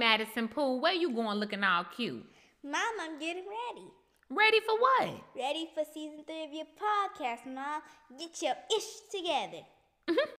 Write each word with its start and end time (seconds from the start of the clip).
Madison 0.00 0.48
Pool, 0.48 0.80
where 0.80 0.94
you 0.94 1.12
going 1.12 1.36
looking 1.36 1.62
all 1.62 1.84
cute? 1.84 2.24
Mom, 2.64 2.80
I'm 3.02 3.18
getting 3.18 3.44
ready. 3.44 3.86
Ready 4.30 4.60
for 4.60 4.80
what? 4.80 5.10
Ready 5.36 5.68
for 5.74 5.84
season 5.92 6.24
three 6.26 6.44
of 6.44 6.52
your 6.54 6.64
podcast, 6.64 7.44
Mom. 7.44 7.82
Get 8.18 8.40
your 8.40 8.54
ish 8.74 9.00
together. 9.12 9.62
Mm-hmm. 10.08 10.30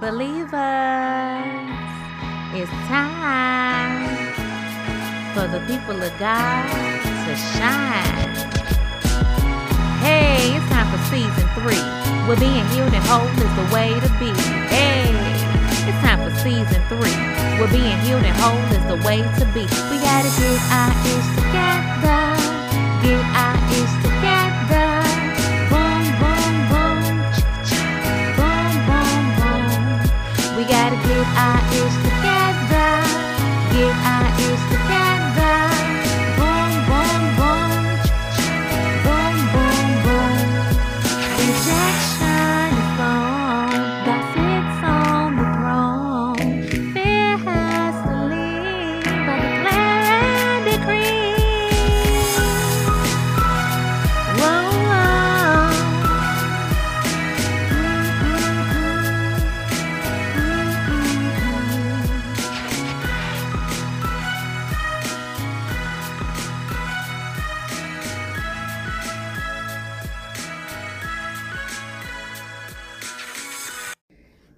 Believers, 0.00 0.50
it's 2.58 2.72
time 2.88 4.08
for 5.32 5.46
the 5.46 5.60
people 5.68 6.02
of 6.02 6.18
God 6.18 6.66
to 7.26 7.36
shine. 7.54 8.34
Hey, 10.02 10.56
it's 10.56 10.68
time 10.68 10.90
for 10.90 10.98
season 11.14 11.46
three. 11.54 11.84
Where 12.26 12.36
being 12.36 12.66
healed 12.70 12.92
and 12.92 13.04
whole 13.06 13.28
is 13.38 13.54
the 13.54 13.66
way 13.72 13.94
to 14.00 14.08
be. 14.18 14.79
Season 16.42 16.82
three. 16.88 17.16
Where 17.58 17.68
being 17.68 17.98
healed 18.00 18.24
and 18.24 18.36
whole 18.40 18.56
is 18.72 18.84
the 18.88 18.96
way 19.06 19.20
to 19.20 19.44
be. 19.52 19.62
We 19.90 19.96
gotta 20.00 20.30
get 20.40 20.60
our 20.72 20.92
ish 21.12 21.28
together. 21.36 22.22
Get 23.04 23.24
our 23.44 23.56
ish 23.76 23.94
together. 24.04 24.88
Boom, 25.70 26.04
boom, 26.20 26.54
boom. 26.70 27.00
Boom, 28.38 28.72
boom, 28.88 29.22
boom. 29.38 30.56
We 30.56 30.62
gotta 30.64 30.96
get 31.06 31.26
our 31.36 31.60
ish 31.76 31.94
together. 31.96 32.09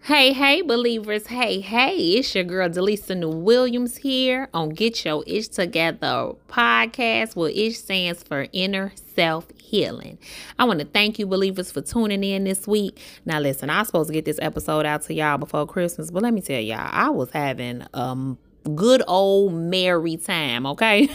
Hey, 0.05 0.33
hey, 0.33 0.63
believers. 0.63 1.29
Hey, 1.29 1.61
hey, 1.61 1.97
it's 1.97 2.35
your 2.35 2.43
girl 2.43 2.69
DeLisa 2.69 3.17
New 3.17 3.29
Williams 3.29 3.99
here 3.99 4.49
on 4.53 4.71
Get 4.71 5.05
Your 5.05 5.23
Ish 5.29 5.47
Together 5.47 6.33
podcast, 6.49 7.37
where 7.37 7.51
Ish 7.51 7.79
stands 7.79 8.25
for 8.25 8.49
Inner 8.53 8.93
Self 9.15 9.47
Healing. 9.57 10.19
I 10.59 10.65
want 10.65 10.81
to 10.81 10.87
thank 10.87 11.21
you, 11.21 11.27
believers, 11.27 11.71
for 11.71 11.83
tuning 11.83 12.25
in 12.25 12.43
this 12.43 12.67
week. 12.67 12.99
Now, 13.25 13.39
listen, 13.39 13.71
I 13.71 13.79
was 13.79 13.87
supposed 13.87 14.09
to 14.09 14.13
get 14.13 14.25
this 14.25 14.41
episode 14.43 14.87
out 14.87 15.03
to 15.03 15.15
y'all 15.15 15.39
before 15.39 15.69
Christmas, 15.69 16.11
but 16.11 16.25
let 16.25 16.35
me 16.35 16.41
tell 16.41 16.61
y'all, 16.61 16.81
I 16.91 17.09
was 17.11 17.31
having 17.31 17.87
um 17.95 18.39
good 18.75 19.05
old 19.07 19.55
merry 19.55 20.17
time, 20.17 20.67
okay? 20.67 21.09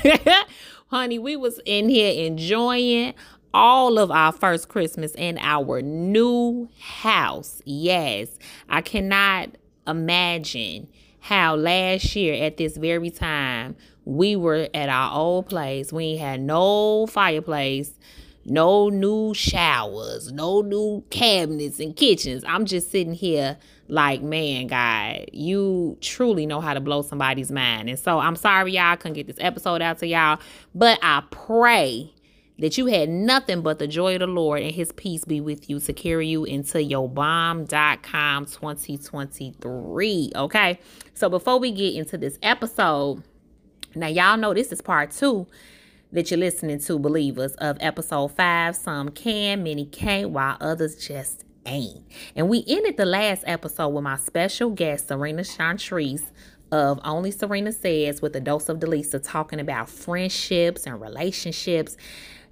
Honey, 0.88 1.20
we 1.20 1.36
was 1.36 1.60
in 1.66 1.90
here 1.90 2.26
enjoying 2.26 3.14
all 3.54 3.98
of 3.98 4.12
our 4.12 4.32
first 4.32 4.70
Christmas 4.70 5.14
in 5.16 5.38
our 5.40 5.82
new 5.82 6.70
house. 6.80 7.62
Yes, 7.66 8.38
I 8.70 8.82
cannot 8.82 9.50
imagine 9.88 10.88
how 11.20 11.56
last 11.56 12.16
year 12.16 12.44
at 12.46 12.58
this 12.58 12.78
very 12.78 13.10
time 13.10 13.76
we 14.06 14.36
were 14.36 14.70
at 14.74 14.90
our 14.90 15.14
old 15.14 15.50
place. 15.50 15.92
We 15.92 16.18
had 16.18 16.40
no 16.40 17.08
fireplace, 17.08 17.92
no 18.46 18.90
new 18.90 19.34
showers, 19.34 20.32
no 20.32 20.62
new 20.62 21.04
cabinets 21.10 21.80
and 21.80 21.96
kitchens. 21.96 22.44
I'm 22.48 22.66
just 22.66 22.92
sitting 22.92 23.14
here 23.14 23.58
like, 23.90 24.22
man, 24.22 24.68
God, 24.68 25.26
you 25.34 25.98
truly 26.02 26.46
know 26.46 26.62
how 26.62 26.74
to 26.74 26.80
blow 26.80 27.02
somebody's 27.02 27.52
mind. 27.52 27.90
And 27.90 28.00
so 28.00 28.20
I'm 28.20 28.36
sorry, 28.36 28.74
y'all, 28.74 28.96
couldn't 28.96 29.16
get 29.16 29.28
this 29.28 29.38
episode 29.40 29.82
out 29.82 30.00
to 30.00 30.08
y'all, 30.08 30.40
but 30.74 31.00
I 31.02 31.24
pray 31.30 32.14
that 32.60 32.78
you 32.78 32.88
had 32.88 33.10
nothing 33.10 33.62
but 33.62 33.80
the 33.80 33.88
joy 33.88 34.16
of 34.16 34.20
the 34.20 34.28
Lord 34.28 34.62
and 34.62 34.72
his 34.72 34.92
peace 34.92 35.26
be 35.26 35.40
with 35.42 35.70
you 35.70 35.80
to 35.80 35.94
carry 35.94 36.28
you 36.28 36.44
into 36.44 36.82
your 36.82 37.08
bomb.com 37.08 38.46
2023. 38.46 40.32
Okay. 40.36 40.80
So 41.14 41.30
before 41.30 41.60
we 41.60 41.72
get 41.72 41.94
into 41.94 42.18
this 42.18 42.40
episode, 42.42 43.24
now 43.96 44.08
y'all 44.08 44.38
know 44.38 44.54
this 44.54 44.72
is 44.72 44.82
part 44.82 45.12
two 45.12 45.48
that 46.12 46.32
you're 46.32 46.40
listening 46.40 46.80
to, 46.80 46.98
believers, 46.98 47.54
of 47.56 47.78
episode 47.80 48.30
five. 48.30 48.76
Some 48.76 49.10
can, 49.10 49.64
many 49.64 49.86
can't, 49.86 50.32
while 50.32 50.58
others 50.60 50.96
just 50.96 51.44
ain't. 51.66 52.04
And 52.36 52.50
we 52.50 52.64
ended 52.68 52.98
the 52.98 53.06
last 53.06 53.44
episode 53.46 53.90
with 53.90 54.04
my 54.04 54.18
special 54.18 54.72
guest, 54.72 55.10
Serena 55.10 55.44
Chauntrice 55.44 56.32
of 56.72 57.00
Only 57.04 57.32
Serena 57.32 57.72
Says 57.72 58.22
with 58.22 58.36
a 58.36 58.40
dose 58.40 58.70
of 58.70 58.80
DeLisa 58.80 59.22
talking 59.24 59.60
about 59.60 59.90
friendships 59.90 60.86
and 60.86 61.00
relationships. 61.00 61.98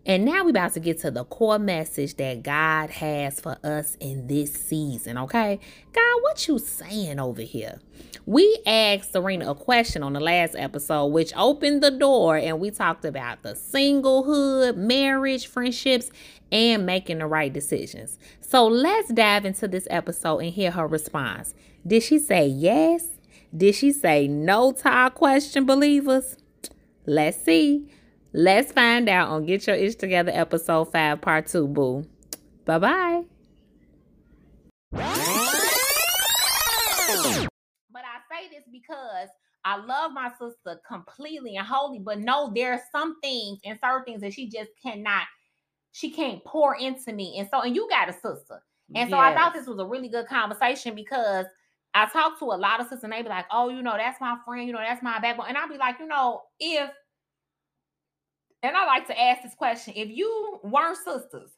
And 0.07 0.23
now 0.23 0.43
we're 0.43 0.51
about 0.51 0.73
to 0.73 0.79
get 0.79 0.99
to 0.99 1.09
the 1.09 1.23
core 1.23 1.57
message 1.57 2.15
that 2.17 2.43
God 2.43 2.91
has 2.91 3.39
for 3.39 3.57
us 3.63 3.97
in 3.99 4.27
this 4.27 4.53
season, 4.53 5.17
okay? 5.17 5.59
God, 5.93 6.21
what 6.21 6.47
you 6.47 6.59
saying 6.59 7.19
over 7.19 7.41
here? 7.41 7.79
We 8.27 8.59
asked 8.67 9.13
Serena 9.13 9.49
a 9.49 9.55
question 9.55 10.03
on 10.03 10.13
the 10.13 10.19
last 10.19 10.55
episode, 10.55 11.07
which 11.07 11.33
opened 11.35 11.81
the 11.81 11.89
door, 11.89 12.37
and 12.37 12.59
we 12.59 12.69
talked 12.69 13.03
about 13.03 13.41
the 13.41 13.53
singlehood, 13.53 14.77
marriage, 14.77 15.47
friendships, 15.47 16.11
and 16.51 16.85
making 16.85 17.17
the 17.17 17.25
right 17.25 17.51
decisions. 17.51 18.19
So 18.41 18.67
let's 18.67 19.11
dive 19.11 19.43
into 19.43 19.67
this 19.67 19.87
episode 19.89 20.39
and 20.39 20.53
hear 20.53 20.69
her 20.69 20.85
response. 20.85 21.55
Did 21.85 22.03
she 22.03 22.19
say 22.19 22.45
yes? 22.47 23.07
Did 23.55 23.73
she 23.73 23.91
say 23.91 24.27
no 24.27 24.71
to 24.71 24.87
our 24.89 25.09
question, 25.09 25.65
believers? 25.65 26.37
Let's 27.07 27.43
see. 27.43 27.89
Let's 28.37 28.73
find 28.73 29.07
out 29.07 29.29
on 29.29 29.45
Get 29.45 29.65
Your 29.65 29.77
Ish 29.77 29.95
Together 29.95 30.29
episode 30.35 30.91
5, 30.91 31.21
part 31.21 31.47
2, 31.47 31.69
boo. 31.69 32.05
Bye 32.65 32.79
bye. 32.79 33.23
But 34.91 35.05
I 38.03 38.19
say 38.29 38.49
this 38.51 38.65
because 38.69 39.29
I 39.63 39.77
love 39.77 40.11
my 40.11 40.31
sister 40.31 40.81
completely 40.85 41.55
and 41.55 41.65
wholly, 41.65 41.99
but 41.99 42.19
no, 42.19 42.51
there 42.53 42.73
are 42.73 42.81
some 42.91 43.21
things 43.21 43.59
and 43.63 43.79
certain 43.81 44.03
things 44.03 44.19
that 44.19 44.33
she 44.33 44.49
just 44.49 44.71
cannot, 44.83 45.23
she 45.93 46.11
can't 46.11 46.43
pour 46.43 46.75
into 46.75 47.13
me. 47.13 47.37
And 47.39 47.47
so, 47.49 47.61
and 47.61 47.73
you 47.73 47.87
got 47.89 48.09
a 48.09 48.13
sister. 48.13 48.61
And 48.95 49.09
so 49.09 49.17
I 49.17 49.33
thought 49.33 49.53
this 49.53 49.65
was 49.65 49.79
a 49.79 49.85
really 49.85 50.09
good 50.09 50.27
conversation 50.27 50.93
because 50.93 51.45
I 51.93 52.07
talk 52.07 52.37
to 52.39 52.45
a 52.47 52.57
lot 52.57 52.81
of 52.81 52.87
sisters 52.87 53.05
and 53.05 53.13
they 53.13 53.21
be 53.21 53.29
like, 53.29 53.45
oh, 53.49 53.69
you 53.69 53.81
know, 53.81 53.95
that's 53.95 54.19
my 54.19 54.35
friend, 54.45 54.67
you 54.67 54.73
know, 54.73 54.79
that's 54.85 55.01
my 55.01 55.21
backbone. 55.21 55.45
And 55.47 55.57
I'll 55.57 55.69
be 55.69 55.77
like, 55.77 55.99
you 55.99 56.07
know, 56.07 56.41
if 56.59 56.89
and 58.63 58.75
I 58.75 58.85
like 58.85 59.07
to 59.07 59.19
ask 59.19 59.43
this 59.43 59.55
question: 59.55 59.93
If 59.95 60.09
you 60.09 60.59
weren't 60.63 60.97
sisters, 60.97 61.51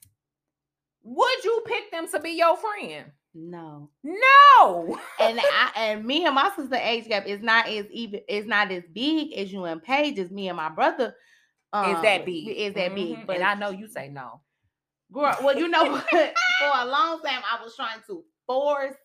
would 1.04 1.44
you 1.44 1.64
pick 1.66 1.92
them 1.92 2.08
to 2.10 2.20
be 2.20 2.32
your 2.32 2.58
friend? 2.58 3.12
No. 3.34 3.90
No. 4.04 5.00
And 5.20 5.40
I 5.44 5.72
and 5.76 6.06
me 6.06 6.26
and 6.26 6.36
my 6.36 6.52
sister 6.56 6.76
age 6.76 7.08
gap 7.08 7.26
is 7.28 7.42
not 7.42 7.68
as 7.68 7.86
even 7.92 8.22
it's 8.28 8.48
not 8.48 8.72
as 8.72 8.84
big 8.92 9.34
as 9.34 9.52
you 9.54 9.64
and 9.66 9.82
Paige 9.82 10.20
as 10.20 10.32
me 10.32 10.48
and 10.50 10.58
my 10.58 10.70
brother. 10.70 11.16
is 11.86 12.02
that 12.02 12.20
um, 12.22 12.26
big? 12.26 12.48
Is 12.50 12.74
that 12.74 12.92
Mhm. 12.92 12.96
big? 12.96 13.28
But 13.28 13.36
and 13.38 13.44
I 13.46 13.54
know 13.56 13.70
you 13.70 13.88
say 13.88 14.10
no. 14.10 14.42
girl, 15.12 15.38
well, 15.44 15.58
you 15.58 15.68
know 15.68 15.84
what? 15.92 16.10
For 16.10 16.72
a 16.74 16.86
long 16.86 17.22
time, 17.22 17.42
I 17.50 17.64
was 17.64 17.76
trying 17.76 18.02
to 18.08 18.24
force. 18.46 18.96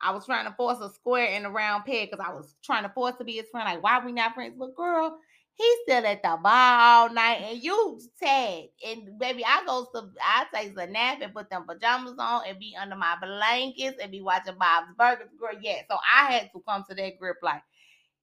I 0.00 0.10
was 0.10 0.26
trying 0.26 0.46
to 0.46 0.52
force 0.52 0.80
a 0.80 0.90
square 0.92 1.26
in 1.26 1.44
a 1.44 1.50
round 1.50 1.84
peg 1.84 2.10
because 2.10 2.24
I 2.26 2.32
was 2.32 2.56
trying 2.62 2.82
to 2.82 2.88
force 2.90 3.14
to 3.18 3.24
be 3.24 3.32
his 3.34 3.48
friend. 3.50 3.66
Like, 3.66 3.82
why 3.82 4.04
we 4.04 4.12
not 4.12 4.34
friends? 4.34 4.54
But 4.58 4.74
girl, 4.74 5.18
he's 5.54 5.78
still 5.82 6.04
at 6.04 6.22
the 6.22 6.38
bar 6.42 6.80
all 6.80 7.12
night, 7.12 7.42
and 7.42 7.62
you 7.62 8.00
sad. 8.18 8.64
And 8.86 9.18
baby, 9.18 9.44
I 9.44 9.62
go 9.66 9.86
to 9.94 10.10
I 10.22 10.46
take 10.54 10.78
a 10.78 10.86
nap 10.86 11.18
and 11.22 11.34
put 11.34 11.50
them 11.50 11.64
pajamas 11.66 12.14
on 12.18 12.42
and 12.46 12.58
be 12.58 12.76
under 12.80 12.96
my 12.96 13.16
blankets 13.20 13.98
and 14.02 14.10
be 14.10 14.20
watching 14.20 14.58
Bob's 14.58 14.88
Burgers. 14.98 15.28
Girl, 15.38 15.58
yeah. 15.60 15.82
So 15.90 15.96
I 16.14 16.32
had 16.32 16.50
to 16.52 16.62
come 16.66 16.84
to 16.88 16.94
that 16.94 17.18
grip 17.18 17.36
like 17.42 17.62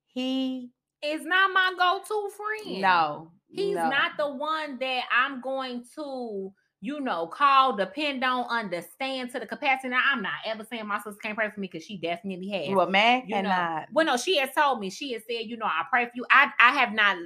he 0.07 0.69
is 1.03 1.25
not 1.25 1.51
my 1.53 1.73
go-to 1.77 2.29
friend. 2.35 2.81
no. 2.81 3.31
he's 3.49 3.75
no. 3.75 3.89
not 3.89 4.11
the 4.17 4.29
one 4.29 4.77
that 4.79 5.03
I'm 5.11 5.41
going 5.41 5.83
to, 5.95 6.53
you 6.83 6.99
know, 6.99 7.27
call, 7.27 7.75
depend 7.75 8.23
on, 8.23 8.45
understand 8.49 9.31
to 9.31 9.39
the 9.39 9.45
capacity. 9.45 9.89
Now, 9.89 10.01
I'm 10.11 10.21
not 10.23 10.33
ever 10.45 10.65
saying 10.67 10.87
my 10.87 10.97
sister 10.97 11.19
can't 11.21 11.37
pray 11.37 11.49
for 11.51 11.59
me 11.59 11.67
because 11.71 11.85
she 11.85 11.97
definitely 11.97 12.49
has. 12.49 12.75
Well, 12.75 12.89
man 12.89 13.23
you 13.27 13.41
know. 13.41 13.83
Well, 13.93 14.05
no, 14.05 14.17
she 14.17 14.37
has 14.37 14.49
told 14.55 14.79
me. 14.79 14.89
She 14.89 15.13
has 15.13 15.21
said, 15.29 15.45
you 15.45 15.57
know, 15.57 15.67
I 15.67 15.83
pray 15.91 16.05
for 16.05 16.11
you. 16.15 16.25
I 16.31 16.49
I 16.59 16.71
have 16.73 16.91
not 16.93 17.17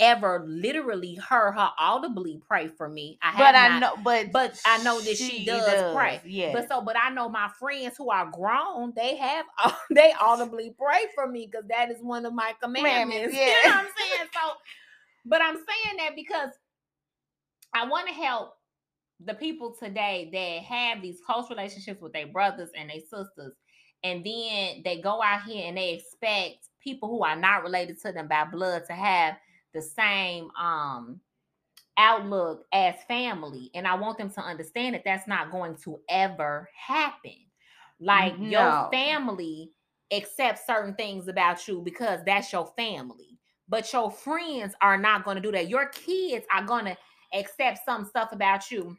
ever 0.00 0.44
literally 0.46 1.16
heard 1.16 1.52
her 1.52 1.70
audibly 1.78 2.40
pray 2.46 2.68
for 2.68 2.88
me. 2.88 3.18
I 3.22 3.30
have 3.30 3.38
But 3.38 3.54
I 3.54 3.68
not- 3.68 3.80
know, 3.80 4.02
but 4.02 4.32
but 4.32 4.60
I 4.64 4.82
know 4.82 5.00
that 5.00 5.16
she, 5.16 5.44
does, 5.44 5.94
pray. 5.94 6.20
Yeah, 6.24 6.52
But 6.52 6.68
so, 6.68 6.80
but 6.80 6.96
I 6.96 7.10
know 7.10 7.28
my 7.28 7.48
friends 7.58 7.96
who 7.96 8.10
are 8.10 8.30
grown, 8.30 8.92
they 8.96 9.16
have 9.16 9.46
they 9.90 10.12
audibly 10.20 10.74
pray 10.76 11.06
for 11.14 11.26
me 11.28 11.48
because 11.50 11.66
that 11.68 11.90
is 11.90 11.98
one 12.00 12.26
of 12.26 12.32
my 12.32 12.52
commandments. 12.62 13.34
You 13.34 13.40
know 13.40 13.46
yeah. 13.46 13.54
what 13.70 13.74
I'm 13.76 13.86
saying? 13.96 14.28
So, 14.34 14.50
but 15.24 15.42
I'm 15.42 15.54
saying 15.56 15.96
that 15.98 16.16
because 16.16 16.50
I 17.74 17.86
want 17.86 18.08
to 18.08 18.14
help 18.14 18.54
the 19.24 19.34
people 19.34 19.74
today 19.78 20.28
that 20.32 20.64
have 20.64 21.02
these 21.02 21.20
close 21.24 21.50
relationships 21.50 22.00
with 22.00 22.12
their 22.12 22.26
brothers 22.26 22.70
and 22.76 22.90
their 22.90 23.00
sisters, 23.00 23.54
and 24.04 24.24
then 24.24 24.82
they 24.84 25.00
go 25.02 25.22
out 25.22 25.42
here 25.42 25.66
and 25.66 25.76
they 25.76 25.94
expect 25.94 26.68
people 26.82 27.08
who 27.08 27.24
are 27.24 27.36
not 27.36 27.62
related 27.62 28.00
to 28.00 28.12
them 28.12 28.28
by 28.28 28.44
blood 28.44 28.84
to 28.86 28.92
have 28.92 29.36
the 29.74 29.82
same 29.82 30.50
um 30.58 31.20
outlook 31.98 32.64
as 32.72 32.94
family 33.08 33.70
and 33.74 33.84
i 33.86 33.94
want 33.94 34.16
them 34.16 34.30
to 34.30 34.40
understand 34.40 34.94
that 34.94 35.02
that's 35.04 35.26
not 35.26 35.50
going 35.50 35.74
to 35.76 35.98
ever 36.08 36.68
happen. 36.74 37.34
Like 38.00 38.34
your 38.38 38.88
family 38.92 39.72
accepts 40.12 40.64
certain 40.64 40.94
things 40.94 41.26
about 41.26 41.66
you 41.66 41.82
because 41.82 42.20
that's 42.24 42.52
your 42.52 42.72
family 42.76 43.38
but 43.68 43.92
your 43.92 44.10
friends 44.10 44.74
are 44.80 44.96
not 44.96 45.24
going 45.24 45.36
to 45.36 45.42
do 45.42 45.52
that. 45.52 45.68
Your 45.68 45.86
kids 45.88 46.46
are 46.50 46.64
going 46.64 46.86
to 46.86 46.96
accept 47.34 47.80
some 47.84 48.06
stuff 48.06 48.32
about 48.32 48.70
you 48.70 48.96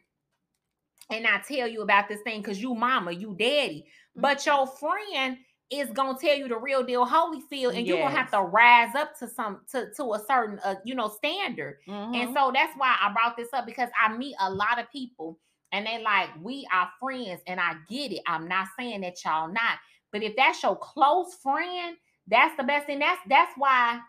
and 1.08 1.26
I 1.26 1.38
tell 1.38 1.66
you 1.66 1.82
about 1.82 2.08
this 2.08 2.20
thing 2.22 2.42
because 2.42 2.60
you 2.60 2.74
mama 2.74 3.12
you 3.12 3.34
daddy 3.38 3.86
but 4.16 4.44
your 4.44 4.66
friend 4.66 5.38
is 5.70 5.88
gonna 5.90 6.18
tell 6.20 6.36
you 6.36 6.48
the 6.48 6.56
real 6.56 6.82
deal 6.82 7.06
Holyfield, 7.06 7.76
and 7.76 7.86
you're 7.86 7.98
gonna 7.98 8.16
have 8.16 8.30
to 8.32 8.40
rise 8.40 8.94
up 8.96 9.16
to 9.20 9.28
some 9.28 9.60
to 9.70 9.92
to 9.94 10.14
a 10.14 10.24
certain 10.26 10.58
uh, 10.64 10.74
you 10.84 10.96
know 10.96 11.08
standard. 11.08 11.78
Mhm. 11.86 12.16
And 12.16 12.34
so 12.34 12.50
that's 12.52 12.76
why 12.76 12.96
I 13.00 13.12
brought 13.12 13.36
this 13.36 13.52
up 13.52 13.66
because 13.66 13.88
I 13.98 14.12
meet 14.16 14.34
a 14.40 14.50
lot 14.50 14.80
of 14.80 14.90
people 14.90 15.38
and 15.72 15.86
they 15.86 16.02
like, 16.02 16.30
we 16.42 16.66
are 16.72 16.90
friends, 16.98 17.40
and 17.46 17.60
I 17.60 17.74
get 17.88 18.10
it. 18.10 18.22
I'm 18.26 18.48
not 18.48 18.66
saying 18.76 19.02
that 19.02 19.24
y'all 19.24 19.46
not, 19.46 19.78
but 20.10 20.24
if 20.24 20.34
that's 20.34 20.60
your 20.64 20.76
close 20.76 21.34
friend, 21.34 21.96
that's 22.26 22.56
the 22.56 22.64
best 22.64 22.86
thing. 22.86 22.98
That's 22.98 23.20
that's 23.28 23.52
why 23.56 24.00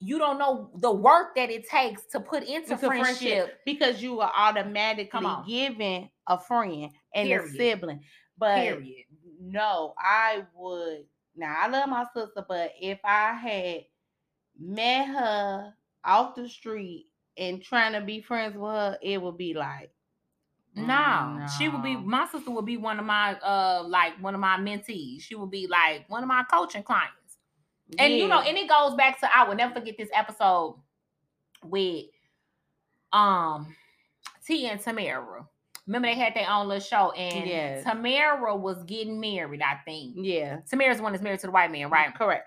you 0.00 0.18
don't 0.18 0.38
know 0.38 0.70
the 0.76 0.90
work 0.90 1.34
that 1.36 1.50
it 1.50 1.68
takes 1.68 2.06
to 2.06 2.20
put 2.20 2.42
into 2.42 2.74
a 2.74 2.78
friendship. 2.78 3.60
because 3.66 4.02
you 4.02 4.20
are 4.20 4.32
automatically 4.34 5.24
on. 5.24 5.46
giving 5.46 6.10
a 6.26 6.38
friend 6.38 6.90
and 7.14 7.30
a 7.30 7.46
sibling. 7.48 8.00
But 8.38 8.56
Period. 8.56 9.04
no, 9.40 9.94
I 9.98 10.44
would. 10.54 11.04
Now 11.36 11.54
I 11.58 11.68
love 11.68 11.88
my 11.90 12.06
sister, 12.14 12.44
but 12.48 12.72
if 12.80 12.98
I 13.04 13.34
had 13.34 13.84
met 14.58 15.08
her 15.08 15.74
off 16.02 16.34
the 16.34 16.48
street 16.48 17.06
and 17.36 17.62
trying 17.62 17.92
to 17.92 18.00
be 18.00 18.22
friends 18.22 18.56
with 18.56 18.70
her, 18.70 18.98
it 19.02 19.20
would 19.20 19.36
be 19.36 19.52
like, 19.52 19.90
No, 20.74 21.46
she 21.58 21.68
would 21.68 21.82
be 21.82 21.96
my 21.96 22.26
sister 22.26 22.50
would 22.50 22.64
be 22.64 22.78
one 22.78 22.98
of 22.98 23.04
my 23.04 23.38
uh 23.40 23.84
like 23.86 24.14
one 24.22 24.34
of 24.34 24.40
my 24.40 24.56
mentees. 24.56 25.20
She 25.22 25.34
would 25.34 25.50
be 25.50 25.66
like 25.66 26.08
one 26.08 26.22
of 26.22 26.28
my 26.28 26.42
coaching 26.50 26.82
clients. 26.82 27.19
And 27.98 28.14
you 28.14 28.28
know, 28.28 28.40
and 28.40 28.56
it 28.56 28.68
goes 28.68 28.94
back 28.94 29.18
to 29.20 29.36
I 29.36 29.48
will 29.48 29.56
never 29.56 29.74
forget 29.74 29.96
this 29.98 30.08
episode 30.14 30.76
with 31.64 32.06
um 33.12 33.74
Tia 34.46 34.70
and 34.72 34.80
Tamera. 34.80 35.46
Remember 35.86 36.08
they 36.08 36.14
had 36.14 36.34
their 36.34 36.48
own 36.48 36.68
little 36.68 36.80
show, 36.80 37.10
and 37.12 37.48
Yes. 37.48 37.84
Tamera 37.84 38.58
was 38.58 38.82
getting 38.84 39.18
married, 39.18 39.62
I 39.62 39.76
think. 39.84 40.14
yeah, 40.18 40.58
Tamera's 40.70 40.98
the 40.98 41.02
one 41.02 41.12
that's 41.12 41.22
married 41.24 41.40
to 41.40 41.46
the 41.46 41.52
white 41.52 41.72
man, 41.72 41.90
right? 41.90 42.14
correct. 42.14 42.46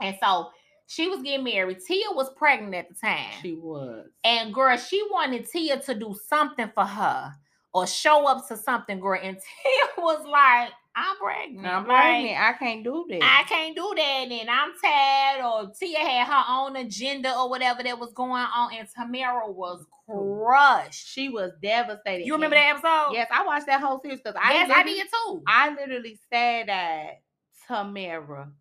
And 0.00 0.16
so 0.22 0.50
she 0.86 1.08
was 1.08 1.22
getting 1.22 1.44
married. 1.44 1.78
Tia 1.86 2.06
was 2.12 2.30
pregnant 2.36 2.74
at 2.74 2.88
the 2.88 2.94
time. 2.94 3.30
She 3.42 3.54
was. 3.54 4.06
And 4.22 4.52
girl, 4.54 4.76
she 4.76 5.02
wanted 5.10 5.48
Tia 5.48 5.80
to 5.80 5.94
do 5.94 6.14
something 6.28 6.70
for 6.74 6.84
her 6.84 7.32
or 7.72 7.86
show 7.86 8.26
up 8.26 8.46
to 8.48 8.56
something, 8.56 8.98
girl. 9.00 9.20
And 9.22 9.36
Tia 9.62 10.02
was 10.04 10.26
like, 10.26 10.70
I'm 10.96 11.16
pregnant. 11.16 11.66
I'm 11.66 11.86
like, 11.86 12.02
pregnant. 12.02 12.40
I 12.40 12.52
can't 12.52 12.84
do 12.84 13.04
that. 13.10 13.20
I 13.22 13.48
can't 13.48 13.74
do 13.74 13.92
that. 13.96 14.26
And 14.30 14.50
I'm 14.50 14.72
tired. 14.80 15.44
Or 15.44 15.72
Tia 15.78 15.98
had 15.98 16.26
her 16.26 16.44
own 16.48 16.76
agenda 16.76 17.36
or 17.36 17.50
whatever 17.50 17.82
that 17.82 17.98
was 17.98 18.12
going 18.12 18.30
on. 18.32 18.72
And 18.74 18.88
Tamera 18.88 19.52
was 19.52 19.84
crushed. 20.08 21.06
she 21.08 21.28
was 21.28 21.50
devastated. 21.60 22.26
You 22.26 22.34
remember 22.34 22.56
that 22.56 22.76
episode? 22.76 23.12
Yes, 23.12 23.28
I 23.32 23.44
watched 23.44 23.66
that 23.66 23.80
whole 23.80 24.00
series 24.00 24.20
because 24.20 24.38
I 24.40 24.52
yes, 24.52 24.70
I 24.72 24.82
did 24.84 25.06
too. 25.08 25.42
I 25.46 25.74
literally 25.74 26.18
said 26.32 26.68
at 26.68 27.22
Tamera 27.68 28.52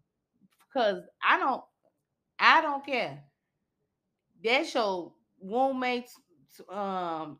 because 0.74 1.03
I 1.21 1.38
don't, 1.38 1.63
I 2.39 2.62
don't 2.62 2.85
care. 2.85 3.24
That 4.44 4.74
your 4.74 5.13
roommates, 5.41 6.19
um, 6.69 7.38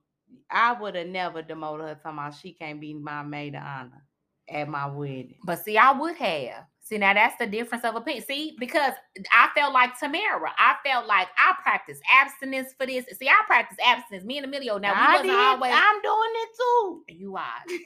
I 0.50 0.74
would 0.80 0.96
have 0.96 1.08
never 1.08 1.42
demoted 1.42 1.88
her 1.88 1.96
talking 1.96 2.18
about 2.20 2.36
she 2.36 2.54
can't 2.54 2.80
be 2.80 2.94
my 2.94 3.24
maid 3.24 3.56
of 3.56 3.64
honor 3.64 4.04
at 4.50 4.68
my 4.68 4.88
wedding. 4.88 5.36
But 5.46 5.64
see, 5.64 5.78
I 5.78 5.92
would 5.92 6.16
have. 6.18 6.66
See, 6.86 6.98
now 6.98 7.14
that's 7.14 7.38
the 7.40 7.48
difference 7.48 7.86
of 7.86 7.96
opinion. 7.96 8.26
See, 8.26 8.58
because 8.60 8.92
I 9.32 9.48
felt 9.56 9.74
like 9.74 9.98
Tamera. 9.98 10.50
I 10.58 10.76
felt 10.86 11.08
like 11.08 11.30
I 11.38 11.54
practiced 11.64 12.02
abstinence 12.14 12.74
for 12.78 12.86
this. 12.86 13.06
See, 13.18 13.30
I 13.30 13.42
practice 13.48 13.78
abstinence. 13.84 14.26
Me 14.26 14.38
and 14.38 14.46
Emilio. 14.46 14.78
Now 14.78 14.92
we 14.92 15.00
I 15.00 15.12
wasn't 15.14 15.30
did. 15.30 15.36
always. 15.40 15.74
I'm 15.74 16.02
doing 16.02 16.32
it 16.36 16.50
too. 16.58 17.04
You 17.08 17.38
are. 17.38 17.44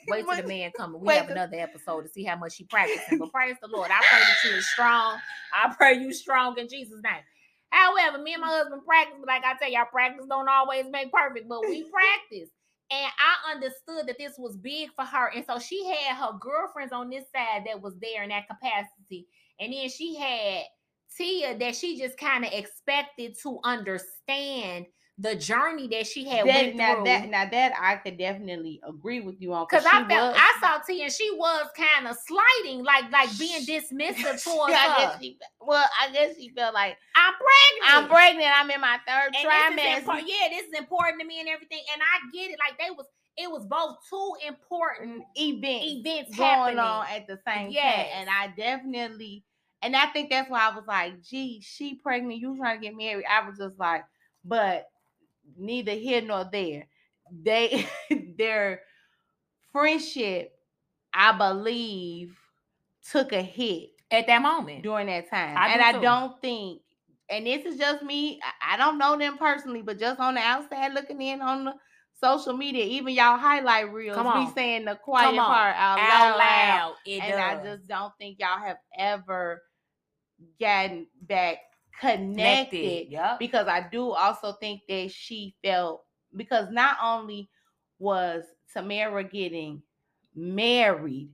Wait 0.10 0.26
till 0.26 0.36
the 0.42 0.48
man 0.48 0.72
come. 0.76 1.00
We 1.00 1.14
have 1.14 1.30
another 1.30 1.58
episode 1.58 2.02
to 2.02 2.10
see 2.10 2.24
how 2.24 2.38
much 2.38 2.56
he 2.58 2.64
practicing. 2.64 3.20
But 3.20 3.32
praise 3.32 3.56
the 3.62 3.68
Lord. 3.68 3.92
I 3.92 4.00
pray 4.04 4.20
that 4.20 4.50
you 4.50 4.58
is 4.58 4.68
strong. 4.68 5.20
I 5.54 5.74
pray 5.76 5.94
you 6.00 6.12
strong 6.12 6.58
in 6.58 6.68
Jesus' 6.68 7.00
name. 7.04 7.22
However, 7.70 8.18
me 8.18 8.34
and 8.34 8.42
my 8.42 8.48
husband 8.48 8.82
practice, 8.84 9.18
but 9.20 9.28
like 9.28 9.44
I 9.46 9.54
tell 9.60 9.70
y'all, 9.72 9.86
practice 9.92 10.26
don't 10.28 10.50
always 10.50 10.86
make 10.90 11.12
perfect, 11.12 11.48
but 11.48 11.62
we 11.62 11.84
practice. 11.92 12.50
And 12.90 13.12
I 13.20 13.52
understood 13.54 14.08
that 14.08 14.18
this 14.18 14.36
was 14.38 14.56
big 14.58 14.90
for 14.96 15.04
her. 15.04 15.32
And 15.36 15.46
so 15.46 15.60
she 15.60 15.86
had 15.86 16.16
her 16.16 16.38
girlfriends 16.40 16.94
on 16.94 17.10
this 17.10 17.26
side 17.36 17.64
that 17.66 17.82
was 17.82 17.98
there 18.00 18.24
in 18.24 18.30
that 18.30 18.48
capacity. 18.48 19.28
And 19.60 19.74
then 19.74 19.90
she 19.90 20.16
had 20.16 20.64
Tia 21.16 21.58
that 21.58 21.76
she 21.76 21.98
just 22.00 22.18
kind 22.18 22.46
of 22.46 22.54
expected 22.54 23.36
to 23.44 23.60
understand 23.64 24.86
the 25.20 25.36
journey 25.36 25.88
that 25.88 26.06
she 26.06 26.28
had 26.30 26.46
That, 26.48 26.54
went 26.66 26.76
now 26.76 26.96
through. 26.96 27.04
that 27.06 27.30
now 27.30 27.50
that 27.50 27.74
I 27.80 27.96
could 27.96 28.20
definitely 28.20 28.80
agree 28.88 29.20
with 29.22 29.42
you 29.42 29.52
on 29.54 29.66
Cause 29.66 29.84
I 29.86 30.08
felt 30.08 30.34
was- 30.34 30.36
I 30.40 30.58
saw 30.62 30.78
Tia 30.86 31.06
and 31.06 31.12
she 31.12 31.32
was 31.32 31.68
kind 31.76 32.08
of 32.08 32.16
sliding, 32.28 32.84
like 32.84 33.12
like 33.12 33.30
being 33.40 33.66
dismissive 33.66 34.44
towards 34.44 34.74
I 34.76 35.10
her. 35.14 35.18
she, 35.20 35.40
well, 35.60 35.90
I 36.00 36.12
guess 36.12 36.36
she 36.38 36.50
felt 36.50 36.76
like 36.76 36.98
I'm 37.16 37.34
pregnant. 37.34 37.98
I'm 37.98 38.08
pregnant. 38.10 38.52
I'm 38.62 38.70
in 38.70 38.80
my 38.82 39.00
third 39.08 39.34
And 39.36 39.80
trimester. 39.80 40.04
impor- 40.04 40.22
yeah, 40.28 40.50
this 40.52 40.68
is 40.68 40.74
important 40.78 41.20
to 41.22 41.26
me 41.28 41.40
and 41.40 41.50
everything. 41.50 41.82
And 41.94 42.02
I 42.02 42.30
get 42.32 42.52
it. 42.52 42.60
Like 42.60 42.78
they 42.78 42.92
was, 42.92 43.08
it 43.38 43.50
was 43.50 43.66
both 43.66 43.98
two 44.10 44.34
important 44.48 45.24
mm, 45.24 45.26
event 45.36 45.84
events 46.06 46.36
going 46.38 46.78
happening. 46.78 46.80
on 46.80 47.06
at 47.08 47.26
the 47.28 47.40
same 47.48 47.72
Yes. 47.72 47.96
time. 47.96 48.20
And 48.22 48.30
I 48.30 48.48
definitely, 48.56 49.44
and 49.82 49.96
I 49.96 50.06
think 50.08 50.30
that's 50.30 50.50
why 50.50 50.70
I 50.70 50.76
was 50.76 50.86
like, 50.88 51.24
gee, 51.24 51.60
she 51.62 51.96
pregnant, 51.96 52.40
you 52.40 52.56
trying 52.56 52.80
to 52.80 52.86
get 52.86 52.96
married. 52.96 53.26
I 53.28 53.48
was 53.50 53.58
just 53.58 53.80
like, 53.80 54.04
but 54.46 54.86
neither 55.56 55.94
here 55.94 56.22
nor 56.22 56.46
there. 56.52 56.88
They 57.32 57.88
their 58.38 58.82
friendship, 59.72 60.54
I 61.14 61.38
believe, 61.38 62.38
took 63.12 63.32
a 63.32 63.42
hit 63.42 63.90
At 64.12 64.28
that 64.28 64.42
moment, 64.42 64.84
during 64.84 65.08
that 65.08 65.30
time. 65.30 65.56
I 65.58 65.74
and 65.74 65.82
I 65.82 65.94
too. 65.94 66.02
don't 66.02 66.42
think, 66.42 66.82
and 67.30 67.46
this 67.46 67.66
is 67.66 67.78
just 67.78 68.04
me, 68.04 68.40
I, 68.62 68.78
don't 68.78 68.98
know 68.98 69.18
them 69.18 69.38
personally, 69.38 69.82
but 69.82 70.00
just 70.00 70.20
on 70.20 70.36
the 70.36 70.42
outside 70.42 70.94
looking 70.94 71.22
in 71.22 71.42
on 71.42 71.66
the 71.66 71.74
social 72.20 72.54
media, 72.54 72.86
even 72.86 73.14
y'all 73.14 73.38
highlight 73.38 73.94
reels, 73.94 74.18
we 74.18 74.24
on. 74.24 74.54
saying 74.54 74.86
the 74.86 74.96
quiet 74.96 75.36
part 75.36 75.76
out, 75.76 76.00
out 76.00 76.38
loud. 76.38 76.96
And 77.08 77.34
I 77.34 77.64
just 77.64 77.88
don't 77.88 78.14
think 78.18 78.40
y'all 78.40 78.60
have 78.60 78.78
ever 78.98 79.62
gotten 80.60 81.08
back 81.22 81.58
connected 82.00 83.08
connected. 83.08 83.08
Yep. 83.12 83.40
because 83.40 83.68
I 83.68 83.88
do 83.90 84.12
also 84.12 84.54
think 84.54 84.82
that 84.88 85.12
she 85.12 85.56
felt 85.64 86.06
because 86.36 86.70
not 86.72 86.98
only 87.02 87.50
was 88.00 88.44
Tamera 88.76 89.30
getting 89.30 89.82
married, 90.36 91.32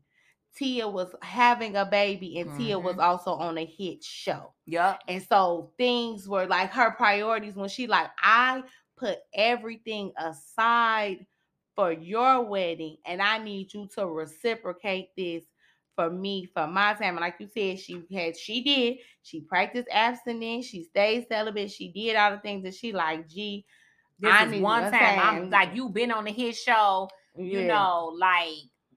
Tia 0.55 0.87
was 0.87 1.13
having 1.21 1.75
a 1.75 1.85
baby, 1.85 2.39
and 2.39 2.53
Tia 2.53 2.77
was 2.79 2.97
Mhm. 2.97 3.03
also 3.03 3.33
on 3.33 3.57
a 3.57 3.65
hit 3.65 4.03
show. 4.03 4.53
Yeah. 4.65 4.97
And 5.07 5.21
so 5.23 5.73
things 5.77 6.27
were 6.29 6.45
like 6.45 6.71
her 6.71 6.91
priorities 6.91 7.55
when 7.55 7.69
she 7.69 7.87
like, 7.87 8.11
I 8.21 8.63
put 8.95 9.19
everything 9.33 10.13
aside 10.17 11.25
for 11.75 11.91
your 11.91 12.43
wedding, 12.43 12.97
and 13.05 13.21
I 13.21 13.39
need 13.39 13.73
you 13.73 13.87
to 13.95 14.05
reciprocate 14.07 15.09
this 15.17 15.43
for 15.95 16.09
me 16.09 16.49
for 16.53 16.67
my 16.67 16.93
time. 16.93 17.17
And 17.17 17.19
like 17.19 17.35
you 17.39 17.47
said, 17.53 17.79
she 17.79 18.01
had 18.13 18.37
she 18.37 18.63
did. 18.63 18.97
She 19.23 19.41
practiced 19.41 19.87
abstinence, 19.91 20.65
she 20.65 20.83
stayed 20.83 21.27
celibate, 21.27 21.71
she 21.71 21.89
did 21.91 22.15
all 22.15 22.31
the 22.31 22.37
things 22.39 22.63
that 22.63 22.73
she 22.75 22.91
like, 22.93 23.27
gee, 23.29 23.65
This 24.19 24.31
I 24.31 24.45
is 24.45 24.51
need- 24.51 24.61
one 24.61 24.83
I'm 24.85 24.91
time. 24.91 25.19
I'm 25.19 25.49
like 25.49 25.75
you 25.75 25.89
been 25.89 26.11
on 26.11 26.25
the 26.25 26.31
hit 26.31 26.55
show. 26.55 27.09
You 27.37 27.63
know, 27.65 28.15
like 28.19 28.49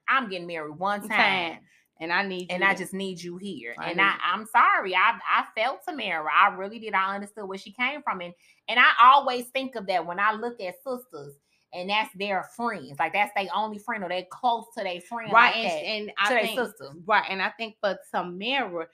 I'm 0.07 0.29
getting 0.29 0.47
married 0.47 0.77
one 0.77 1.01
time. 1.01 1.53
Time. 1.53 1.59
and 1.99 2.13
I 2.13 2.21
need 2.21 2.41
you. 2.41 2.47
and 2.51 2.63
I 2.63 2.75
just 2.75 2.93
need 2.93 3.19
you 3.21 3.37
here. 3.37 3.73
I 3.79 3.89
and 3.91 3.99
I, 3.99 4.11
you. 4.11 4.19
I'm 4.23 4.45
sorry. 4.45 4.95
I 4.95 5.17
I 5.27 5.45
felt 5.59 5.79
Tamera. 5.87 6.27
I 6.31 6.53
really 6.55 6.77
did. 6.77 6.93
I 6.93 7.15
understood 7.15 7.47
where 7.47 7.57
she 7.57 7.71
came 7.71 8.03
from. 8.03 8.21
And 8.21 8.33
and 8.67 8.79
I 8.79 8.91
always 9.01 9.47
think 9.47 9.75
of 9.75 9.87
that 9.87 10.05
when 10.05 10.19
I 10.19 10.33
look 10.33 10.61
at 10.61 10.75
sisters 10.83 11.33
and 11.77 11.89
that's 11.89 12.13
their 12.15 12.43
friends. 12.43 12.99
Like 12.99 13.13
that's 13.13 13.33
their 13.35 13.47
only 13.55 13.77
friend 13.79 14.03
or 14.03 14.09
they're 14.09 14.25
close 14.31 14.65
to 14.77 14.83
their 14.83 15.01
friend. 15.01 15.31
right, 15.31 15.53
like 15.53 15.55
and, 15.55 16.09
and 16.09 16.11
I 16.17 16.31
think 16.39 16.49
sister. 16.49 16.91
right, 17.05 17.25
and 17.29 17.41
I 17.41 17.49
think 17.51 17.77
for 17.81 17.97
Tamera, 18.13 18.87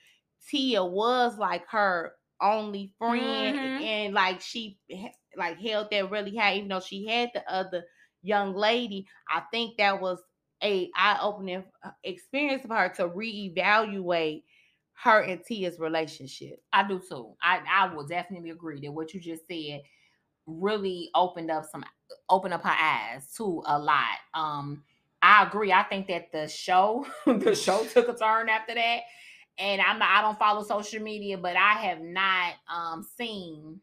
Tia 0.48 0.84
was 0.86 1.38
like 1.38 1.68
her 1.70 2.16
only 2.42 2.94
friend, 2.98 3.58
Mhm. 3.58 3.80
and 3.80 4.14
like 4.14 4.42
she 4.42 4.80
like 5.36 5.60
held 5.60 5.90
that 5.92 6.12
really 6.12 6.36
high, 6.36 6.56
even 6.56 6.70
though 6.70 6.80
she 6.80 7.08
had 7.08 7.32
the 7.34 7.50
other 7.52 7.86
young 8.22 8.54
lady. 8.56 9.08
I 9.30 9.42
think 9.52 9.78
that 9.78 10.02
was 10.02 10.22
a 10.62 10.90
eye 10.96 11.20
opening 11.22 11.66
experience 12.04 12.64
for 12.66 12.76
her 12.76 12.90
to 12.90 13.10
reevaluate 13.10 14.44
her 15.04 15.22
and 15.22 15.44
Tia's 15.44 15.80
relationship. 15.80 16.64
I 16.72 16.88
do 16.88 17.00
too. 17.00 17.36
I 17.42 17.62
I 17.70 17.94
will 17.94 18.06
definitely 18.08 18.52
agree 18.52 18.80
that 18.82 18.92
what 18.92 19.14
you 19.14 19.20
just 19.20 19.48
said 19.48 19.82
really 20.46 21.10
opened 21.16 21.52
up 21.52 21.66
some 21.66 21.86
opened 22.30 22.54
up 22.54 22.64
her 22.64 22.70
eyes 22.70 23.32
to 23.38 23.64
a 23.66 23.80
lot. 23.80 24.18
Um 24.34 24.84
I 25.22 25.44
agree. 25.44 25.72
I 25.72 25.84
think 25.84 26.08
that 26.08 26.32
the 26.32 26.48
show 26.48 27.06
the 27.26 27.56
show 27.56 27.86
took 27.86 28.10
a 28.10 28.14
turn 28.14 28.50
after 28.50 28.74
that. 28.76 29.02
And 29.58 29.82
I'm 29.82 30.00
not 30.00 30.10
I 30.10 30.22
don't 30.22 30.40
follow 30.40 30.64
social 30.64 31.02
media, 31.02 31.38
but 31.38 31.56
I 31.56 31.74
have 31.74 32.02
not 32.02 32.54
um 32.74 33.08
seen 33.18 33.80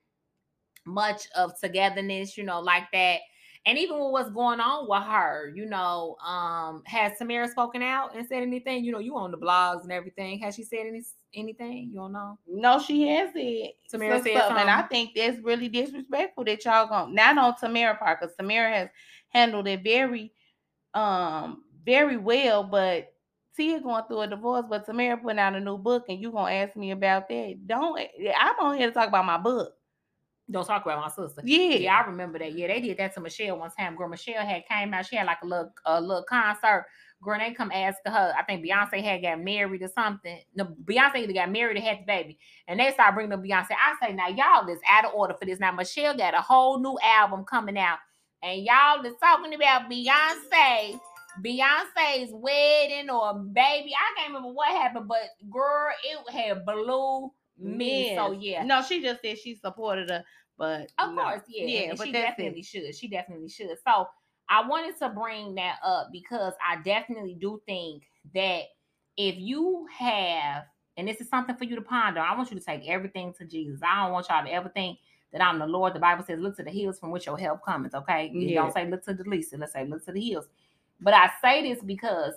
much 0.87 1.29
of 1.37 1.59
togetherness, 1.61 2.37
you 2.37 2.45
know, 2.45 2.61
like 2.61 2.85
that. 2.93 3.21
And 3.67 3.77
even 3.79 3.99
with 3.99 4.11
what's 4.13 4.31
going 4.31 4.59
on 4.59 4.89
with 4.89 5.03
her, 5.03 5.53
you 5.55 5.67
know, 5.67 6.17
um, 6.27 6.83
has 6.87 7.13
Tamera 7.21 7.49
spoken 7.49 7.83
out 7.83 8.17
and 8.17 8.27
said 8.27 8.43
anything? 8.43 8.85
You 8.85 8.93
know, 8.93 9.01
you 9.01 9.17
on 9.17 9.31
the 9.31 9.37
blogs 9.37 9.83
and 9.83 9.93
everything. 9.93 10.39
Has 10.39 10.55
she 10.55 10.65
said 10.65 10.87
any 10.87 11.03
anything? 11.35 11.91
You 11.93 12.01
don't 12.01 12.13
know? 12.13 12.39
No, 12.49 12.81
she 12.81 13.07
has 13.09 13.31
it. 13.35 13.75
Tamera 13.93 14.17
some 14.17 14.25
said 14.25 14.37
stuff, 14.39 14.53
and 14.53 14.71
I 14.71 14.83
think 14.83 15.11
that's 15.15 15.39
really 15.43 15.69
disrespectful 15.69 16.45
that 16.45 16.65
y'all 16.65 16.87
going 16.87 17.15
not 17.15 17.37
on 17.37 17.55
Tamera 17.55 17.99
part 17.99 18.21
because 18.21 18.35
Tamera 18.37 18.73
has 18.73 18.89
handled 19.29 19.69
it 19.69 19.83
very, 19.85 20.33
um, 20.95 21.65
very 21.85 22.17
well. 22.17 22.65
But 22.65 23.13
Tia 23.57 23.81
going 23.81 24.05
through 24.09 24.23
a 24.23 24.27
divorce, 24.27 24.65
but 24.71 24.87
Tamera 24.87 25.21
putting 25.21 25.39
out 25.39 25.55
a 25.55 25.61
new 25.61 25.77
book, 25.77 26.07
and 26.09 26.19
you 26.19 26.33
gonna 26.33 26.51
ask 26.51 26.77
me 26.77 26.93
about 26.93 27.29
that? 27.29 27.67
Don't. 27.67 28.01
I'm 28.39 28.59
on 28.59 28.79
here 28.79 28.89
to 28.89 28.95
talk 28.95 29.09
about 29.09 29.27
my 29.27 29.37
book. 29.37 29.75
Don't 30.51 30.67
talk 30.67 30.85
about 30.85 31.01
my 31.01 31.09
sister. 31.09 31.43
Yeah, 31.45 31.77
Yeah, 31.77 31.97
I 31.97 32.07
remember 32.07 32.39
that. 32.39 32.53
Yeah, 32.53 32.69
they 32.69 32.81
did 32.81 32.99
that 32.99 33.15
to 33.15 33.21
Michelle 33.21 33.59
one 33.59 33.71
time. 33.71 33.97
Girl, 33.97 34.09
Michelle 34.09 34.45
had 34.45 34.67
came 34.67 34.93
out. 34.93 35.07
She 35.07 35.17
had 35.17 35.27
like 35.27 35.39
a 35.43 35.47
little 35.47 35.73
a 35.85 36.01
little 36.01 36.25
concert. 36.25 36.87
Girl, 37.23 37.39
they 37.39 37.53
come 37.53 37.71
ask 37.73 37.99
her. 38.07 38.35
I 38.37 38.43
think 38.45 38.65
Beyonce 38.65 39.03
had 39.03 39.23
got 39.23 39.41
married 39.41 39.83
or 39.83 39.89
something. 39.89 40.41
No, 40.55 40.75
Beyonce 40.85 41.17
either 41.17 41.35
got 41.35 41.51
married 41.51 41.77
or 41.77 41.81
had 41.81 41.99
the 42.01 42.07
baby. 42.07 42.39
And 42.67 42.81
they 42.81 42.93
start 42.93 43.15
bringing 43.15 43.33
up 43.33 43.43
Beyonce. 43.43 43.73
I 43.73 43.95
say, 44.01 44.15
now 44.15 44.29
y'all 44.29 44.69
is 44.69 44.81
out 44.89 45.05
of 45.05 45.15
order 45.15 45.35
for 45.39 45.45
this. 45.45 45.61
Now 45.61 45.73
Michelle 45.73 46.17
got 46.17 46.35
a 46.35 46.41
whole 46.41 46.81
new 46.81 46.99
album 47.03 47.45
coming 47.45 47.79
out, 47.79 47.99
and 48.43 48.63
y'all 48.63 49.05
is 49.05 49.15
talking 49.23 49.55
about 49.55 49.91
Beyonce. 49.91 50.99
Beyonce's 51.45 52.33
wedding 52.33 53.11
or 53.11 53.35
baby. 53.35 53.93
I 53.95 54.19
can't 54.19 54.29
remember 54.29 54.53
what 54.53 54.69
happened, 54.69 55.07
but 55.07 55.31
girl, 55.51 55.93
it 56.05 56.33
had 56.33 56.65
blew 56.65 57.31
me. 57.59 58.15
So 58.17 58.33
yeah. 58.33 58.65
No, 58.65 58.83
she 58.83 59.03
just 59.03 59.23
said 59.23 59.39
she 59.39 59.55
supported 59.55 60.11
her, 60.11 60.25
but 60.61 60.93
Of 60.99 61.15
no. 61.15 61.23
course, 61.23 61.41
yeah. 61.49 61.67
yeah, 61.67 61.89
and 61.89 61.99
but 61.99 62.07
she 62.07 62.13
definitely 62.13 62.61
it. 62.61 62.67
should. 62.67 62.95
She 62.95 63.09
definitely 63.09 63.49
should. 63.49 63.71
So 63.83 64.07
I 64.51 64.69
wanted 64.69 64.99
to 64.99 65.09
bring 65.09 65.55
that 65.55 65.77
up 65.83 66.11
because 66.13 66.53
I 66.65 66.77
definitely 66.83 67.35
do 67.41 67.63
think 67.67 68.03
that 68.35 68.65
if 69.17 69.37
you 69.39 69.87
have, 69.91 70.65
and 70.99 71.09
this 71.09 71.19
is 71.21 71.31
something 71.31 71.57
for 71.57 71.65
you 71.65 71.77
to 71.77 71.83
ponder, 71.83 72.21
I 72.21 72.37
want 72.37 72.51
you 72.51 72.59
to 72.59 72.65
take 72.65 72.87
everything 72.87 73.33
to 73.39 73.47
Jesus. 73.47 73.81
I 73.83 74.05
don't 74.05 74.13
want 74.13 74.29
y'all 74.29 74.45
to 74.45 74.53
ever 74.53 74.69
think 74.69 74.99
that 75.33 75.41
I'm 75.41 75.59
the 75.59 75.67
Lord. 75.67 75.95
The 75.95 76.01
Bible 76.01 76.25
says, 76.25 76.39
look 76.39 76.57
to 76.59 76.63
the 76.63 76.71
hills 76.71 76.99
from 76.99 77.11
which 77.11 77.25
your 77.25 77.39
help 77.39 77.65
comes." 77.65 77.95
Okay. 77.95 78.31
You 78.35 78.51
Yeah. 78.51 78.63
don't 78.63 78.75
say 78.75 78.87
look 78.87 79.03
to 79.07 79.15
the 79.15 79.25
least, 79.25 79.53
and 79.53 79.61
let's 79.61 79.73
say 79.73 79.87
look 79.87 80.05
to 80.05 80.13
the 80.13 80.21
hills. 80.21 80.47
But 81.01 81.15
I 81.15 81.31
say 81.41 81.63
this 81.73 81.83
because 81.83 82.35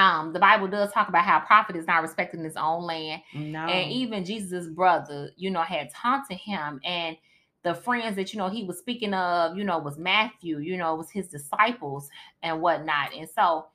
um 0.00 0.32
the 0.32 0.40
Bible 0.40 0.68
does 0.68 0.92
talk 0.92 1.08
about 1.08 1.24
how 1.24 1.38
a 1.38 1.46
prophet 1.46 1.76
is 1.76 1.86
not 1.86 2.02
respecting 2.02 2.42
his 2.42 2.56
own 2.56 2.84
land. 2.84 3.22
No. 3.34 3.66
And 3.66 3.92
even 3.92 4.24
Jesus' 4.24 4.66
brother, 4.66 5.30
you 5.36 5.50
know, 5.50 5.62
had 5.62 5.90
taunted 5.90 6.38
him. 6.38 6.80
And 6.84 7.16
the 7.62 7.74
friends 7.74 8.16
that, 8.16 8.32
you 8.32 8.38
know, 8.38 8.48
he 8.48 8.64
was 8.64 8.78
speaking 8.78 9.12
of, 9.12 9.56
you 9.56 9.64
know, 9.64 9.78
was 9.78 9.98
Matthew, 9.98 10.58
you 10.58 10.76
know, 10.76 10.94
was 10.94 11.10
his 11.10 11.28
disciples 11.28 12.08
and 12.42 12.60
whatnot. 12.60 13.14
And 13.14 13.28
so, 13.28 13.66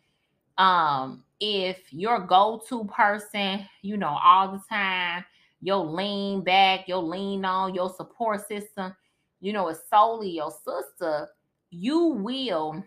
um, 0.58 1.24
if 1.40 1.94
your 1.94 2.20
go-to 2.20 2.86
person, 2.86 3.68
you 3.82 3.98
know, 3.98 4.18
all 4.24 4.52
the 4.52 4.62
time, 4.70 5.24
your 5.62 5.86
lean 5.86 6.44
back, 6.44 6.88
your 6.88 7.04
lean 7.04 7.46
on, 7.46 7.76
your 7.76 7.94
support 7.94 8.48
system, 8.48 8.96
you 9.42 9.54
know, 9.54 9.68
is 9.68 9.80
solely 9.90 10.30
your 10.30 10.52
sister, 10.52 11.28
you 11.70 12.00
will 12.00 12.84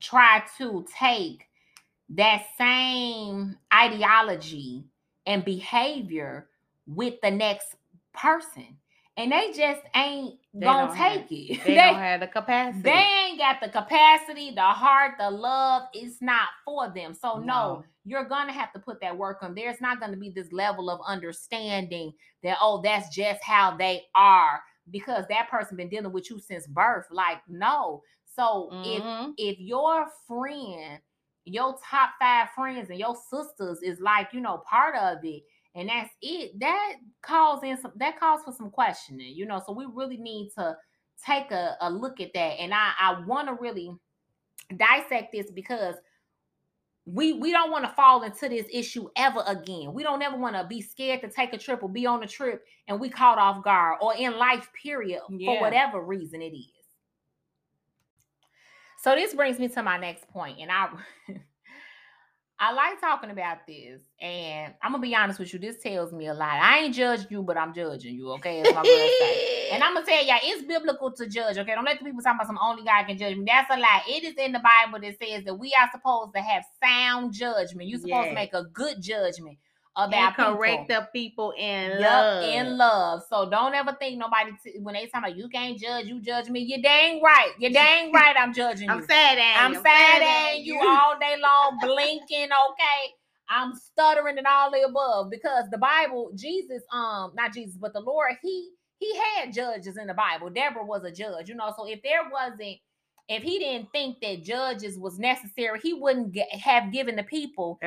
try 0.00 0.42
to 0.58 0.86
take 0.98 1.46
that 2.10 2.44
same 2.58 3.56
ideology 3.72 4.84
and 5.26 5.44
behavior 5.44 6.48
with 6.86 7.14
the 7.22 7.30
next 7.30 7.76
person. 8.12 8.76
And 9.16 9.30
they 9.30 9.52
just 9.52 9.80
ain't 9.94 10.40
They 10.52 10.66
gonna 10.66 10.92
take 10.92 11.20
have- 11.22 11.26
it. 11.30 11.64
they 11.64 11.74
don't 11.76 11.94
have 11.94 12.20
the 12.20 12.26
capacity. 12.26 12.82
They 12.82 12.90
ain't 13.28 13.38
got 13.38 13.60
the 13.60 13.68
capacity, 13.68 14.50
the 14.50 14.60
heart, 14.62 15.12
the 15.18 15.30
love. 15.30 15.84
It's 15.92 16.20
not 16.20 16.48
for 16.64 16.92
them. 16.92 17.14
So 17.14 17.36
no, 17.38 17.44
No. 17.44 17.84
you're 18.04 18.24
gonna 18.24 18.52
have 18.52 18.72
to 18.72 18.80
put 18.80 19.00
that 19.02 19.16
work 19.16 19.42
on. 19.42 19.54
There's 19.54 19.80
not 19.80 20.00
gonna 20.00 20.16
be 20.16 20.30
this 20.30 20.52
level 20.52 20.90
of 20.90 21.00
understanding 21.06 22.12
that 22.42 22.58
oh, 22.60 22.80
that's 22.82 23.14
just 23.14 23.42
how 23.42 23.76
they 23.76 24.02
are 24.16 24.60
because 24.90 25.24
that 25.30 25.48
person 25.48 25.76
been 25.76 25.88
dealing 25.88 26.12
with 26.12 26.28
you 26.28 26.38
since 26.40 26.66
birth. 26.66 27.06
Like 27.10 27.38
no. 27.48 28.02
So 28.34 28.68
if 28.84 29.02
Mhm. 29.02 29.34
if 29.38 29.60
your 29.60 30.06
friend, 30.26 30.98
your 31.44 31.76
top 31.88 32.10
five 32.20 32.48
friends 32.54 32.90
and 32.90 32.98
your 32.98 33.16
sisters 33.30 33.80
is 33.82 34.00
like, 34.00 34.28
you 34.32 34.40
know, 34.40 34.62
part 34.68 34.96
of 34.96 35.18
it, 35.24 35.42
and 35.74 35.88
that's 35.88 36.10
it, 36.22 36.58
that 36.60 36.94
calls 37.22 37.62
in 37.62 37.76
some 37.80 37.92
that 37.96 38.18
calls 38.18 38.42
for 38.44 38.52
some 38.52 38.70
questioning, 38.70 39.34
you 39.34 39.46
know. 39.46 39.60
So 39.66 39.72
we 39.72 39.86
really 39.92 40.16
need 40.16 40.50
to 40.56 40.76
take 41.24 41.50
a, 41.50 41.76
a 41.80 41.90
look 41.90 42.20
at 42.20 42.32
that. 42.34 42.60
And 42.60 42.72
I, 42.72 42.92
I 43.00 43.20
want 43.26 43.48
to 43.48 43.54
really 43.54 43.90
dissect 44.76 45.32
this 45.32 45.50
because 45.50 45.96
we 47.06 47.34
we 47.34 47.52
don't 47.52 47.70
want 47.70 47.84
to 47.84 47.90
fall 47.90 48.22
into 48.22 48.48
this 48.48 48.66
issue 48.72 49.08
ever 49.16 49.42
again. 49.46 49.92
We 49.92 50.02
don't 50.02 50.22
ever 50.22 50.38
want 50.38 50.56
to 50.56 50.64
be 50.66 50.80
scared 50.80 51.20
to 51.20 51.28
take 51.28 51.52
a 51.52 51.58
trip 51.58 51.82
or 51.82 51.88
be 51.88 52.06
on 52.06 52.22
a 52.22 52.26
trip 52.26 52.64
and 52.88 52.98
we 52.98 53.10
caught 53.10 53.38
off 53.38 53.62
guard 53.62 53.98
or 54.00 54.14
in 54.16 54.38
life, 54.38 54.68
period, 54.80 55.20
for 55.28 55.60
whatever 55.60 56.02
reason 56.02 56.40
it 56.40 56.54
is. 56.56 56.83
So 59.04 59.14
this 59.14 59.34
brings 59.34 59.58
me 59.58 59.68
to 59.68 59.82
my 59.82 59.98
next 59.98 60.26
point, 60.30 60.56
and 60.60 60.70
I 60.72 60.88
I 62.58 62.72
like 62.72 62.98
talking 63.02 63.28
about 63.28 63.66
this, 63.66 64.00
and 64.18 64.72
I'm 64.82 64.92
gonna 64.92 65.02
be 65.02 65.14
honest 65.14 65.38
with 65.38 65.52
you. 65.52 65.58
This 65.58 65.76
tells 65.82 66.10
me 66.10 66.28
a 66.28 66.32
lot. 66.32 66.54
I 66.54 66.78
ain't 66.78 66.94
judging 66.94 67.26
you, 67.28 67.42
but 67.42 67.58
I'm 67.58 67.74
judging 67.74 68.14
you. 68.14 68.30
Okay. 68.32 68.60
And 69.72 69.84
I'm 69.84 69.92
gonna 69.92 70.06
tell 70.06 70.24
y'all, 70.24 70.38
it's 70.42 70.66
biblical 70.66 71.12
to 71.12 71.28
judge. 71.28 71.58
Okay, 71.58 71.74
don't 71.74 71.84
let 71.84 71.98
the 71.98 72.04
people 72.06 72.22
talk 72.22 72.36
about 72.36 72.46
some 72.46 72.58
only 72.62 72.82
God 72.82 73.04
can 73.06 73.18
judge 73.18 73.36
me. 73.36 73.44
That's 73.46 73.70
a 73.70 73.78
lie. 73.78 74.04
It 74.08 74.24
is 74.24 74.36
in 74.38 74.52
the 74.52 74.60
Bible 74.60 74.98
that 74.98 75.18
says 75.22 75.44
that 75.44 75.54
we 75.54 75.74
are 75.78 75.90
supposed 75.92 76.32
to 76.34 76.40
have 76.40 76.64
sound 76.82 77.34
judgment. 77.34 77.90
You're 77.90 78.00
supposed 78.00 78.28
to 78.28 78.34
make 78.34 78.54
a 78.54 78.64
good 78.72 79.02
judgment 79.02 79.58
about 79.96 80.34
correct 80.36 80.88
people. 80.88 81.00
the 81.00 81.08
people 81.12 81.52
in 81.58 82.00
Yup, 82.00 82.02
love. 82.02 82.44
in 82.44 82.76
love. 82.78 83.22
So 83.28 83.48
don't 83.48 83.74
ever 83.74 83.96
think 83.98 84.18
nobody 84.18 84.50
t- 84.62 84.78
when 84.80 84.94
they 84.94 85.06
talk 85.06 85.20
about 85.22 85.36
you 85.36 85.48
can't 85.48 85.78
judge, 85.78 86.06
you 86.06 86.20
judge 86.20 86.48
me. 86.48 86.60
You're 86.60 86.82
dang 86.82 87.22
right. 87.22 87.52
You're 87.58 87.70
dang 87.72 88.12
right. 88.12 88.34
I'm 88.38 88.52
judging 88.52 88.88
you. 88.88 88.94
I'm 88.94 89.04
sad 89.06 89.38
at 89.38 89.64
I'm 89.64 89.72
you. 89.74 89.82
sad 89.82 90.22
at 90.22 90.60
you 90.60 90.80
all 90.80 91.18
day 91.20 91.36
long, 91.40 91.78
blinking. 91.82 92.48
Okay, 92.50 93.12
I'm 93.48 93.74
stuttering 93.74 94.38
and 94.38 94.46
all 94.46 94.70
the 94.70 94.82
above 94.82 95.30
because 95.30 95.64
the 95.70 95.78
Bible, 95.78 96.32
Jesus, 96.34 96.82
um, 96.92 97.32
not 97.36 97.52
Jesus, 97.52 97.76
but 97.76 97.92
the 97.92 98.00
Lord, 98.00 98.32
he 98.42 98.70
he 98.98 99.14
had 99.16 99.52
judges 99.52 99.96
in 99.96 100.06
the 100.06 100.14
Bible. 100.14 100.50
Deborah 100.50 100.84
was 100.84 101.04
a 101.04 101.12
judge, 101.12 101.48
you 101.48 101.54
know. 101.54 101.72
So 101.76 101.86
if 101.86 102.02
there 102.02 102.22
wasn't, 102.32 102.78
if 103.28 103.42
he 103.42 103.58
didn't 103.58 103.90
think 103.92 104.20
that 104.20 104.44
judges 104.44 104.98
was 104.98 105.18
necessary, 105.18 105.80
he 105.82 105.94
wouldn't 105.94 106.32
get, 106.32 106.52
have 106.52 106.92
given 106.92 107.16
the 107.16 107.22
people 107.22 107.78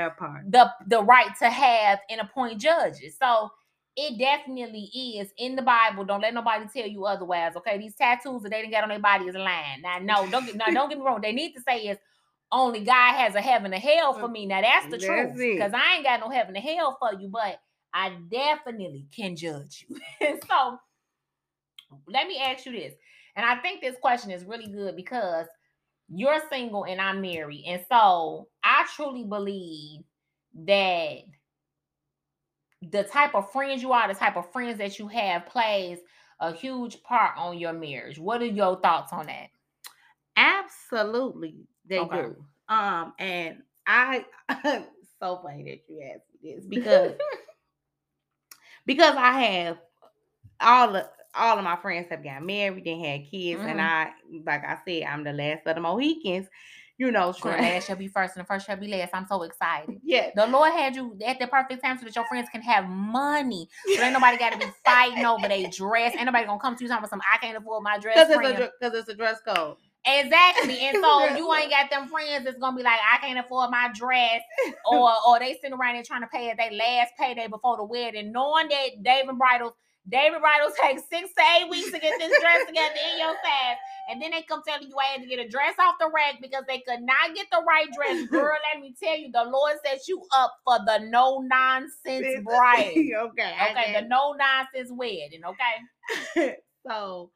the 0.49 0.71
the 0.87 1.03
right 1.03 1.29
to 1.39 1.49
have 1.49 1.99
and 2.09 2.21
appoint 2.21 2.59
judges. 2.59 3.17
So 3.17 3.51
it 3.95 4.17
definitely 4.17 4.89
is 4.93 5.29
in 5.37 5.55
the 5.55 5.61
Bible. 5.61 6.05
Don't 6.05 6.21
let 6.21 6.33
nobody 6.33 6.65
tell 6.73 6.87
you 6.87 7.05
otherwise. 7.05 7.55
Okay, 7.55 7.77
these 7.77 7.95
tattoos 7.95 8.43
that 8.43 8.49
they 8.49 8.61
didn't 8.61 8.71
get 8.71 8.83
on 8.83 8.89
their 8.89 8.99
body 8.99 9.25
is 9.25 9.35
lying. 9.35 9.81
Now, 9.81 9.97
no, 9.99 10.29
don't 10.29 10.45
get 10.45 10.55
now, 10.55 10.67
don't 10.67 10.89
get 10.89 10.99
me 10.99 11.03
wrong. 11.03 11.21
They 11.21 11.33
need 11.33 11.53
to 11.53 11.61
say 11.61 11.87
is 11.87 11.97
only 12.51 12.81
God 12.81 13.13
has 13.15 13.35
a 13.35 13.41
heaven 13.41 13.73
and 13.73 13.81
hell 13.81 14.13
for 14.13 14.27
me. 14.27 14.45
Now 14.45 14.61
that's 14.61 14.85
the 14.85 14.91
That's 14.91 15.05
truth. 15.05 15.37
Because 15.55 15.73
I 15.73 15.95
ain't 15.95 16.05
got 16.05 16.19
no 16.19 16.29
heaven 16.29 16.55
and 16.55 16.63
hell 16.63 16.97
for 16.99 17.19
you, 17.19 17.27
but 17.27 17.59
I 17.93 18.15
definitely 18.31 19.07
can 19.15 19.35
judge 19.35 19.85
you. 19.87 19.97
So 20.47 20.79
let 22.07 22.27
me 22.27 22.39
ask 22.39 22.65
you 22.65 22.73
this. 22.73 22.93
And 23.37 23.45
I 23.45 23.55
think 23.57 23.81
this 23.81 23.95
question 24.01 24.31
is 24.31 24.43
really 24.43 24.67
good 24.67 24.95
because 24.95 25.45
you're 26.09 26.41
single 26.49 26.85
and 26.85 26.99
I'm 26.99 27.21
married. 27.21 27.65
And 27.67 27.85
so 27.89 28.47
I 28.63 28.85
truly 28.95 29.23
believe 29.23 30.01
that 30.65 31.19
the 32.81 33.03
type 33.03 33.35
of 33.35 33.51
friends 33.51 33.83
you 33.83 33.91
are, 33.93 34.07
the 34.07 34.15
type 34.15 34.37
of 34.37 34.51
friends 34.51 34.79
that 34.79 34.97
you 34.97 35.07
have 35.07 35.45
plays 35.45 35.99
a 36.39 36.51
huge 36.51 37.01
part 37.03 37.37
on 37.37 37.57
your 37.59 37.73
marriage. 37.73 38.19
What 38.19 38.41
are 38.41 38.45
your 38.45 38.79
thoughts 38.79 39.13
on 39.13 39.27
that? 39.27 39.49
Absolutely, 40.35 41.67
they 41.87 41.99
Okay. 41.99 42.21
do. 42.21 42.35
Um, 42.69 43.13
and 43.19 43.61
I 43.85 44.25
so 45.19 45.39
funny 45.43 45.63
that 45.63 45.81
you 45.87 46.01
asked 46.03 46.25
me 46.43 46.55
this 46.55 46.65
because 46.65 47.13
because 48.85 49.15
I 49.15 49.41
have 49.41 49.77
all 50.59 50.91
the 50.91 51.09
all 51.37 51.57
of 51.57 51.63
my 51.63 51.75
friends 51.77 52.07
have 52.09 52.23
got 52.23 52.43
married 52.43 52.85
and 52.87 53.05
had 53.05 53.29
kids, 53.29 53.61
and 53.63 53.79
Mhm. 53.79 53.83
I 53.83 54.11
like 54.45 54.63
I 54.65 54.77
said, 54.85 55.03
I'm 55.03 55.23
the 55.23 55.33
last 55.33 55.65
of 55.65 55.75
the 55.75 55.81
Mohicans. 55.81 56.47
You 56.99 57.11
know, 57.11 57.31
The 57.31 57.49
last 57.49 57.85
shall 57.85 57.95
be 57.95 58.07
first 58.07 58.35
and 58.35 58.43
the 58.43 58.47
first 58.47 58.65
shall 58.65 58.75
be 58.75 58.87
last. 58.87 59.11
I'm 59.13 59.27
so 59.27 59.43
excited. 59.43 60.01
yeah, 60.03 60.31
The 60.35 60.47
Lord 60.47 60.71
had 60.73 60.95
you 60.95 61.15
at 61.23 61.37
the 61.37 61.45
perfect 61.45 61.83
time 61.83 61.95
so 61.99 62.05
that 62.05 62.15
your 62.15 62.25
friends 62.25 62.49
can 62.51 62.63
have 62.63 62.89
money. 62.89 63.69
So 63.95 64.01
ain't 64.01 64.13
nobody 64.13 64.35
got 64.37 64.53
to 64.53 64.57
be 64.57 64.65
fighting 64.85 65.23
over 65.23 65.47
their 65.47 65.69
dress. 65.69 66.15
Ain't 66.15 66.25
nobody 66.25 66.45
gonna 66.45 66.59
come 66.59 66.75
to 66.75 66.83
you 66.83 66.87
talking 66.89 67.01
about 67.01 67.11
some 67.11 67.21
I 67.31 67.37
can't 67.37 67.55
afford 67.55 67.83
my 67.83 67.99
dress. 67.99 68.27
because 68.27 68.41
it's 68.51 68.95
a 68.95 68.97
it's 68.99 69.09
a 69.09 69.13
dress 69.13 69.39
code. 69.47 69.77
Exactly. 70.05 70.79
And 70.79 70.97
so 70.99 71.27
you 71.35 71.53
ain't 71.53 71.69
got 71.69 71.89
them 71.89 72.07
friends 72.07 72.45
that's 72.45 72.57
gonna 72.57 72.75
be 72.75 72.83
like, 72.83 72.99
I 73.13 73.17
can't 73.19 73.37
afford 73.45 73.69
my 73.71 73.91
dress, 73.93 74.41
or 74.89 75.11
or 75.27 75.39
they 75.39 75.53
sitting 75.61 75.73
around 75.73 75.95
there 75.95 76.03
trying 76.03 76.21
to 76.21 76.27
pay 76.27 76.49
at 76.49 76.57
their 76.57 76.71
last 76.71 77.11
payday 77.19 77.47
before 77.47 77.77
the 77.77 77.83
wedding, 77.83 78.31
knowing 78.31 78.69
that 78.69 79.03
David 79.03 79.29
and 79.29 79.37
Bridal, 79.37 79.75
David 80.09 80.39
Bridal 80.39 80.71
takes 80.81 81.03
six 81.09 81.33
to 81.33 81.43
eight 81.57 81.69
weeks 81.69 81.91
to 81.91 81.99
get 81.99 82.17
this 82.19 82.31
dress 82.39 82.65
together 82.65 82.95
in 83.11 83.19
your 83.19 83.33
fast. 83.43 83.79
And 84.09 84.21
then 84.21 84.31
they 84.31 84.41
come 84.43 84.61
telling 84.65 84.87
you 84.87 84.95
I 84.97 85.13
had 85.13 85.21
to 85.21 85.27
get 85.27 85.45
a 85.45 85.49
dress 85.49 85.75
off 85.79 85.95
the 85.99 86.09
rack 86.13 86.35
because 86.41 86.63
they 86.67 86.79
could 86.79 87.01
not 87.01 87.35
get 87.35 87.47
the 87.51 87.61
right 87.67 87.87
dress. 87.93 88.27
Girl, 88.31 88.55
let 88.73 88.81
me 88.81 88.95
tell 89.01 89.17
you, 89.17 89.31
the 89.31 89.43
Lord 89.43 89.75
set 89.85 90.07
you 90.07 90.21
up 90.33 90.53
for 90.63 90.77
the 90.85 90.99
no 91.09 91.39
nonsense 91.39 92.43
bride. 92.43 92.91
okay, 92.95 93.53
Okay, 93.71 94.01
the 94.01 94.07
no 94.07 94.33
nonsense 94.33 94.91
wedding. 94.91 95.41
Okay. 95.45 96.55
so 96.87 97.31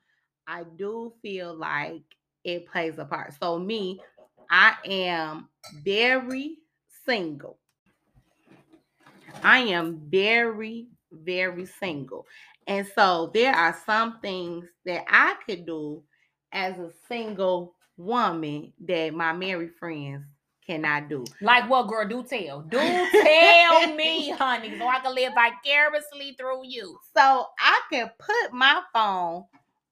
I 0.47 0.63
do 0.77 1.13
feel 1.21 1.53
like 1.53 2.03
it 2.43 2.67
plays 2.67 2.97
a 2.97 3.05
part. 3.05 3.33
So 3.39 3.59
me, 3.59 4.01
I 4.49 4.75
am 4.85 5.49
very 5.83 6.57
single. 7.05 7.57
I 9.43 9.59
am 9.59 10.01
very, 10.09 10.87
very 11.11 11.65
single. 11.65 12.25
And 12.71 12.87
so 12.95 13.29
there 13.33 13.53
are 13.53 13.77
some 13.85 14.21
things 14.21 14.65
that 14.85 15.03
I 15.09 15.35
could 15.45 15.65
do 15.65 16.03
as 16.53 16.77
a 16.77 16.89
single 17.05 17.75
woman 17.97 18.71
that 18.87 19.13
my 19.13 19.33
married 19.33 19.75
friends 19.77 20.23
cannot 20.65 21.09
do. 21.09 21.25
Like 21.41 21.69
what, 21.69 21.89
girl? 21.89 22.07
Do 22.07 22.23
tell. 22.23 22.61
Do 22.61 22.77
tell 22.77 23.93
me, 23.95 24.29
honey, 24.29 24.73
so 24.79 24.87
I 24.87 24.99
can 24.99 25.13
live 25.13 25.33
vicariously 25.33 26.33
through 26.39 26.61
you. 26.63 26.97
So 27.13 27.47
I 27.59 27.81
can 27.91 28.09
put 28.17 28.53
my 28.53 28.81
phone 28.93 29.43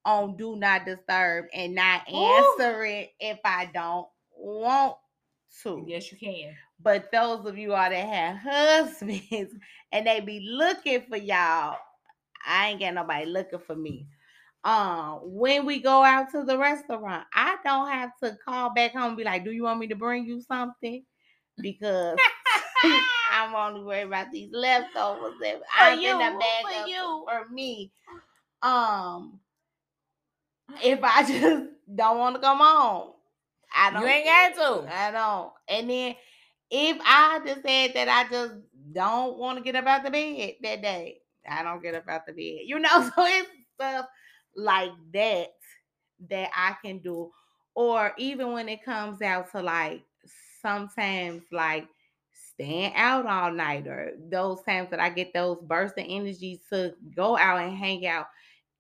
on 0.06 0.38
do 0.38 0.56
not 0.56 0.86
disturb 0.86 1.48
and 1.54 1.76
not 1.76 2.04
Ooh. 2.10 2.16
answer 2.16 2.86
it 2.86 3.10
if 3.20 3.40
I 3.44 3.70
don't 3.74 4.08
want 4.38 4.96
to. 5.64 5.84
Yes, 5.86 6.10
you 6.14 6.18
can. 6.18 6.56
But 6.82 7.12
those 7.12 7.46
of 7.46 7.58
you 7.58 7.74
all 7.74 7.90
that 7.90 7.94
have 7.94 8.38
husbands 8.90 9.54
and 9.92 10.08
they 10.08 10.22
be 10.22 10.40
looking 10.50 11.04
for 11.10 11.18
y'all, 11.18 11.76
I 12.46 12.70
ain't 12.70 12.80
got 12.80 12.94
nobody 12.94 13.26
looking 13.26 13.60
for 13.60 13.76
me. 13.76 14.08
Um, 14.64 15.20
when 15.24 15.66
we 15.66 15.82
go 15.82 16.04
out 16.04 16.32
to 16.32 16.44
the 16.44 16.58
restaurant, 16.58 17.26
I 17.34 17.58
don't 17.64 17.90
have 17.90 18.12
to 18.24 18.38
call 18.46 18.74
back 18.74 18.94
home 18.94 19.10
and 19.10 19.18
be 19.18 19.24
like, 19.24 19.46
"Do 19.46 19.52
you 19.52 19.64
want 19.64 19.80
me 19.80 19.88
to 19.88 19.96
bring 19.96 20.26
you 20.26 20.42
something?" 20.42 21.04
Because 21.62 22.18
I'm 23.32 23.56
only 23.56 23.84
worried 23.84 24.08
about 24.08 24.32
these 24.32 24.50
leftovers 24.52 25.36
that 25.42 25.62
I'm 25.80 26.00
you, 26.00 26.12
in 26.12 26.18
the 26.18 26.40
bag 26.40 26.64
for 26.64 26.82
up 26.82 26.88
you. 26.88 27.26
for 27.28 27.54
me. 27.54 27.92
Um, 28.62 29.40
if 30.84 31.00
I 31.04 31.24
just 31.28 31.66
don't 31.94 32.18
want 32.18 32.36
to 32.36 32.42
come 32.42 32.60
home, 32.60 33.12
I 33.76 33.92
don't. 33.92 34.02
You 34.02 34.08
ain't 34.08 34.26
got 34.26 34.56
to. 34.56 34.94
I 34.94 35.12
don't. 35.12 35.52
And 35.70 35.90
then 35.90 36.16
if 36.70 36.98
I 37.04 37.40
decide 37.40 37.94
that 37.96 38.10
I 38.10 38.30
just 38.30 38.56
don't 38.92 39.38
want 39.38 39.58
to 39.58 39.64
get 39.64 39.76
up 39.76 39.86
out 39.86 40.04
the 40.04 40.12
bed 40.12 40.56
that 40.62 40.82
day, 40.82 41.22
I 41.48 41.64
don't 41.64 41.82
get 41.82 41.96
up 41.96 42.08
out 42.08 42.26
the 42.26 42.34
bed. 42.34 42.62
You 42.66 42.80
know, 42.80 42.90
so 43.16 43.26
it's 43.26 43.50
stuff 43.76 44.08
like 44.56 44.92
that 45.14 45.50
that 46.30 46.50
I 46.56 46.76
can 46.84 47.00
do. 47.00 47.32
Or 47.76 48.14
even 48.18 48.52
when 48.52 48.68
it 48.68 48.84
comes 48.84 49.22
out 49.22 49.52
to 49.52 49.62
like 49.62 50.04
sometimes 50.62 51.44
like 51.52 51.88
staying 52.54 52.94
out 52.96 53.26
all 53.26 53.52
night 53.52 53.88
or 53.88 54.12
those 54.30 54.62
times 54.64 54.90
that 54.92 55.00
I 55.00 55.10
get 55.10 55.34
those 55.34 55.60
bursts 55.62 55.98
of 55.98 56.06
energy 56.08 56.60
to 56.72 56.94
go 57.16 57.38
out 57.38 57.62
and 57.62 57.78
hang 57.78 58.06
out 58.06 58.28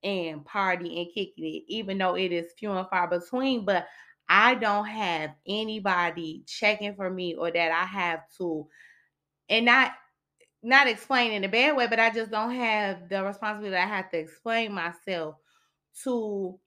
and 0.04 0.46
party 0.46 1.02
and 1.02 1.14
kick 1.14 1.34
it, 1.38 1.64
even 1.68 1.98
though 1.98 2.16
it 2.16 2.32
is 2.32 2.54
few 2.58 2.72
and 2.72 2.88
far 2.90 3.08
between. 3.08 3.66
But 3.66 3.88
I 4.28 4.56
don't 4.56 4.86
have 4.86 5.32
anybody 5.48 6.44
checking 6.46 6.96
for 6.96 7.10
me 7.10 7.36
or 7.36 7.52
that 7.52 7.72
I 7.72 7.86
have 7.86 8.22
to, 8.38 8.68
and 9.50 9.66
not 9.66 9.92
not 10.62 10.88
explain 10.88 11.32
in 11.32 11.44
a 11.44 11.48
bad 11.50 11.76
way, 11.78 11.88
but 11.88 12.00
I 12.00 12.10
just 12.12 12.32
don't 12.32 12.52
have 12.54 13.08
the 13.10 13.24
responsibility. 13.24 13.78
I 13.78 13.86
have 13.86 14.10
to 14.12 14.18
explain 14.18 14.74
myself 14.74 15.36
to 16.04 16.60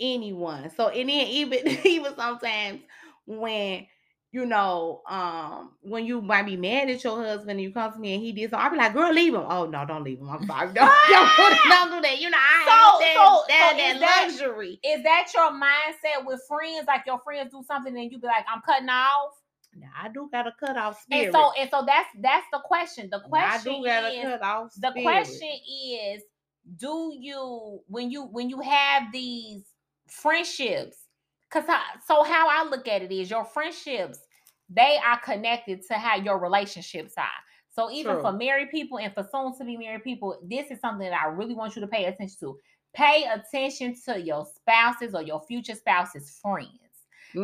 anyone. 0.00 0.70
So 0.76 0.88
and 0.88 1.08
then 1.08 1.26
even 1.26 1.66
even 1.84 2.14
sometimes 2.16 2.80
when 3.26 3.86
you 4.32 4.46
know, 4.46 5.02
um, 5.10 5.72
when 5.82 6.06
you 6.06 6.22
might 6.22 6.44
be 6.46 6.56
mad 6.56 6.88
at 6.88 7.02
your 7.02 7.20
husband 7.20 7.50
and 7.50 7.60
you 7.60 7.72
come 7.72 7.92
to 7.92 7.98
me 7.98 8.14
and 8.14 8.22
he 8.22 8.30
did 8.30 8.48
so, 8.48 8.56
I'll 8.58 8.70
be 8.70 8.76
like, 8.76 8.92
girl, 8.92 9.12
leave 9.12 9.34
him. 9.34 9.42
Oh 9.44 9.66
no, 9.66 9.84
don't 9.84 10.04
leave 10.04 10.20
him. 10.20 10.30
I'm 10.30 10.46
sorry. 10.46 10.68
Don't, 10.72 10.76
don't, 11.08 11.58
don't 11.68 11.90
do 11.90 12.00
that. 12.00 12.18
You 12.20 12.30
know, 12.30 12.38
I 12.38 12.64
So- 12.64 13.04
have 13.04 13.14
so- 13.16 13.44
that, 13.48 13.70
so 13.72 13.76
that, 13.76 13.94
is 13.94 14.00
that 14.00 14.00
that- 14.00 14.28
luxury. 14.46 14.78
Is 14.84 15.02
that 15.02 15.26
your 15.34 15.50
mindset 15.50 16.24
with 16.24 16.40
friends? 16.46 16.86
Like 16.86 17.02
your 17.06 17.18
friends 17.18 17.50
do 17.50 17.64
something 17.66 17.92
and 17.96 18.12
you 18.12 18.20
be 18.20 18.26
like, 18.28 18.44
I'm 18.48 18.62
cutting 18.62 18.88
off. 18.88 19.32
Now 19.74 19.88
I 20.00 20.08
do 20.08 20.28
got 20.32 20.46
a 20.46 20.52
cut 20.58 20.76
off 20.76 21.00
spirit. 21.02 21.26
And 21.26 21.34
so 21.34 21.52
and 21.58 21.70
so 21.70 21.84
that's 21.86 22.08
that's 22.20 22.46
the 22.52 22.60
question. 22.64 23.08
The 23.10 23.20
question 23.20 23.74
is 23.84 24.24
the 24.80 24.92
question 25.02 25.52
is 25.82 26.22
do 26.76 27.12
you 27.18 27.80
when 27.86 28.10
you 28.10 28.24
when 28.24 28.50
you 28.50 28.60
have 28.60 29.04
these 29.12 29.62
friendships 30.08 30.96
because 31.50 31.68
so 32.06 32.22
how 32.22 32.48
i 32.48 32.68
look 32.68 32.86
at 32.86 33.02
it 33.02 33.12
is 33.12 33.30
your 33.30 33.44
friendships 33.44 34.18
they 34.68 34.98
are 35.04 35.18
connected 35.20 35.80
to 35.86 35.94
how 35.94 36.16
your 36.16 36.38
relationships 36.38 37.14
are 37.16 37.26
so 37.74 37.90
even 37.90 38.14
True. 38.14 38.22
for 38.22 38.32
married 38.32 38.70
people 38.70 38.98
and 38.98 39.12
for 39.14 39.26
soon 39.30 39.56
to 39.56 39.64
be 39.64 39.76
married 39.76 40.04
people 40.04 40.38
this 40.44 40.70
is 40.70 40.80
something 40.80 41.08
that 41.08 41.20
i 41.20 41.28
really 41.28 41.54
want 41.54 41.74
you 41.74 41.80
to 41.80 41.88
pay 41.88 42.04
attention 42.04 42.36
to 42.40 42.58
pay 42.94 43.24
attention 43.24 43.94
to 44.04 44.20
your 44.20 44.44
spouses 44.44 45.14
or 45.14 45.22
your 45.22 45.40
future 45.42 45.74
spouse's 45.74 46.38
friends 46.42 46.68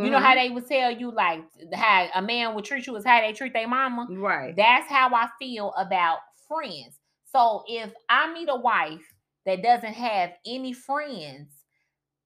you 0.00 0.10
know 0.10 0.18
how 0.18 0.34
they 0.34 0.50
would 0.50 0.66
tell 0.66 0.90
you 0.90 1.10
like 1.10 1.42
how 1.74 2.08
a 2.14 2.22
man 2.22 2.54
would 2.54 2.64
treat 2.64 2.86
you 2.86 2.96
is 2.96 3.04
how 3.04 3.20
they 3.20 3.32
treat 3.32 3.52
their 3.52 3.68
mama 3.68 4.10
right. 4.10 4.54
that's 4.56 4.88
how 4.90 5.14
I 5.14 5.28
feel 5.38 5.72
about 5.76 6.18
friends. 6.48 7.00
So 7.24 7.64
if 7.66 7.92
I 8.08 8.32
meet 8.32 8.48
a 8.48 8.56
wife 8.56 9.12
that 9.44 9.62
doesn't 9.62 9.92
have 9.94 10.32
any 10.46 10.72
friends, 10.72 11.50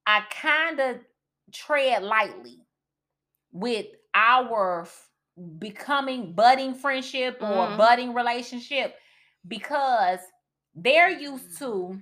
I 0.07 0.23
kind 0.31 0.81
of 0.81 1.01
tread 1.53 2.03
lightly 2.03 2.66
with 3.53 3.87
our 4.14 4.83
f- 4.83 5.11
becoming 5.59 6.35
budding 6.35 6.75
friendship 6.75 7.38
or 7.40 7.68
Mhm. 7.68 7.77
budding 7.77 8.14
relationship 8.14 8.96
because 9.46 10.20
they're 10.75 11.11
used 11.11 11.59
to 11.59 12.01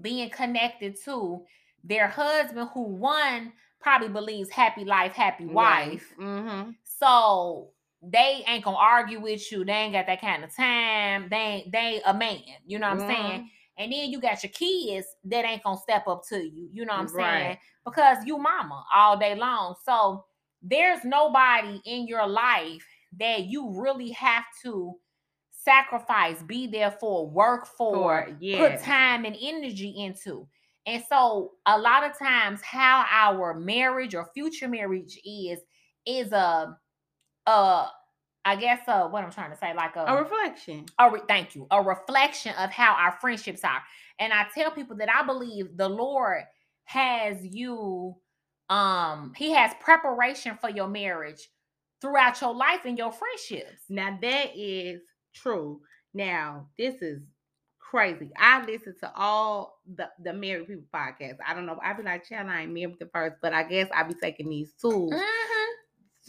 being 0.00 0.30
connected 0.30 0.96
to 1.04 1.44
their 1.84 2.08
husband 2.08 2.70
who 2.74 2.82
one 2.82 3.52
probably 3.80 4.08
believes 4.08 4.50
happy 4.50 4.84
life 4.84 5.12
happy 5.12 5.46
wife 5.46 6.12
Mm-hmm. 6.20 6.70
so 6.84 7.70
they 8.02 8.44
ain't 8.46 8.64
gonna 8.64 8.76
argue 8.76 9.18
with 9.20 9.50
you. 9.50 9.64
They 9.64 9.72
ain't 9.72 9.92
got 9.92 10.06
that 10.06 10.20
kind 10.20 10.44
of 10.44 10.54
time. 10.54 11.26
They 11.30 11.36
ain't 11.36 11.72
they 11.72 12.00
a 12.06 12.14
man. 12.14 12.38
You 12.64 12.78
know 12.78 12.90
what 12.90 13.00
I'm 13.00 13.08
saying? 13.08 13.40
Mm-hmm. 13.40 13.46
And 13.78 13.92
then 13.92 14.10
you 14.10 14.20
got 14.20 14.42
your 14.42 14.52
kids 14.52 15.06
that 15.24 15.44
ain't 15.44 15.62
gonna 15.62 15.78
step 15.80 16.06
up 16.06 16.22
to 16.28 16.36
you. 16.38 16.68
You 16.72 16.84
know 16.84 16.92
what 16.92 17.00
I'm 17.02 17.08
saying? 17.08 17.58
Because 17.84 18.18
you 18.24 18.38
mama 18.38 18.84
all 18.94 19.16
day 19.18 19.34
long. 19.34 19.74
So 19.84 20.24
there's 20.62 21.04
nobody 21.04 21.80
in 21.84 22.06
your 22.06 22.26
life 22.26 22.84
that 23.18 23.46
you 23.46 23.80
really 23.80 24.10
have 24.10 24.44
to 24.62 24.94
sacrifice, 25.50 26.42
be 26.42 26.66
there 26.66 26.90
for, 26.90 27.28
work 27.28 27.66
for, 27.66 27.94
For 27.94 28.36
yeah. 28.40 28.58
put 28.58 28.82
time 28.84 29.24
and 29.24 29.36
energy 29.40 29.90
into. 29.96 30.46
And 30.88 31.04
so 31.06 31.52
a 31.66 31.78
lot 31.78 32.02
of 32.02 32.18
times 32.18 32.62
how 32.62 33.04
our 33.10 33.52
marriage 33.52 34.14
or 34.14 34.30
future 34.32 34.68
marriage 34.68 35.20
is 35.22 35.58
is 36.06 36.32
a 36.32 36.74
uh 37.46 37.86
guess 38.58 38.80
uh 38.88 39.06
what 39.08 39.22
I'm 39.22 39.30
trying 39.30 39.50
to 39.50 39.56
say 39.58 39.74
like 39.74 39.96
a, 39.96 40.06
a 40.06 40.22
reflection. 40.22 40.86
a 40.98 41.10
re- 41.10 41.20
thank 41.28 41.54
you 41.54 41.66
a 41.70 41.82
reflection 41.82 42.54
of 42.58 42.70
how 42.70 42.94
our 42.94 43.12
friendships 43.20 43.64
are. 43.64 43.82
And 44.18 44.32
I 44.32 44.46
tell 44.54 44.70
people 44.70 44.96
that 44.96 45.14
I 45.14 45.26
believe 45.26 45.76
the 45.76 45.90
Lord 45.90 46.44
has 46.84 47.44
you 47.44 48.14
um 48.70 49.34
he 49.36 49.50
has 49.52 49.72
preparation 49.80 50.56
for 50.58 50.70
your 50.70 50.88
marriage 50.88 51.50
throughout 52.00 52.40
your 52.40 52.54
life 52.54 52.86
and 52.86 52.96
your 52.96 53.12
friendships. 53.12 53.82
Now 53.90 54.18
that 54.22 54.56
is 54.56 55.02
true. 55.34 55.82
Now 56.14 56.68
this 56.78 57.02
is 57.02 57.20
crazy. 57.90 58.30
I 58.38 58.64
listen 58.64 58.94
to 59.00 59.12
all 59.16 59.80
the 59.96 60.08
the 60.22 60.32
married 60.32 60.66
people 60.66 60.84
podcasts. 60.92 61.38
I 61.46 61.54
don't 61.54 61.66
know. 61.66 61.78
I 61.82 61.92
be 61.94 62.02
like, 62.02 62.28
child, 62.28 62.48
I 62.48 62.62
ain't 62.62 62.72
married 62.72 62.96
the 62.98 63.06
first, 63.06 63.36
but 63.40 63.52
I 63.52 63.62
guess 63.62 63.88
I 63.94 64.02
be 64.02 64.14
taking 64.14 64.48
these 64.50 64.72
tools 64.80 65.14
Mhm. 65.14 65.66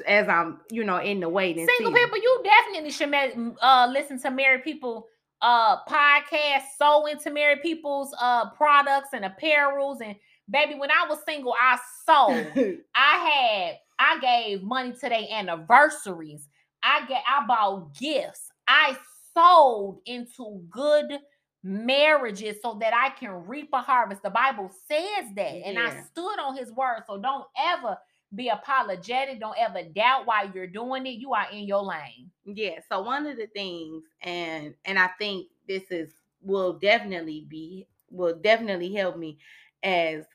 as 0.06 0.28
I'm, 0.30 0.62
you 0.72 0.84
know, 0.84 0.98
in 0.98 1.20
the 1.20 1.30
waiting. 1.30 1.68
Single 1.78 1.94
people, 1.94 2.18
you 2.18 2.44
definitely 2.44 2.92
should 2.92 3.14
uh 3.62 3.90
listen 3.92 4.20
to 4.22 4.32
married 4.32 4.64
people 4.64 5.08
uh 5.42 5.84
podcast 5.86 6.64
so 6.78 7.06
into 7.06 7.32
married 7.32 7.62
people's 7.62 8.14
uh 8.20 8.50
products 8.52 9.10
and 9.14 9.24
apparels 9.24 10.02
and 10.04 10.16
baby 10.50 10.76
when 10.76 10.92
I 10.92 11.08
was 11.08 11.20
single 11.26 11.56
I 11.58 11.78
sold 12.06 12.46
I 12.96 13.18
had 13.18 13.78
I 14.00 14.20
gave 14.20 14.64
money 14.64 14.92
to 14.94 15.10
their 15.10 15.26
anniversaries. 15.32 16.48
I 16.84 17.06
get 17.08 17.24
I 17.28 17.46
bought 17.46 17.94
gifts. 17.98 18.50
I 18.68 18.98
sold 19.34 20.02
into 20.06 20.62
good 20.70 21.20
marriages 21.64 22.58
so 22.62 22.78
that 22.80 22.94
I 22.94 23.10
can 23.10 23.32
reap 23.48 23.70
a 23.74 23.82
harvest. 23.82 24.24
The 24.24 24.30
Bible 24.30 24.70
says 24.88 25.26
that. 25.36 25.62
And 25.66 25.78
I 25.78 25.90
stood 26.12 26.40
on 26.40 26.56
his 26.56 26.72
word. 26.72 27.04
So 27.08 27.18
don't 27.18 27.46
ever 27.58 27.98
be 28.36 28.50
apologetic. 28.50 29.40
Don't 29.40 29.58
ever 29.58 29.84
doubt 29.84 30.26
why 30.26 30.50
you're 30.54 30.68
doing 30.68 31.06
it. 31.06 31.20
You 31.20 31.34
are 31.34 31.48
in 31.52 31.66
your 31.66 31.84
lane. 31.84 32.30
yeah. 32.46 32.80
So 32.90 33.02
one 33.02 33.26
of 33.26 33.38
the 33.38 33.48
things, 33.48 34.04
and 34.22 34.74
and 34.86 35.00
I 35.00 35.10
think 35.20 35.48
this 35.68 35.84
is 35.92 36.14
will 36.42 36.74
definitely 36.74 37.46
be 37.50 37.88
will 38.10 38.36
definitely 38.36 38.94
help 38.94 39.18
me 39.18 39.38
as 39.84 40.26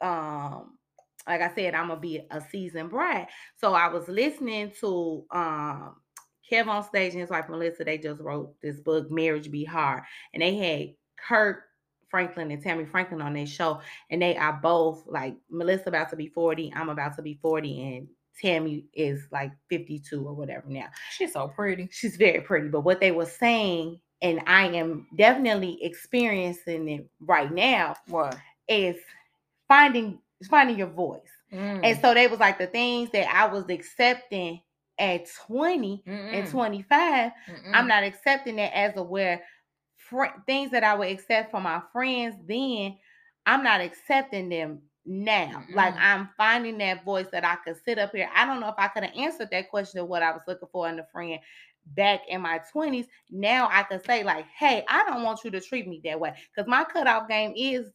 um 0.00 0.78
like 1.26 1.40
I 1.40 1.54
said, 1.54 1.74
I'm 1.74 1.88
gonna 1.88 2.00
be 2.00 2.20
a 2.30 2.40
seasoned 2.40 2.90
bride. 2.90 3.28
So 3.56 3.74
I 3.74 3.88
was 3.88 4.08
listening 4.08 4.72
to 4.80 5.24
um 5.30 5.96
KevOnStage 6.50 7.12
and 7.12 7.20
his 7.20 7.30
wife 7.30 7.48
Melissa. 7.48 7.84
They 7.84 7.98
just 7.98 8.20
wrote 8.20 8.54
this 8.62 8.80
book, 8.80 9.10
Marriage 9.10 9.50
Be 9.50 9.64
Hard, 9.64 10.02
and 10.34 10.42
they 10.42 10.56
had 10.56 10.94
Kirk 11.28 11.64
Franklin 12.08 12.50
and 12.50 12.62
Tammy 12.62 12.84
Franklin 12.84 13.22
on 13.22 13.34
their 13.34 13.46
show, 13.46 13.80
and 14.10 14.20
they 14.20 14.36
are 14.36 14.58
both 14.62 15.04
like 15.06 15.34
Melissa 15.50 15.88
about 15.88 16.10
to 16.10 16.16
be 16.16 16.28
40, 16.28 16.72
I'm 16.76 16.90
about 16.90 17.16
to 17.16 17.22
be 17.22 17.38
40, 17.40 17.96
and 17.96 18.08
Tammy 18.40 18.86
is 18.92 19.26
like 19.32 19.52
52 19.70 20.26
or 20.26 20.34
whatever 20.34 20.68
now. 20.68 20.88
She's 21.10 21.32
so 21.32 21.48
pretty. 21.48 21.88
She's 21.90 22.16
very 22.16 22.40
pretty, 22.40 22.68
but 22.68 22.82
what 22.82 23.00
they 23.00 23.12
were 23.12 23.26
saying, 23.26 24.00
and 24.20 24.40
I 24.46 24.68
am 24.68 25.06
definitely 25.16 25.78
experiencing 25.82 26.88
it 26.88 27.08
right 27.20 27.52
now, 27.52 27.96
What? 28.06 28.36
is 28.68 28.96
finding 29.68 30.18
finding 30.48 30.78
your 30.78 30.88
voice. 30.88 31.20
Mm. 31.52 31.80
And 31.84 32.00
so 32.00 32.14
they 32.14 32.26
was 32.26 32.40
like 32.40 32.58
the 32.58 32.66
things 32.66 33.10
that 33.12 33.32
I 33.32 33.46
was 33.46 33.64
accepting 33.68 34.60
at 35.02 35.28
20 35.46 36.04
and 36.32 36.46
Mm-mm. 36.46 36.50
25, 36.50 37.32
I'm 37.74 37.88
not 37.88 38.04
accepting 38.04 38.56
that 38.56 38.76
as 38.76 38.96
a 38.96 39.02
where 39.02 39.42
fr- 39.96 40.40
things 40.46 40.72
that 40.72 40.84
I 40.84 40.94
would 40.94 41.10
accept 41.10 41.50
from 41.50 41.64
my 41.64 41.82
friends 41.92 42.36
then, 42.46 42.96
I'm 43.46 43.64
not 43.64 43.80
accepting 43.80 44.48
them 44.50 44.82
now. 45.06 45.64
Like 45.72 45.94
Mm-mm. 45.94 46.00
I'm 46.00 46.30
finding 46.36 46.78
that 46.78 47.04
voice 47.04 47.26
that 47.32 47.44
I 47.44 47.56
could 47.56 47.76
sit 47.84 47.98
up 47.98 48.12
here. 48.14 48.28
I 48.34 48.46
don't 48.46 48.60
know 48.60 48.68
if 48.68 48.76
I 48.78 48.88
could 48.88 49.04
have 49.04 49.16
answered 49.16 49.50
that 49.52 49.70
question 49.70 50.00
of 50.00 50.08
what 50.08 50.22
I 50.22 50.32
was 50.32 50.42
looking 50.48 50.68
for 50.72 50.88
in 50.88 50.98
a 51.00 51.06
friend 51.12 51.40
back 51.96 52.22
in 52.28 52.42
my 52.42 52.60
20s. 52.72 53.06
Now 53.30 53.68
I 53.70 53.82
can 53.84 54.02
say, 54.04 54.24
like, 54.24 54.46
hey, 54.58 54.84
I 54.88 55.04
don't 55.04 55.22
want 55.22 55.44
you 55.44 55.50
to 55.50 55.60
treat 55.60 55.88
me 55.88 56.00
that 56.04 56.20
way. 56.20 56.34
Because 56.54 56.68
my 56.68 56.84
cutoff 56.84 57.28
game 57.28 57.54
is 57.56 57.90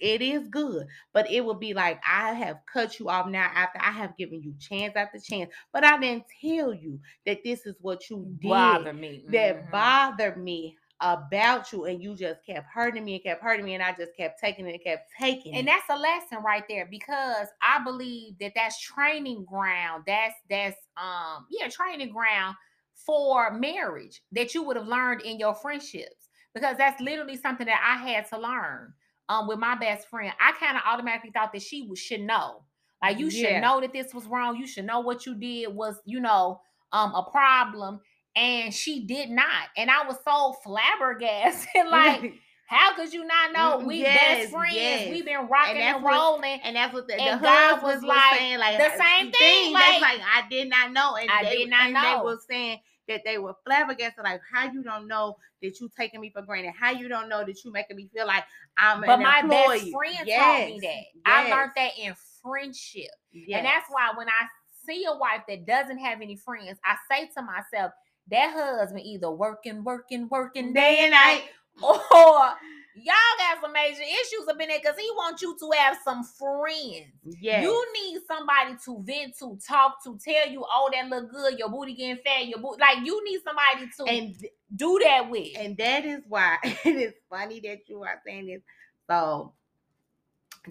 it 0.00 0.22
is 0.22 0.48
good, 0.48 0.86
but 1.12 1.30
it 1.30 1.44
would 1.44 1.60
be 1.60 1.74
like 1.74 2.00
I 2.08 2.32
have 2.34 2.58
cut 2.72 2.98
you 2.98 3.08
off 3.08 3.26
now 3.28 3.50
after 3.54 3.80
I 3.82 3.90
have 3.92 4.16
given 4.16 4.42
you 4.42 4.54
chance 4.58 4.94
after 4.96 5.18
chance, 5.18 5.50
but 5.72 5.84
I 5.84 5.98
didn't 5.98 6.24
tell 6.40 6.72
you 6.74 7.00
that 7.26 7.44
this 7.44 7.66
is 7.66 7.76
what 7.80 8.08
you 8.10 8.26
did 8.40 8.86
bother 8.86 8.92
me. 8.92 9.24
that 9.28 9.70
Mhm. 9.70 9.70
bothered 9.70 10.36
me 10.42 10.76
about 11.00 11.72
you, 11.72 11.84
and 11.86 12.02
you 12.02 12.14
just 12.16 12.44
kept 12.44 12.66
hurting 12.72 13.04
me 13.04 13.14
and 13.14 13.22
kept 13.24 13.42
hurting 13.42 13.64
me, 13.64 13.74
and 13.74 13.82
I 13.82 13.92
just 13.92 14.14
kept 14.16 14.40
taking 14.40 14.66
it 14.66 14.74
and 14.74 14.82
kept 14.84 15.10
taking 15.18 15.54
and 15.54 15.66
it. 15.66 15.68
that's 15.68 15.84
a 15.90 15.96
lesson 15.96 16.38
right 16.44 16.64
there 16.68 16.86
because 16.90 17.48
I 17.62 17.82
believe 17.82 18.38
that 18.40 18.52
that's 18.54 18.80
training 18.80 19.44
ground. 19.44 20.04
That's 20.06 20.34
that's 20.48 20.76
um 20.96 21.46
yeah 21.50 21.68
training 21.68 22.12
ground 22.12 22.56
for 22.94 23.50
marriage 23.52 24.22
that 24.32 24.54
you 24.54 24.62
would 24.62 24.76
have 24.76 24.86
learned 24.86 25.22
in 25.22 25.38
your 25.38 25.54
friendships 25.54 26.28
because 26.54 26.76
that's 26.76 27.00
literally 27.00 27.36
something 27.36 27.66
that 27.66 27.80
I 27.82 28.06
had 28.10 28.28
to 28.28 28.38
learn 28.38 28.92
um 29.30 29.46
with 29.48 29.58
my 29.58 29.76
best 29.76 30.08
friend. 30.08 30.32
I 30.38 30.52
kind 30.52 30.76
of 30.76 30.82
automatically 30.86 31.30
thought 31.30 31.52
that 31.52 31.62
she 31.62 31.88
should 31.94 32.20
know. 32.20 32.64
Like 33.02 33.18
you 33.18 33.30
should 33.30 33.48
Yeah. 33.48 33.60
know 33.60 33.80
that 33.80 33.92
this 33.94 34.12
was 34.12 34.26
wrong. 34.26 34.56
You 34.56 34.66
should 34.66 34.84
know 34.84 35.00
what 35.00 35.24
you 35.24 35.34
did 35.34 35.74
was, 35.74 35.96
you 36.04 36.20
know, 36.20 36.60
um 36.92 37.14
a 37.14 37.22
problem. 37.30 38.00
And 38.36 38.72
she 38.74 39.04
did 39.06 39.30
not. 39.30 39.68
And 39.76 39.90
I 39.90 40.06
was 40.06 40.16
so 40.24 40.54
flabbergasted. 40.62 41.86
like, 41.90 42.34
how 42.66 42.94
could 42.94 43.12
you 43.12 43.24
not 43.24 43.52
know? 43.52 43.84
We 43.86 43.96
yes, 44.02 44.42
best 44.42 44.52
friends. 44.52 44.74
yes. 44.76 45.10
We've 45.10 45.24
been 45.24 45.48
rocking 45.48 45.78
and, 45.82 46.02
what- 46.02 46.12
rolling. 46.14 46.60
and 46.62 46.76
that's 46.76 46.92
what 46.94 47.08
the, 47.08 47.14
the 47.14 47.22
And 47.22 47.40
God 47.42 47.82
was 47.82 47.94
was, 47.96 48.04
like, 48.04 48.38
saying, 48.38 48.58
like 48.58 48.78
the 48.78 48.86
uh, 48.86 48.96
same 48.96 49.32
things 49.32 49.36
thing, 49.38 49.72
That's 49.72 50.00
like, 50.00 50.18
like 50.18 50.20
I 50.20 50.48
did 50.48 50.68
not 50.68 50.92
know, 50.92 51.16
and 51.16 51.28
I 51.30 51.42
they, 51.44 51.56
did 51.56 51.70
not 51.70 51.80
and 51.86 51.94
know. 51.94 52.18
They 52.18 52.24
were 52.24 52.38
saying 52.48 52.78
that 53.10 53.22
they 53.24 53.38
were 53.38 53.54
flabbergasted, 53.66 54.24
like 54.24 54.40
how 54.52 54.70
you 54.70 54.82
don't 54.82 55.06
know 55.08 55.36
that 55.62 55.78
you 55.80 55.90
taking 55.98 56.20
me 56.20 56.30
for 56.30 56.42
granted, 56.42 56.72
how 56.78 56.90
you 56.90 57.08
don't 57.08 57.28
know 57.28 57.44
that 57.44 57.64
you 57.64 57.72
making 57.72 57.96
me 57.96 58.08
feel 58.14 58.26
like 58.26 58.44
I'm 58.78 59.00
But 59.02 59.16
an 59.18 59.22
my 59.22 59.40
employee. 59.40 59.78
best 59.78 59.90
friend 59.92 60.16
taught 60.16 60.64
me 60.66 60.78
Yes, 60.82 61.04
that. 61.24 61.30
I 61.30 61.50
learned 61.50 61.72
that 61.76 61.90
in 61.98 62.14
friendship. 62.42 63.10
yes. 63.32 63.58
And 63.58 63.66
that's 63.66 63.86
why 63.90 64.12
when 64.16 64.28
I 64.28 64.46
see 64.86 65.04
a 65.04 65.14
wife 65.16 65.42
that 65.48 65.66
doesn't 65.66 65.98
have 65.98 66.20
any 66.22 66.36
friends, 66.36 66.78
I 66.84 66.96
say 67.10 67.28
to 67.36 67.42
myself, 67.42 67.92
that 68.30 68.52
husband 68.54 69.00
either 69.04 69.30
working, 69.30 69.82
working, 69.84 70.28
working 70.30 70.72
day 70.72 70.98
and 71.00 71.10
night, 71.10 71.42
or 71.82 72.52
y'all 72.94 73.14
got 73.38 73.60
some 73.62 73.72
major 73.72 74.02
issues 74.02 74.48
up 74.48 74.60
in 74.60 74.68
there 74.68 74.78
because 74.82 74.98
he 74.98 75.10
wants 75.14 75.42
you 75.42 75.56
to 75.58 75.70
have 75.78 75.98
some 76.04 76.24
friends. 76.24 77.12
Yeah. 77.40 77.62
You 77.62 77.86
need 77.92 78.20
somebody 78.26 78.76
to 78.84 79.02
vent 79.02 79.38
to, 79.38 79.58
talk 79.66 80.02
to, 80.04 80.18
tell 80.22 80.48
you, 80.48 80.64
oh, 80.64 80.90
that 80.92 81.08
look 81.08 81.30
good, 81.30 81.58
your 81.58 81.68
booty 81.68 81.94
getting 81.94 82.22
fat, 82.24 82.46
your 82.46 82.58
booty. 82.58 82.80
Like 82.80 83.04
you 83.04 83.24
need 83.24 83.40
somebody 83.44 83.90
to 83.96 84.04
and 84.04 84.34
do 84.74 85.00
that 85.02 85.28
with. 85.30 85.48
and 85.56 85.76
that 85.76 86.04
is 86.04 86.22
why 86.28 86.56
it 86.62 86.96
is 86.96 87.14
funny 87.28 87.60
that 87.60 87.88
you 87.88 88.02
are 88.02 88.20
saying 88.24 88.46
this. 88.46 88.62
So, 89.08 89.52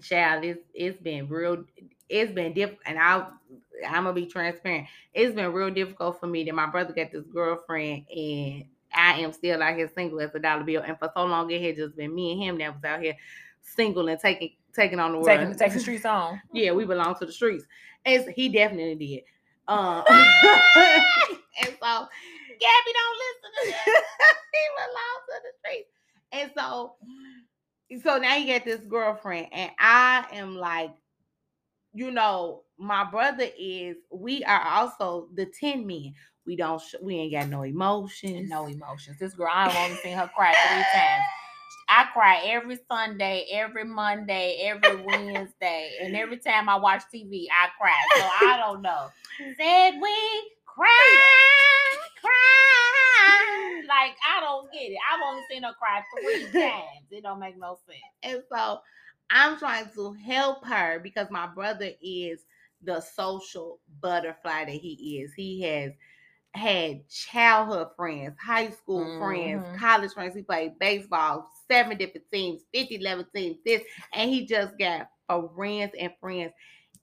child, 0.01 0.45
it's 0.45 0.61
it's 0.73 1.01
been 1.01 1.27
real. 1.27 1.65
It's 2.07 2.31
been 2.31 2.53
difficult, 2.53 2.81
and 2.85 2.97
I 2.97 3.27
I'm 3.87 4.03
gonna 4.03 4.13
be 4.13 4.25
transparent. 4.25 4.87
It's 5.13 5.35
been 5.35 5.51
real 5.51 5.71
difficult 5.71 6.19
for 6.19 6.27
me 6.27 6.43
that 6.45 6.55
my 6.55 6.67
brother 6.67 6.93
got 6.93 7.11
this 7.11 7.25
girlfriend, 7.25 8.05
and 8.09 8.65
I 8.93 9.19
am 9.19 9.31
still 9.33 9.61
out 9.61 9.75
here 9.75 9.89
single 9.93 10.19
as 10.21 10.33
a 10.33 10.39
dollar 10.39 10.63
bill. 10.63 10.83
And 10.85 10.97
for 10.97 11.11
so 11.15 11.25
long, 11.25 11.49
it 11.51 11.61
had 11.61 11.75
just 11.75 11.95
been 11.95 12.13
me 12.13 12.31
and 12.31 12.41
him 12.41 12.57
that 12.59 12.73
was 12.73 12.83
out 12.83 13.01
here 13.01 13.15
single 13.61 14.07
and 14.07 14.19
taking 14.19 14.51
taking 14.73 14.99
on 14.99 15.11
the 15.11 15.17
world. 15.17 15.27
taking, 15.27 15.55
taking 15.55 15.73
the 15.75 15.79
streets 15.79 16.05
on. 16.05 16.41
yeah, 16.53 16.71
we 16.71 16.85
belong 16.85 17.15
to 17.19 17.25
the 17.25 17.31
streets. 17.31 17.65
As 18.05 18.25
he 18.27 18.49
definitely 18.49 18.95
did. 18.95 19.23
Um, 19.67 20.03
and 20.07 21.75
so 21.81 22.07
Gabby 22.59 22.93
don't 22.93 23.17
listen 23.19 23.51
to 23.53 23.65
this. 23.65 23.75
he 24.53 24.63
belongs 24.75 25.25
to 25.27 25.35
the 25.43 25.53
streets. 25.59 25.89
And 26.31 26.51
so, 26.55 26.95
so 28.03 28.17
now 28.17 28.35
you 28.35 28.53
got 28.53 28.65
this 28.65 28.81
girlfriend, 28.81 29.47
and 29.51 29.71
I 29.79 30.25
am 30.33 30.55
like, 30.55 30.91
you 31.93 32.11
know, 32.11 32.63
my 32.79 33.03
brother 33.03 33.47
is. 33.59 33.97
We 34.11 34.43
are 34.45 34.61
also 34.61 35.27
the 35.35 35.45
ten 35.45 35.85
men. 35.85 36.13
We 36.45 36.55
don't. 36.55 36.81
Sh- 36.81 36.95
we 37.01 37.15
ain't 37.17 37.33
got 37.33 37.49
no 37.49 37.63
emotions. 37.63 38.49
No 38.49 38.67
emotions. 38.67 39.17
This 39.19 39.33
girl, 39.33 39.49
I've 39.53 39.75
only 39.75 39.97
seen 39.97 40.17
her 40.17 40.29
cry 40.35 40.53
three 40.53 40.83
times. 40.99 41.23
I 41.89 42.05
cry 42.13 42.41
every 42.45 42.77
Sunday, 42.89 43.47
every 43.51 43.83
Monday, 43.83 44.59
every 44.63 45.03
Wednesday, 45.03 45.97
and 46.01 46.15
every 46.15 46.37
time 46.37 46.69
I 46.69 46.75
watch 46.77 47.01
TV, 47.13 47.45
I 47.51 47.69
cry. 47.79 47.95
So 48.15 48.23
I 48.23 48.57
don't 48.65 48.81
know. 48.81 49.07
Said 49.57 49.99
we 50.01 50.15
cry, 50.65 51.17
cry. 52.21 53.81
Like 53.87 54.15
I 54.27 54.41
don't 54.41 54.71
get 54.71 54.91
it. 54.91 54.97
I've 55.11 55.21
only 55.27 55.43
seen 55.49 55.63
her 55.63 55.73
cry 55.79 56.03
three 56.15 56.43
times. 56.61 57.07
It 57.11 57.23
don't 57.23 57.39
make 57.39 57.57
no 57.57 57.79
sense. 57.87 57.99
And 58.23 58.43
so 58.51 58.79
I'm 59.31 59.57
trying 59.57 59.89
to 59.95 60.13
help 60.13 60.65
her 60.65 60.99
because 60.99 61.29
my 61.31 61.47
brother 61.47 61.89
is 62.01 62.41
the 62.83 63.01
social 63.01 63.79
butterfly 64.01 64.65
that 64.65 64.71
he 64.71 65.19
is. 65.21 65.33
He 65.33 65.61
has 65.63 65.91
had 66.53 67.07
childhood 67.09 67.89
friends, 67.95 68.35
high 68.43 68.69
school 68.71 69.13
friends, 69.17 69.63
Mhm. 69.63 69.77
college 69.77 70.13
friends. 70.13 70.35
He 70.35 70.43
played 70.43 70.79
baseball, 70.79 71.49
seven 71.67 71.97
different 71.97 72.27
teams, 72.31 72.63
50, 72.73 72.95
11 72.95 73.25
teams, 73.35 73.57
this, 73.65 73.81
and 74.13 74.29
he 74.29 74.45
just 74.45 74.77
got 74.77 75.09
friends 75.55 75.93
and 75.99 76.13
friends. 76.19 76.53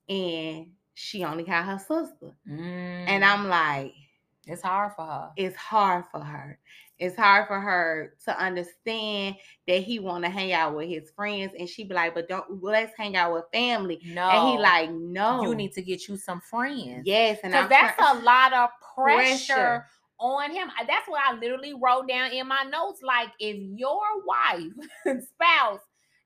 And 0.08 0.72
she 0.94 1.24
only 1.24 1.44
had 1.44 1.64
her 1.64 1.78
sister. 1.78 2.36
And 3.06 3.24
Mm. 3.24 3.24
I'm 3.24 3.48
like, 3.48 3.94
It's 4.46 4.62
hard 4.62 4.92
for 4.94 5.06
her. 5.06 5.32
it's 5.36 5.56
hard 5.56 6.04
for 6.10 6.20
her. 6.20 6.58
It's 6.98 7.16
hard 7.16 7.46
for 7.46 7.60
her 7.60 8.14
to 8.24 8.38
understand 8.42 9.36
that 9.68 9.82
he 9.82 9.98
want 9.98 10.24
to 10.24 10.30
hang 10.30 10.52
out 10.52 10.74
with 10.74 10.88
his 10.88 11.10
friends, 11.10 11.52
and 11.58 11.68
she 11.68 11.84
be 11.84 11.94
like, 11.94 12.14
"But 12.14 12.28
don't 12.28 12.62
let's 12.62 12.92
hang 12.96 13.16
out 13.16 13.34
with 13.34 13.44
family." 13.52 14.00
No. 14.06 14.28
And 14.28 14.48
he 14.48 14.58
like, 14.62 14.90
"No, 14.90 15.42
you 15.42 15.54
need 15.54 15.72
to 15.74 15.82
get 15.82 16.08
you 16.08 16.16
some 16.16 16.40
friends. 16.40 17.02
yes." 17.04 17.38
And 17.42 17.52
that's 17.52 17.96
try- 17.96 18.12
a 18.12 18.22
lot 18.22 18.52
of 18.54 18.70
pressure, 18.94 19.54
Pressure. 19.54 19.86
on 20.18 20.50
him. 20.50 20.70
That's 20.88 21.06
what 21.08 21.20
I 21.22 21.34
literally 21.34 21.74
wrote 21.74 22.08
down 22.08 22.30
in 22.32 22.48
my 22.48 22.62
notes. 22.62 23.02
Like, 23.02 23.28
if 23.38 23.56
your 23.78 24.00
wife, 24.24 24.72
spouse, 25.22 25.80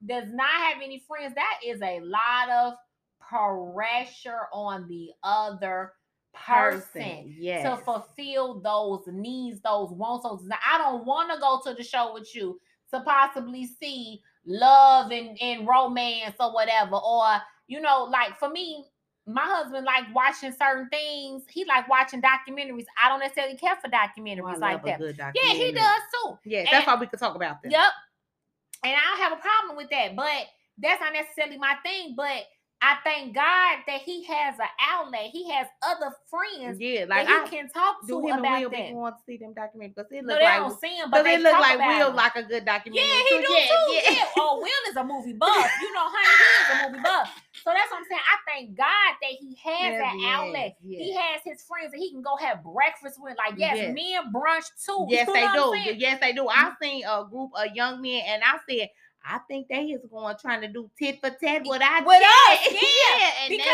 does 0.06 0.33
not 0.33 0.48
have 0.50 0.76
any 0.83 1.02
friends, 1.06 1.35
that 1.35 1.59
is 1.64 1.83
a 1.83 2.00
lot 2.00 2.48
of 2.48 2.74
pressure 3.20 4.46
on 4.52 4.87
the 4.88 5.11
other 5.22 5.92
person. 6.35 7.35
Yes. 7.38 7.64
to 7.64 7.83
fulfill 7.85 8.61
those 8.61 9.03
needs, 9.07 9.61
those 9.61 9.90
wants, 9.93 10.25
those. 10.25 10.43
desires. 10.43 10.61
I 10.69 10.79
don't 10.79 11.05
want 11.05 11.31
to 11.33 11.38
go 11.38 11.61
to 11.66 11.77
the 11.77 11.85
show 11.85 12.14
with 12.14 12.35
you 12.35 12.61
to 12.93 13.01
possibly 13.01 13.66
see 13.66 14.21
love 14.47 15.11
and, 15.12 15.37
and 15.40 15.66
romance 15.66 16.37
or 16.40 16.53
whatever. 16.53 16.97
Or, 16.97 17.37
you 17.66 17.81
know, 17.81 18.05
like 18.05 18.38
for 18.38 18.51
me, 18.51 18.85
my 19.27 19.45
husband 19.45 19.85
like 19.85 20.12
watching 20.14 20.53
certain 20.53 20.88
things. 20.88 21.45
He 21.49 21.64
like 21.64 21.88
watching 21.88 22.23
documentaries. 22.23 22.87
I 23.03 23.09
don't 23.09 23.21
necessarily 23.21 23.57
care 23.57 23.77
for 23.77 23.88
Oh, 23.88 23.90
documentaries 23.90 24.59
like 24.59 24.85
that. 24.85 24.99
good 24.99 25.19
Yeah, 25.19 25.53
he 25.53 25.73
does 25.73 26.01
too. 26.14 26.38
Yes, 26.45 26.69
that's 26.71 26.87
why 26.87 26.97
we 26.97 27.07
could 27.07 27.19
talk 27.19 27.35
about 27.37 27.62
that. 27.62 27.73
Yep. 27.73 27.93
And 28.85 28.95
I 28.95 29.11
don't 29.11 29.31
have 29.31 29.38
a 29.38 29.43
problem 29.43 29.77
with 29.77 29.90
that, 29.90 30.16
but 30.16 30.47
that's 30.79 31.01
not 31.01 31.12
necessarily 31.12 31.59
my 31.59 31.77
thing. 31.85 32.14
But 32.16 32.45
I 32.83 32.97
thank 33.05 33.35
God 33.35 33.79
that 33.87 34.01
he 34.01 34.25
has 34.25 34.59
an 34.59 34.69
outlet. 34.81 35.29
He 35.33 35.51
has 35.51 35.66
other 35.83 36.16
friends 36.31 36.81
Yeah, 36.81 37.05
like 37.09 37.27
that 37.27 37.45
I 37.47 37.49
can 37.51 37.69
talk 37.69 38.01
do 38.07 38.21
to 38.23 38.27
him 38.27 38.37
and 38.37 38.40
about 38.40 38.61
Will 38.62 38.71
that. 38.71 38.88
be 38.88 38.95
want 38.95 39.16
to 39.19 39.23
see 39.27 39.37
them 39.37 39.53
documentaries 39.53 39.95
because 39.95 40.11
it 40.11 40.25
No, 40.25 40.33
like 40.35 40.57
don't 40.57 40.81
see 40.81 40.97
him, 40.97 41.11
but 41.11 41.23
they 41.23 41.35
it 41.35 41.43
look 41.43 41.61
like 41.61 41.79
Will 41.79 42.09
him. 42.09 42.16
like 42.16 42.37
a 42.37 42.43
good 42.43 42.64
documentary. 42.64 43.07
Yeah, 43.07 43.21
he 43.29 43.37
too. 43.37 43.40
do 43.43 43.49
too. 43.49 44.14
Yeah. 44.16 44.25
Oh, 44.38 44.59
Will 44.62 44.90
is 44.90 44.97
a 44.97 45.05
movie 45.05 45.35
buff. 45.35 45.71
You 45.83 45.93
know, 45.93 46.09
honey, 46.09 46.37
he 46.40 46.49
is 46.57 46.71
a 46.73 46.88
movie 46.88 47.03
buff. 47.03 47.29
So 47.64 47.71
that's 47.77 47.90
what 47.90 47.99
I'm 47.99 48.05
saying. 48.09 48.25
I 48.25 48.37
thank 48.49 48.77
God 48.77 49.12
that 49.21 49.35
he 49.38 49.49
has 49.62 49.93
Yes, 49.93 50.01
that 50.01 50.14
yes, 50.19 50.33
outlet. 50.33 50.77
He 50.81 51.14
has 51.14 51.40
his 51.45 51.62
friends 51.62 51.93
that 51.93 51.99
he 51.99 52.11
can 52.11 52.23
go 52.23 52.37
have 52.37 52.64
breakfast 52.64 53.21
with. 53.21 53.37
Like, 53.37 53.59
yes, 53.59 53.77
Yes. 53.77 53.95
men 53.95 54.33
brunch 54.33 54.64
too. 54.85 55.07
Yes, 55.11 55.29
you 55.29 55.35
they 55.35 55.45
know 55.53 55.69
what 55.69 55.85
do. 55.85 55.95
Yes, 55.97 56.21
they 56.21 56.33
do. 56.33 56.49
I 56.49 56.55
mm-hmm. 56.55 56.83
seen 56.83 57.05
a 57.05 57.25
group 57.29 57.51
of 57.55 57.75
young 57.77 58.01
men, 58.01 58.23
and 58.27 58.43
I 58.43 58.57
said, 58.69 58.88
I 59.24 59.38
think 59.48 59.68
they 59.68 59.85
is 59.87 60.00
going 60.11 60.37
trying 60.40 60.62
to 60.62 60.68
do 60.68 60.90
tit 60.98 61.20
for 61.20 61.30
tat 61.30 61.62
what 61.64 61.83
I 61.83 62.00
With 62.00 62.22
us, 62.22 62.59
chat. 62.64 62.72
yeah, 62.72 63.30
and 63.44 63.50
because- 63.50 63.66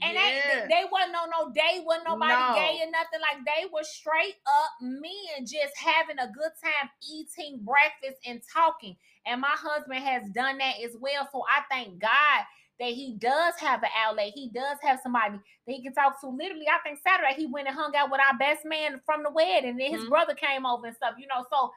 they, 0.00 0.06
And 0.08 0.14
yeah. 0.14 0.66
they, 0.66 0.66
they 0.68 0.84
wasn't 0.90 1.12
no 1.12 1.24
no 1.26 1.52
day, 1.52 1.80
wasn't 1.84 2.08
nobody 2.08 2.32
No. 2.34 2.54
gay 2.54 2.80
or 2.82 2.90
nothing. 2.90 3.20
Like 3.20 3.44
they 3.46 3.66
were 3.72 3.84
straight 3.84 4.34
up 4.46 4.70
men 4.80 5.46
just 5.46 5.76
having 5.76 6.18
a 6.18 6.26
good 6.28 6.50
time 6.62 6.90
eating 7.08 7.60
breakfast 7.64 8.18
and 8.26 8.40
talking. 8.52 8.96
And 9.26 9.40
my 9.40 9.54
husband 9.54 10.02
has 10.02 10.28
done 10.30 10.58
that 10.58 10.74
as 10.84 10.96
well. 10.98 11.28
So 11.32 11.44
I 11.48 11.62
thank 11.70 11.98
God 12.00 12.40
that 12.80 12.90
he 12.90 13.14
does 13.18 13.54
have 13.60 13.82
an 13.84 13.90
outlet. 13.96 14.32
He 14.34 14.50
does 14.50 14.78
have 14.82 14.98
somebody 15.02 15.38
that 15.66 15.72
he 15.72 15.82
can 15.82 15.94
talk 15.94 16.20
to. 16.20 16.28
Literally, 16.28 16.66
I 16.68 16.78
think 16.82 16.98
Saturday 17.06 17.34
he 17.36 17.46
went 17.46 17.68
and 17.68 17.76
hung 17.76 17.94
out 17.94 18.10
with 18.10 18.20
our 18.20 18.36
best 18.36 18.64
man 18.64 19.00
from 19.06 19.22
the 19.22 19.30
wedding, 19.30 19.70
and 19.70 19.80
then 19.80 19.92
his 19.92 20.04
Mhm. 20.04 20.08
brother 20.08 20.34
came 20.34 20.66
over 20.66 20.86
and 20.86 20.96
stuff. 20.96 21.14
You 21.18 21.28
know, 21.28 21.46
so 21.50 21.72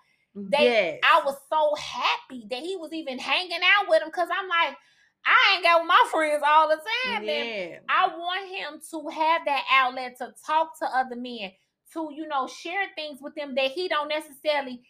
they 0.52 0.64
yes. 0.64 1.00
I 1.04 1.22
was 1.26 1.36
so 1.50 1.74
happy 1.76 2.48
that 2.50 2.60
he 2.60 2.76
was 2.76 2.94
even 2.94 3.20
hanging 3.20 3.60
out 3.80 3.90
with 3.90 4.02
him 4.02 4.10
because 4.10 4.30
I'm 4.32 4.48
like, 4.48 4.78
I 5.26 5.56
ain't 5.56 5.64
got 5.64 5.82
with 5.82 5.88
my 5.88 6.06
friends 6.12 6.44
all 6.46 6.70
the 6.70 6.76
time. 7.06 7.24
yeah. 7.24 7.80
I 7.90 8.08
want 8.08 8.50
him 8.50 8.80
to 8.92 9.10
have 9.10 9.42
that 9.46 9.64
outlet 9.72 10.18
to 10.20 10.34
talk 10.46 10.78
to 10.80 10.86
other 10.86 11.16
men, 11.16 11.52
to 11.94 12.10
you 12.14 12.28
know 12.28 12.48
share 12.48 12.86
things 12.96 13.20
with 13.22 13.36
them 13.36 13.56
that 13.56 13.72
he 13.72 13.88
don't 13.88 14.08
necessarily 14.10 14.82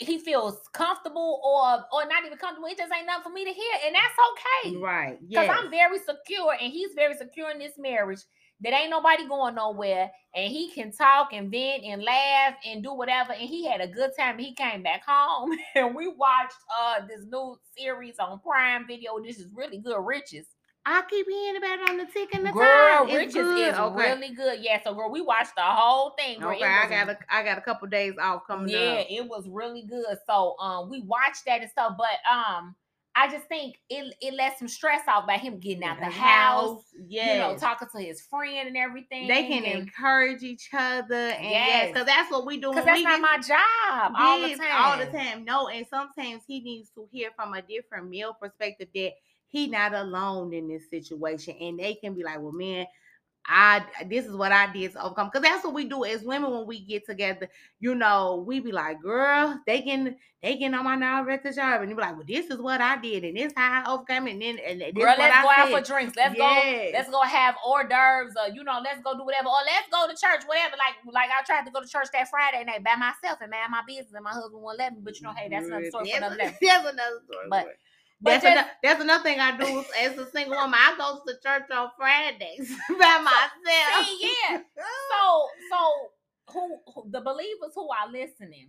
he 0.00 0.18
feels 0.18 0.58
comfortable 0.72 1.40
or 1.44 1.84
or 1.92 2.08
not 2.08 2.24
even 2.24 2.38
comfortable. 2.38 2.68
It 2.68 2.78
just 2.78 2.92
ain't 2.92 3.06
nothing 3.06 3.22
for 3.22 3.30
me 3.30 3.44
to 3.44 3.52
hear, 3.52 3.72
and 3.86 3.94
that's 3.94 4.14
okay. 4.32 4.76
Right. 4.78 5.18
Because 5.20 5.46
Yes. 5.46 5.58
I'm 5.58 5.70
very 5.70 5.98
secure 5.98 6.54
and 6.60 6.72
he's 6.72 6.90
very 6.96 7.14
secure 7.16 7.50
in 7.50 7.58
this 7.58 7.74
marriage. 7.78 8.20
That 8.62 8.72
ain't 8.72 8.90
nobody 8.90 9.28
going 9.28 9.54
nowhere, 9.54 10.10
and 10.34 10.50
he 10.50 10.70
can 10.70 10.90
talk 10.90 11.32
and 11.32 11.50
vent 11.50 11.84
and 11.84 12.02
laugh 12.02 12.54
and 12.64 12.82
do 12.82 12.94
whatever. 12.94 13.32
And 13.32 13.48
he 13.48 13.66
had 13.66 13.82
a 13.82 13.86
good 13.86 14.12
time. 14.18 14.38
He 14.38 14.54
came 14.54 14.82
back 14.82 15.02
home 15.06 15.50
and 15.74 15.94
we 15.94 16.08
watched 16.08 16.56
uh 16.74 17.06
this 17.06 17.26
new 17.30 17.58
series 17.76 18.18
on 18.18 18.40
Prime 18.40 18.86
Video. 18.86 19.20
This 19.22 19.38
is 19.38 19.48
really 19.54 19.78
good, 19.78 20.00
Riches. 20.00 20.46
I 20.88 21.02
keep 21.10 21.26
hearing 21.28 21.56
about 21.56 21.80
it 21.80 21.90
on 21.90 21.96
the 21.96 22.06
tick 22.06 22.32
and 22.32 22.46
the 22.46 22.52
Girl, 22.52 22.62
time. 22.62 23.08
It's 23.08 23.16
Riches 23.16 23.34
good. 23.34 23.68
is 23.68 23.74
okay. 23.78 23.96
really 23.96 24.34
good. 24.34 24.60
Yeah, 24.62 24.80
so 24.82 24.94
girl, 24.94 25.10
we 25.10 25.20
watched 25.20 25.56
the 25.56 25.62
whole 25.62 26.10
thing. 26.16 26.38
Girl. 26.38 26.54
Okay, 26.54 26.64
I 26.64 26.88
got 26.88 27.10
a 27.10 27.18
I 27.28 27.42
got 27.42 27.58
a 27.58 27.60
couple 27.60 27.88
days 27.88 28.14
off 28.22 28.46
coming 28.46 28.68
yeah, 28.68 29.00
up. 29.00 29.06
it 29.10 29.28
was 29.28 29.48
really 29.48 29.82
good. 29.82 30.16
So 30.26 30.56
um 30.60 30.88
we 30.88 31.02
watched 31.02 31.44
that 31.46 31.60
and 31.60 31.70
stuff, 31.70 31.94
but 31.98 32.32
um 32.32 32.74
I 33.18 33.28
just 33.30 33.46
think 33.48 33.76
it 33.88 34.14
it 34.20 34.34
let 34.34 34.58
some 34.58 34.68
stress 34.68 35.00
off 35.08 35.26
by 35.26 35.38
him 35.38 35.58
getting 35.58 35.82
out 35.82 35.98
the 35.98 36.04
house, 36.04 36.82
Yes. 37.08 37.32
you 37.34 37.40
know, 37.40 37.56
talking 37.56 37.88
to 37.96 38.02
his 38.02 38.20
friend 38.20 38.68
and 38.68 38.76
everything. 38.76 39.26
they 39.26 39.46
can 39.46 39.64
and- 39.64 39.80
encourage 39.88 40.42
each 40.42 40.68
other 40.74 41.14
and 41.14 41.44
yes, 41.44 41.68
Yes. 41.68 41.88
because 41.92 42.06
that's 42.06 42.30
what 42.30 42.44
we 42.46 42.58
do. 42.58 42.68
Because 42.70 42.84
that's 42.84 42.98
we 42.98 43.04
not 43.04 43.20
my 43.22 43.38
job 43.38 44.12
all 44.18 44.40
the 44.40 44.54
time. 44.54 44.70
All 44.72 44.98
the 44.98 45.06
time. 45.06 45.44
No, 45.46 45.68
and 45.68 45.86
sometimes 45.88 46.42
he 46.46 46.60
needs 46.60 46.90
to 46.90 47.08
hear 47.10 47.30
from 47.34 47.54
a 47.54 47.62
different 47.62 48.10
male 48.10 48.34
perspective 48.38 48.88
that 48.94 49.12
he 49.48 49.66
not 49.68 49.94
alone 49.94 50.52
in 50.52 50.68
this 50.68 50.90
situation. 50.90 51.56
And 51.60 51.78
they 51.78 51.94
can 51.94 52.12
be 52.14 52.22
like, 52.22 52.38
well, 52.40 52.52
man, 52.52 52.86
I 53.48 53.84
this 54.06 54.26
is 54.26 54.34
what 54.34 54.52
I 54.52 54.72
did 54.72 54.92
to 54.92 55.04
overcome. 55.04 55.30
Because 55.32 55.48
that's 55.48 55.64
what 55.64 55.74
we 55.74 55.84
do 55.84 56.04
as 56.04 56.22
women 56.22 56.50
when 56.50 56.66
we 56.66 56.80
get 56.80 57.06
together. 57.06 57.48
You 57.80 57.94
know, 57.94 58.44
we 58.46 58.60
be 58.60 58.72
like, 58.72 59.00
girl, 59.00 59.60
they 59.66 59.82
can 59.82 60.16
they 60.42 60.56
can 60.56 60.74
on 60.74 60.84
my 60.84 60.96
nerve 60.96 61.28
at 61.28 61.42
the 61.42 61.52
job. 61.52 61.80
And 61.80 61.90
you 61.90 61.96
be 61.96 62.02
like, 62.02 62.16
well, 62.16 62.26
this 62.26 62.50
is 62.50 62.58
what 62.58 62.80
I 62.80 62.96
did, 63.00 63.24
and 63.24 63.36
this 63.36 63.52
how 63.56 63.82
I 63.84 63.92
overcame 63.92 64.26
it. 64.28 64.32
And 64.32 64.42
then 64.42 64.58
and 64.66 64.80
this 64.80 64.92
Girl, 64.92 65.14
let's 65.16 65.36
I 65.36 65.42
go 65.42 65.50
out 65.50 65.70
for 65.70 65.86
drinks. 65.86 66.16
Let's 66.16 66.36
go. 66.36 66.62
Let's 66.92 67.10
go 67.10 67.22
have 67.22 67.54
hors 67.64 67.84
d'oeuvres. 67.84 68.34
Or 68.36 68.54
you 68.54 68.64
know, 68.64 68.80
let's 68.82 69.00
go 69.02 69.16
do 69.16 69.24
whatever. 69.24 69.48
Or 69.48 69.62
let's 69.64 69.88
go 69.90 70.06
to 70.06 70.14
church. 70.14 70.42
Whatever. 70.46 70.76
Like, 70.76 71.14
like 71.14 71.30
I 71.30 71.42
tried 71.44 71.64
to 71.66 71.70
go 71.70 71.80
to 71.80 71.88
church 71.88 72.08
that 72.12 72.28
Friday 72.28 72.64
night 72.64 72.82
by 72.82 72.96
myself 72.96 73.38
and 73.40 73.50
man 73.50 73.70
my 73.70 73.82
business, 73.86 74.12
and 74.14 74.24
my 74.24 74.30
husband 74.30 74.62
won't 74.62 74.78
let 74.78 74.92
me. 74.92 75.00
But 75.02 75.18
you 75.18 75.22
know, 75.22 75.34
hey, 75.36 75.48
that's 75.48 75.66
another 75.66 75.86
story 75.86 76.10
for 76.10 76.20
That's 76.20 76.34
another 76.34 76.36
day. 76.50 76.56
That's 76.62 76.88
another 76.90 77.20
story. 77.26 77.44
For 77.44 77.50
but 77.50 77.66
that's, 78.22 78.42
just- 78.44 78.56
ano- 78.56 78.68
that's 78.82 79.00
another 79.02 79.22
thing 79.22 79.40
I 79.40 79.56
do 79.56 79.84
as 80.00 80.16
a 80.18 80.30
single 80.30 80.56
woman. 80.56 80.78
I 80.80 80.94
go 80.98 81.20
to 81.26 81.38
church 81.42 81.70
on 81.70 81.90
Fridays 81.96 82.70
by 82.98 83.20
myself. 83.22 84.06
See, 84.06 84.32
yeah. 84.50 84.58
So, 85.10 85.46
so 85.70 86.52
who, 86.52 86.78
who 86.94 87.10
the 87.10 87.20
believers 87.20 87.72
who 87.74 87.88
are 87.90 88.10
listening, 88.10 88.68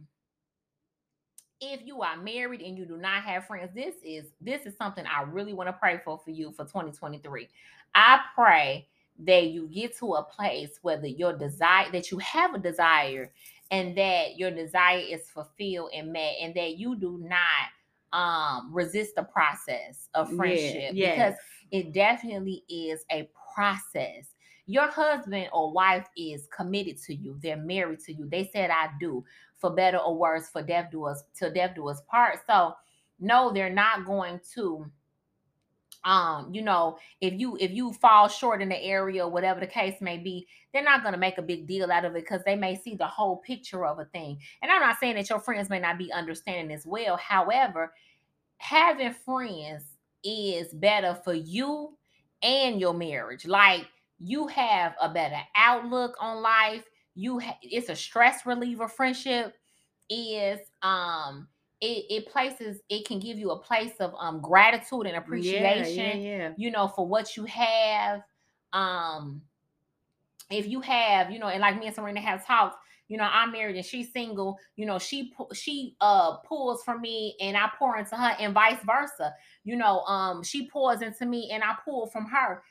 if 1.59 1.81
you 1.85 2.01
are 2.01 2.17
married 2.17 2.61
and 2.61 2.77
you 2.77 2.85
do 2.85 2.97
not 2.97 3.23
have 3.23 3.45
friends, 3.47 3.71
this 3.73 3.95
is 4.03 4.25
this 4.41 4.65
is 4.65 4.77
something 4.77 5.05
I 5.05 5.23
really 5.23 5.53
want 5.53 5.67
to 5.69 5.73
pray 5.73 5.99
for 6.03 6.17
for 6.19 6.31
you 6.31 6.51
for 6.51 6.65
2023. 6.65 7.47
I 7.95 8.19
pray 8.35 8.87
that 9.19 9.47
you 9.47 9.67
get 9.67 9.97
to 9.97 10.13
a 10.13 10.23
place 10.23 10.77
where 10.83 10.97
the, 10.99 11.09
your 11.11 11.33
desire 11.35 11.91
that 11.91 12.11
you 12.11 12.19
have 12.19 12.53
a 12.53 12.59
desire 12.59 13.31
and 13.71 13.97
that 13.97 14.37
your 14.37 14.51
desire 14.51 14.99
is 14.99 15.29
fulfilled 15.29 15.89
and 15.93 16.13
met 16.13 16.35
and 16.41 16.53
that 16.55 16.77
you 16.77 16.95
do 16.95 17.17
not 17.23 17.69
um 18.13 18.69
resist 18.73 19.15
the 19.15 19.23
process 19.23 20.09
of 20.13 20.29
Yeah, 20.29 20.35
friendship 20.37 20.93
yes. 20.93 21.15
because 21.15 21.33
it 21.71 21.93
definitely 21.93 22.63
is 22.69 23.03
a 23.11 23.29
process. 23.53 24.33
Your 24.65 24.87
husband 24.89 25.49
or 25.53 25.71
wife 25.71 26.07
is 26.17 26.47
committed 26.55 26.97
to 27.03 27.15
you. 27.15 27.37
They're 27.41 27.57
married 27.57 27.99
to 28.01 28.13
you. 28.13 28.27
They 28.29 28.49
said 28.53 28.69
I 28.69 28.89
do 28.99 29.23
for 29.57 29.71
better 29.71 29.97
or 29.97 30.15
worse 30.17 30.49
for 30.49 30.61
death 30.61 30.89
do 30.91 31.05
us 31.05 31.23
till 31.33 31.53
death 31.53 31.75
do 31.75 31.87
us 31.89 32.01
part. 32.09 32.39
So 32.45 32.73
no, 33.19 33.51
they're 33.51 33.69
not 33.73 34.05
going 34.05 34.39
to 34.55 34.89
um 36.07 36.51
you 36.53 36.61
know 36.61 36.97
if 37.21 37.33
you 37.33 37.57
if 37.59 37.71
you 37.71 37.91
fall 37.93 38.27
short 38.27 38.61
in 38.61 38.69
the 38.69 38.83
area 38.83 39.23
or 39.23 39.29
whatever 39.29 39.59
the 39.59 39.67
case 39.67 39.99
may 40.01 40.17
be 40.17 40.47
they're 40.73 40.83
not 40.83 41.01
going 41.03 41.13
to 41.13 41.19
make 41.19 41.37
a 41.37 41.41
big 41.41 41.67
deal 41.67 41.91
out 41.91 42.05
of 42.05 42.15
it 42.15 42.23
because 42.23 42.41
they 42.45 42.55
may 42.55 42.75
see 42.75 42.95
the 42.95 43.05
whole 43.05 43.37
picture 43.37 43.85
of 43.85 43.99
a 43.99 44.05
thing. 44.05 44.39
And 44.61 44.71
i'm 44.71 44.81
not 44.81 44.99
saying 44.99 45.15
that 45.15 45.29
your 45.29 45.39
friends 45.39 45.69
may 45.69 45.79
not 45.79 45.97
be 45.97 46.11
understanding 46.11 46.73
as 46.73 46.85
well. 46.85 47.17
However 47.17 47.93
having 48.57 49.13
friends 49.13 49.83
is 50.23 50.73
better 50.73 51.13
for 51.23 51.33
you 51.33 51.97
and 52.41 52.79
your 52.79 52.93
marriage. 52.93 53.45
Like 53.45 53.85
you 54.19 54.47
have 54.47 54.95
a 55.01 55.09
better 55.09 55.39
outlook 55.55 56.15
on 56.19 56.41
life. 56.41 56.83
You 57.15 57.39
ha- 57.39 57.57
it's 57.61 57.89
a 57.89 57.95
stress 57.95 58.45
reliever 58.45 58.87
friendship 58.87 59.53
is 60.09 60.59
um 60.83 61.47
it, 61.81 62.05
it 62.09 62.27
places 62.27 62.81
it 62.89 63.05
can 63.07 63.19
give 63.19 63.37
you 63.37 63.51
a 63.51 63.59
place 63.59 63.93
of 63.99 64.13
um 64.19 64.41
gratitude 64.41 65.05
and 65.05 65.17
appreciation 65.17 66.21
Yeah, 66.21 66.37
yeah, 66.37 66.53
you 66.55 66.71
know, 66.71 66.87
for 66.87 67.07
what 67.07 67.37
you 67.37 67.45
have. 67.45 68.21
Um, 68.73 69.41
if 70.49 70.67
you 70.67 70.81
have, 70.81 71.31
you 71.31 71.39
know, 71.39 71.47
and 71.47 71.61
like 71.61 71.79
me 71.79 71.87
and 71.87 71.95
Serena 71.95 72.21
have 72.21 72.45
talked, 72.45 72.77
you 73.09 73.17
know, 73.17 73.27
I'm 73.31 73.51
married 73.51 73.75
and 73.75 73.85
she's 73.85 74.11
single, 74.11 74.57
you 74.75 74.85
know, 74.85 74.99
she 74.99 75.33
she 75.53 75.95
uh 76.01 76.37
pulls 76.37 76.83
from 76.83 77.01
me 77.01 77.35
and 77.41 77.55
I 77.57 77.69
pour 77.77 77.97
into 77.97 78.15
her 78.15 78.35
and 78.39 78.53
vice 78.53 78.79
versa. 78.85 79.33
You 79.63 79.75
know, 79.77 80.01
um, 80.01 80.43
she 80.43 80.69
pours 80.69 81.01
into 81.01 81.25
me 81.25 81.49
and 81.51 81.63
I 81.63 81.75
pull 81.85 82.07
from 82.07 82.25
her. 82.25 82.63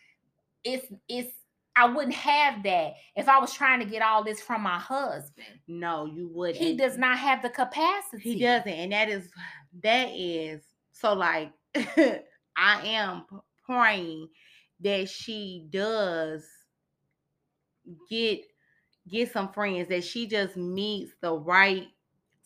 It's 0.64 0.86
it's 1.08 1.32
I 1.76 1.84
wouldn't 1.86 2.14
have 2.14 2.62
that 2.62 2.94
if 3.16 3.28
I 3.28 3.38
was 3.38 3.52
trying 3.52 3.80
to 3.80 3.84
get 3.86 4.00
all 4.02 4.24
this 4.24 4.40
from 4.40 4.62
my 4.62 4.78
husband. 4.78 5.46
No, 5.68 6.06
you 6.06 6.28
wouldn't. 6.32 6.56
He 6.56 6.76
does 6.76 6.96
not 6.96 7.18
have 7.18 7.42
the 7.42 7.50
capacity. 7.50 8.34
He 8.34 8.40
doesn't, 8.40 8.68
and 8.68 8.92
that 8.92 9.08
is 9.08 9.28
that 9.82 10.08
is 10.14 10.62
so. 10.92 11.12
Like 11.12 11.52
I 11.76 12.22
am 12.86 13.24
praying 13.66 14.28
that 14.80 15.08
she 15.08 15.66
does 15.70 16.44
get 18.10 18.40
get 19.08 19.32
some 19.32 19.52
friends 19.52 19.88
that 19.88 20.02
she 20.04 20.26
just 20.26 20.56
meets 20.56 21.12
the 21.20 21.32
right 21.32 21.88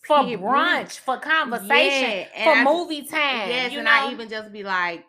for 0.06 0.20
Period. 0.24 0.40
brunch, 0.40 0.98
for 0.98 1.18
conversation, 1.18 2.26
Yeah, 2.34 2.44
for 2.44 2.50
I- 2.52 2.64
movie 2.64 3.02
time. 3.02 3.48
Yes, 3.48 3.72
and 3.74 3.84
know? 3.84 3.90
I 3.90 4.10
even 4.12 4.28
just 4.28 4.50
be 4.52 4.62
like, 4.62 5.04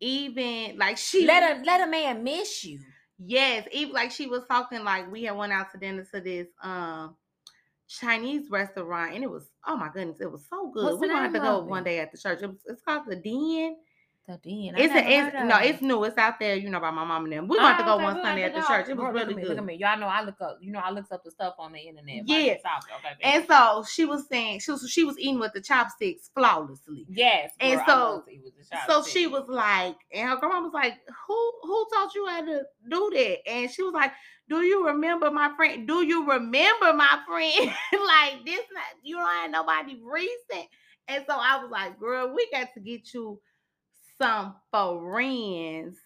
even 0.00 0.76
like 0.78 0.96
she 0.98 1.26
let 1.26 1.58
a 1.58 1.64
let 1.64 1.80
a 1.80 1.90
man 1.90 2.22
miss 2.24 2.64
you. 2.64 2.80
Yes, 3.24 3.68
even 3.72 3.94
like 3.94 4.10
she 4.10 4.26
was 4.26 4.44
talking 4.46 4.82
like 4.82 5.10
we 5.10 5.24
had 5.24 5.36
went 5.36 5.52
out 5.52 5.70
to 5.72 5.78
dinner 5.78 6.06
to 6.14 6.20
this 6.20 6.48
um 6.62 7.16
Chinese 7.88 8.50
restaurant 8.50 9.14
and 9.14 9.22
it 9.22 9.30
was 9.30 9.50
oh 9.66 9.76
my 9.76 9.90
goodness, 9.92 10.20
it 10.20 10.30
was 10.30 10.46
so 10.48 10.70
good. 10.70 10.84
What's 10.84 10.98
We're 10.98 11.08
gonna 11.08 11.22
have 11.22 11.32
to 11.34 11.40
go 11.40 11.58
of 11.58 11.66
one 11.66 11.84
day 11.84 11.98
at 12.00 12.12
the 12.12 12.18
church. 12.18 12.40
It 12.42 12.46
was, 12.46 12.60
it's 12.66 12.82
called 12.82 13.04
the 13.06 13.16
Den. 13.16 13.76
The 14.30 14.36
den. 14.36 14.74
It's 14.76 14.94
a, 14.94 15.10
it's 15.10 15.34
no, 15.44 15.58
it's 15.58 15.82
new. 15.82 16.04
It's 16.04 16.16
out 16.16 16.38
there, 16.38 16.54
you 16.54 16.70
know, 16.70 16.78
by 16.78 16.90
my 16.90 17.04
mom 17.04 17.24
and 17.24 17.32
them. 17.32 17.48
We're 17.48 17.56
gonna 17.56 17.74
have 17.74 17.84
to 17.84 17.92
oh, 17.92 17.98
go 17.98 18.04
one 18.04 18.22
Sunday 18.22 18.44
at 18.44 18.54
the 18.54 18.62
church. 18.62 18.88
It 18.88 18.96
was 18.96 19.12
really 19.12 19.34
look 19.34 19.42
good. 19.42 19.48
Look 19.48 19.58
at 19.58 19.64
me. 19.64 19.74
Y'all 19.74 19.98
know 19.98 20.06
I 20.06 20.22
look 20.22 20.40
up. 20.40 20.58
You 20.60 20.70
know 20.70 20.78
I 20.78 20.90
looked 20.90 21.10
up 21.10 21.24
the 21.24 21.32
stuff 21.32 21.54
on 21.58 21.72
the 21.72 21.80
internet. 21.80 22.28
Yeah. 22.28 22.36
Okay, 22.36 22.60
okay, 22.62 23.16
And 23.22 23.44
so 23.48 23.84
she 23.90 24.04
was 24.04 24.28
saying 24.28 24.60
she 24.60 24.70
was 24.70 24.88
she 24.88 25.02
was 25.02 25.18
eating 25.18 25.40
with 25.40 25.52
the 25.52 25.60
chopsticks 25.60 26.30
flawlessly. 26.34 27.06
yes. 27.08 27.50
and 27.58 27.78
girl, 27.78 27.84
I 27.86 27.90
so- 27.90 27.98
love 27.98 28.24
to 28.26 28.30
eat 28.32 28.42
with 28.44 28.54
the 28.56 28.78
So 28.86 29.02
she 29.02 29.26
was 29.26 29.44
like, 29.48 29.96
and 30.14 30.28
her 30.28 30.36
grandma 30.36 30.60
was 30.60 30.72
like, 30.72 30.94
"Who 31.26 31.52
who 31.62 31.86
taught 31.92 32.14
you 32.14 32.26
how 32.26 32.44
to 32.44 32.62
do 32.88 33.10
that?" 33.14 33.50
And 33.50 33.70
she 33.70 33.82
was 33.82 33.94
like, 33.94 34.12
"Do 34.48 34.62
you 34.62 34.86
remember 34.86 35.30
my 35.32 35.50
friend? 35.56 35.88
Do 35.88 36.06
you 36.06 36.28
remember 36.30 36.92
my 36.92 37.18
friend? 37.26 37.74
like 37.92 38.44
this? 38.44 38.62
Not 38.72 38.84
you 39.02 39.16
don't 39.16 39.26
have 39.26 39.50
nobody 39.50 40.00
recent." 40.04 40.68
And 41.08 41.24
so 41.26 41.34
I 41.36 41.60
was 41.60 41.70
like, 41.72 41.98
"Girl, 41.98 42.32
we 42.32 42.48
got 42.52 42.68
to 42.74 42.80
get 42.80 43.12
you 43.12 43.40
some 44.20 44.56
friends." 44.70 45.98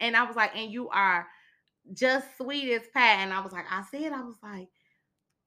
And 0.00 0.16
I 0.16 0.24
was 0.24 0.36
like, 0.36 0.56
"And 0.56 0.72
you 0.72 0.88
are 0.90 1.26
just 1.94 2.26
sweet 2.36 2.72
as 2.72 2.88
pie." 2.94 3.22
And 3.22 3.32
I 3.32 3.40
was 3.40 3.52
like, 3.52 3.66
I 3.70 3.84
said, 3.90 4.12
I 4.12 4.22
was 4.22 4.36
like. 4.42 4.68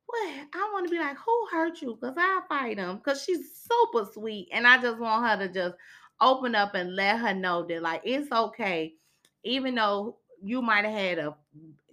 What? 0.05 0.47
I 0.53 0.69
want 0.73 0.85
to 0.87 0.91
be 0.91 0.99
like, 0.99 1.17
who 1.17 1.47
hurt 1.51 1.81
you? 1.81 1.97
Because 1.99 2.15
I 2.17 2.41
fight 2.47 2.77
him. 2.77 2.97
Because 2.97 3.23
she's 3.23 3.63
super 3.63 4.07
sweet. 4.13 4.49
And 4.51 4.67
I 4.67 4.79
just 4.79 4.99
want 4.99 5.27
her 5.27 5.47
to 5.47 5.53
just 5.53 5.75
open 6.23 6.55
up 6.55 6.75
and 6.75 6.95
let 6.95 7.19
her 7.19 7.33
know 7.33 7.65
that 7.67 7.81
like 7.81 8.01
it's 8.05 8.31
okay 8.31 8.93
even 9.43 9.75
though 9.75 10.17
you 10.41 10.61
might 10.61 10.85
have 10.85 10.93
had 10.93 11.17
a 11.19 11.35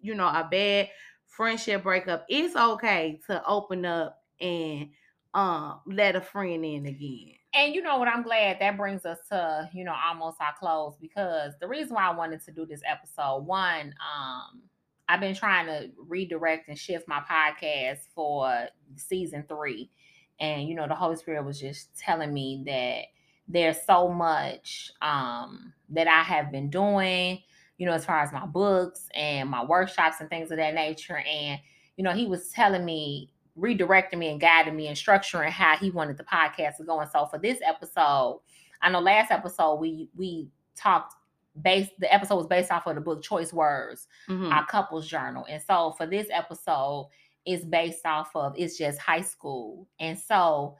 you 0.00 0.14
know 0.14 0.26
a 0.26 0.46
bad 0.50 0.88
friendship 1.26 1.82
breakup 1.82 2.24
it's 2.28 2.56
okay 2.56 3.20
to 3.26 3.44
open 3.46 3.84
up 3.84 4.22
and 4.40 4.88
um 5.34 5.80
let 5.86 6.16
a 6.16 6.20
friend 6.20 6.64
in 6.64 6.86
again 6.86 7.34
And 7.52 7.74
you 7.74 7.82
know 7.82 7.98
what? 7.98 8.08
I'm 8.08 8.22
glad 8.22 8.58
that 8.60 8.76
brings 8.76 9.04
us 9.04 9.18
to, 9.30 9.68
you 9.72 9.84
know, 9.84 9.94
almost 10.06 10.40
our 10.40 10.54
close 10.58 10.94
because 11.00 11.54
the 11.60 11.66
reason 11.66 11.94
why 11.94 12.06
I 12.08 12.14
wanted 12.14 12.44
to 12.44 12.52
do 12.52 12.64
this 12.64 12.80
episode, 12.88 13.38
one, 13.44 13.92
um, 14.00 14.62
I've 15.08 15.18
been 15.20 15.34
trying 15.34 15.66
to 15.66 15.90
redirect 15.98 16.68
and 16.68 16.78
shift 16.78 17.08
my 17.08 17.20
podcast 17.28 17.98
for 18.14 18.68
season 18.96 19.44
three. 19.48 19.90
And 20.38 20.68
you 20.68 20.74
know, 20.76 20.86
the 20.86 20.94
Holy 20.94 21.16
Spirit 21.16 21.44
was 21.44 21.58
just 21.60 21.96
telling 21.98 22.32
me 22.32 22.62
that 22.66 23.06
there's 23.48 23.82
so 23.84 24.08
much 24.08 24.92
um 25.02 25.72
that 25.88 26.06
I 26.06 26.22
have 26.22 26.52
been 26.52 26.70
doing, 26.70 27.40
you 27.78 27.86
know, 27.86 27.92
as 27.92 28.04
far 28.04 28.20
as 28.22 28.32
my 28.32 28.46
books 28.46 29.08
and 29.12 29.50
my 29.50 29.64
workshops 29.64 30.20
and 30.20 30.30
things 30.30 30.52
of 30.52 30.58
that 30.58 30.74
nature. 30.74 31.18
And, 31.18 31.58
you 31.96 32.04
know, 32.04 32.12
he 32.12 32.26
was 32.26 32.50
telling 32.50 32.84
me 32.84 33.32
redirecting 33.60 34.18
me 34.18 34.28
and 34.30 34.40
guiding 34.40 34.74
me 34.76 34.86
and 34.88 34.96
structuring 34.96 35.50
how 35.50 35.76
he 35.76 35.90
wanted 35.90 36.16
the 36.16 36.24
podcast 36.24 36.76
to 36.78 36.84
go. 36.84 37.00
And 37.00 37.10
so 37.10 37.26
for 37.26 37.38
this 37.38 37.58
episode, 37.64 38.40
I 38.82 38.90
know 38.90 39.00
last 39.00 39.30
episode 39.30 39.74
we 39.76 40.08
we 40.16 40.48
talked 40.76 41.14
based 41.60 41.92
the 41.98 42.12
episode 42.12 42.36
was 42.36 42.46
based 42.46 42.70
off 42.70 42.86
of 42.86 42.94
the 42.94 43.00
book 43.00 43.22
Choice 43.22 43.52
Words, 43.52 44.06
Mhm. 44.28 44.52
our 44.52 44.64
couples 44.66 45.06
journal. 45.08 45.46
And 45.48 45.62
so 45.62 45.92
for 45.98 46.06
this 46.06 46.28
episode, 46.30 47.10
it's 47.44 47.64
based 47.64 48.06
off 48.06 48.34
of 48.34 48.54
it's 48.56 48.78
just 48.78 48.98
high 48.98 49.20
school. 49.22 49.86
And 49.98 50.18
so 50.18 50.76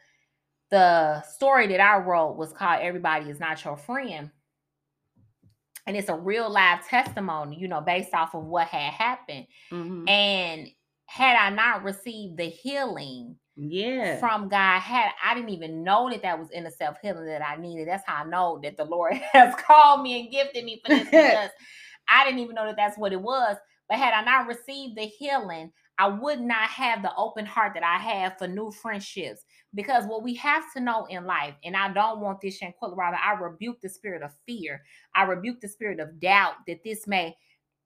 the 0.71 1.21
story 1.23 1.67
that 1.67 1.81
I 1.81 1.97
wrote 1.99 2.37
was 2.37 2.53
called 2.53 2.81
Everybody 2.81 3.29
is 3.29 3.41
Not 3.41 3.63
Your 3.65 3.77
Friend. 3.77 4.31
And 5.87 5.97
it's 5.97 6.09
a 6.09 6.15
real 6.15 6.49
live 6.49 6.87
testimony, 6.87 7.59
you 7.59 7.67
know, 7.67 7.81
based 7.81 8.15
off 8.15 8.35
of 8.35 8.45
what 8.45 8.69
had 8.69 8.93
happened. 8.93 9.47
Mhm. 9.73 10.09
And 10.09 10.69
had 11.11 11.37
I 11.37 11.51
not 11.51 11.83
received 11.83 12.37
the 12.37 12.45
healing 12.45 13.35
yeah 13.57 14.21
from 14.21 14.49
God, 14.49 14.79
had 14.79 15.11
I 15.25 15.35
didn't 15.35 15.51
even 15.51 15.83
know 15.83 16.09
that 16.09 16.23
that 16.23 16.39
was 16.39 16.51
in 16.53 16.63
the 16.63 16.71
self 16.71 16.99
healing 17.03 17.27
that 17.27 17.43
I 17.45 17.57
needed. 17.57 17.89
That's 17.89 18.07
how 18.07 18.23
I 18.23 18.29
know 18.29 18.61
that 18.63 18.77
the 18.77 18.85
Lord 18.85 19.15
has 19.33 19.53
called 19.57 20.03
me 20.03 20.21
and 20.21 20.31
gifted 20.31 20.65
me 20.65 20.81
for 20.81 20.95
this 20.95 21.05
because 21.11 21.51
I 22.07 22.25
didn't 22.25 22.39
even 22.39 22.55
know 22.55 22.65
that 22.65 22.77
that's 22.77 22.97
what 22.97 23.13
it 23.13 23.21
was. 23.21 23.57
But 23.89 23.99
had 23.99 24.15
I 24.15 24.23
not 24.23 24.47
received 24.47 24.97
the 24.97 25.03
healing, 25.03 25.73
I 25.99 26.07
would 26.07 26.41
not 26.41 26.69
have 26.69 27.03
the 27.03 27.15
open 27.17 27.45
heart 27.45 27.75
that 27.75 27.83
I 27.83 27.99
have 27.99 28.39
for 28.39 28.47
new 28.47 28.71
friendships. 28.71 29.43
Because 29.75 30.05
what 30.05 30.23
we 30.23 30.37
have 30.37 30.63
to 30.75 30.81
know 30.81 31.07
in 31.07 31.27
life, 31.27 31.55
and 31.65 31.77
I 31.77 31.93
don't 31.93 32.21
want 32.21 32.41
this 32.41 32.61
Shanquella 32.61 32.97
Robin, 32.97 33.19
I 33.21 33.33
rebuke 33.33 33.81
the 33.81 33.89
spirit 33.89 34.23
of 34.23 34.31
fear. 34.47 34.81
I 35.17 35.25
rebuke 35.25 35.61
the 35.61 35.69
spirit 35.69 35.99
of 35.99 36.21
doubt 36.21 36.55
that 36.69 36.85
this 36.85 37.09
may 37.09 37.37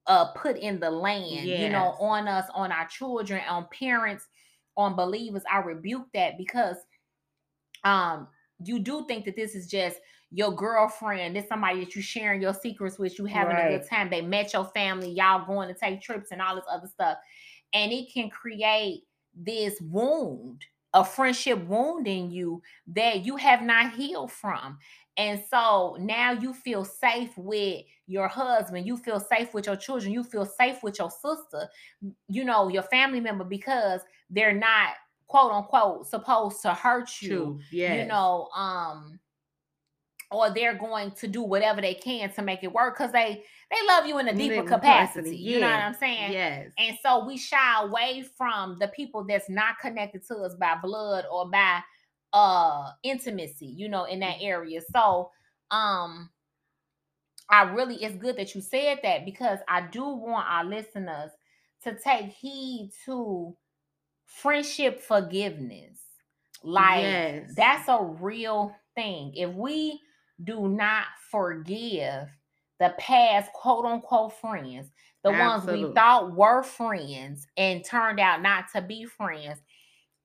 uh 0.06 0.32
put 0.32 0.56
in 0.58 0.80
the 0.80 0.90
land, 0.90 1.54
you 1.56 1.68
know, 1.68 1.96
on 2.00 2.28
us, 2.28 2.48
on 2.54 2.72
our 2.72 2.86
children, 2.86 3.40
on 3.48 3.66
parents, 3.72 4.26
on 4.76 4.96
believers. 4.96 5.42
I 5.50 5.58
rebuke 5.58 6.06
that 6.14 6.36
because 6.38 6.76
um 7.84 8.28
you 8.64 8.78
do 8.78 9.04
think 9.06 9.24
that 9.24 9.36
this 9.36 9.54
is 9.54 9.66
just 9.66 9.98
your 10.30 10.52
girlfriend, 10.52 11.36
this 11.36 11.48
somebody 11.48 11.80
that 11.80 11.94
you 11.94 12.02
sharing 12.02 12.42
your 12.42 12.54
secrets 12.54 12.98
with, 12.98 13.18
you 13.18 13.24
having 13.24 13.56
a 13.56 13.78
good 13.78 13.88
time. 13.88 14.10
They 14.10 14.20
met 14.22 14.52
your 14.52 14.64
family, 14.66 15.10
y'all 15.10 15.46
going 15.46 15.68
to 15.68 15.78
take 15.78 16.02
trips 16.02 16.30
and 16.32 16.42
all 16.42 16.56
this 16.56 16.64
other 16.70 16.88
stuff. 16.88 17.18
And 17.72 17.92
it 17.92 18.12
can 18.12 18.30
create 18.30 19.02
this 19.34 19.80
wound, 19.80 20.64
a 20.92 21.04
friendship 21.04 21.64
wound 21.66 22.06
in 22.08 22.30
you 22.30 22.62
that 22.88 23.24
you 23.24 23.36
have 23.36 23.62
not 23.62 23.94
healed 23.94 24.32
from. 24.32 24.78
And 25.16 25.42
so 25.48 25.96
now 26.00 26.32
you 26.32 26.52
feel 26.52 26.84
safe 26.84 27.36
with 27.36 27.84
your 28.06 28.28
husband, 28.28 28.86
you 28.86 28.96
feel 28.96 29.18
safe 29.20 29.54
with 29.54 29.66
your 29.66 29.76
children, 29.76 30.12
you 30.12 30.22
feel 30.24 30.44
safe 30.46 30.82
with 30.82 30.98
your 30.98 31.10
sister, 31.10 31.68
you 32.28 32.44
know, 32.44 32.68
your 32.68 32.82
family 32.82 33.20
member 33.20 33.44
because 33.44 34.00
they're 34.30 34.52
not 34.52 34.90
quote 35.26 35.52
unquote 35.52 36.06
supposed 36.06 36.60
to 36.62 36.74
hurt 36.74 37.22
you 37.22 37.58
Yeah. 37.70 38.02
you 38.02 38.06
know 38.06 38.48
um 38.54 39.18
or 40.30 40.50
they're 40.50 40.74
going 40.76 41.10
to 41.12 41.26
do 41.28 41.42
whatever 41.42 41.80
they 41.80 41.94
can 41.94 42.32
to 42.32 42.42
make 42.42 42.62
it 42.62 42.72
work 42.72 42.96
because 42.96 43.12
they 43.12 43.42
they 43.70 43.86
love 43.86 44.06
you 44.06 44.18
in 44.18 44.28
a 44.28 44.34
deeper 44.34 44.62
capacity, 44.62 45.20
capacity, 45.22 45.36
you 45.36 45.60
know 45.60 45.66
what 45.66 45.80
i'm 45.80 45.94
saying 45.94 46.32
Yes. 46.32 46.72
and 46.78 46.98
so 47.02 47.24
we 47.24 47.36
shy 47.38 47.82
away 47.82 48.24
from 48.36 48.78
the 48.78 48.88
people 48.88 49.24
that's 49.24 49.48
not 49.48 49.78
connected 49.78 50.26
to 50.26 50.36
us 50.38 50.54
by 50.54 50.76
blood 50.82 51.24
or 51.30 51.48
by 51.50 51.80
uh 52.32 52.90
intimacy 53.02 53.66
you 53.66 53.88
know 53.88 54.04
in 54.04 54.20
that 54.20 54.36
area 54.40 54.80
so 54.92 55.30
um 55.70 56.30
i 57.50 57.62
really 57.62 57.96
it's 58.02 58.16
good 58.16 58.36
that 58.36 58.54
you 58.54 58.60
said 58.60 58.98
that 59.02 59.24
because 59.24 59.58
i 59.68 59.80
do 59.80 60.04
want 60.04 60.46
our 60.48 60.64
listeners 60.64 61.30
to 61.82 61.96
take 61.98 62.30
heed 62.30 62.90
to 63.04 63.54
friendship 64.26 65.00
forgiveness. 65.00 66.00
Like 66.62 67.02
Yes. 67.02 67.54
that's 67.54 67.88
a 67.88 68.02
real 68.02 68.74
thing. 68.94 69.34
If 69.34 69.54
we 69.54 70.00
do 70.42 70.68
not 70.68 71.04
forgive 71.30 72.28
the 72.80 72.94
past 72.98 73.52
quote 73.52 73.84
unquote 73.84 74.32
friends 74.40 74.90
the 75.22 75.30
ones 75.30 75.64
we 75.64 75.90
thought 75.94 76.34
were 76.34 76.62
friends 76.62 77.46
and 77.56 77.84
turned 77.84 78.18
out 78.18 78.42
not 78.42 78.64
to 78.74 78.82
be 78.82 79.04
friends 79.04 79.60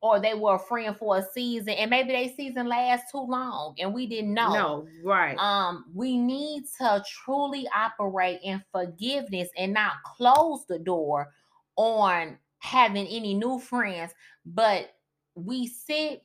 or 0.01 0.19
they 0.19 0.33
were 0.33 0.55
a 0.55 0.59
friend 0.59 0.95
for 0.97 1.17
a 1.17 1.23
season 1.33 1.69
and 1.73 1.89
maybe 1.89 2.11
they 2.11 2.33
season 2.35 2.67
lasts 2.67 3.11
too 3.11 3.19
long 3.19 3.75
and 3.79 3.93
we 3.93 4.07
didn't 4.07 4.33
know 4.33 4.53
No. 4.53 4.87
Right. 5.03 5.37
um 5.37 5.85
we 5.93 6.17
need 6.17 6.63
to 6.79 7.03
truly 7.23 7.67
operate 7.75 8.39
in 8.43 8.63
forgiveness 8.71 9.49
and 9.57 9.73
not 9.73 9.93
close 10.05 10.65
the 10.67 10.79
door 10.79 11.31
on 11.75 12.37
having 12.59 13.07
any 13.07 13.33
new 13.33 13.59
friends 13.59 14.13
but 14.45 14.91
we 15.35 15.67
sit 15.67 16.23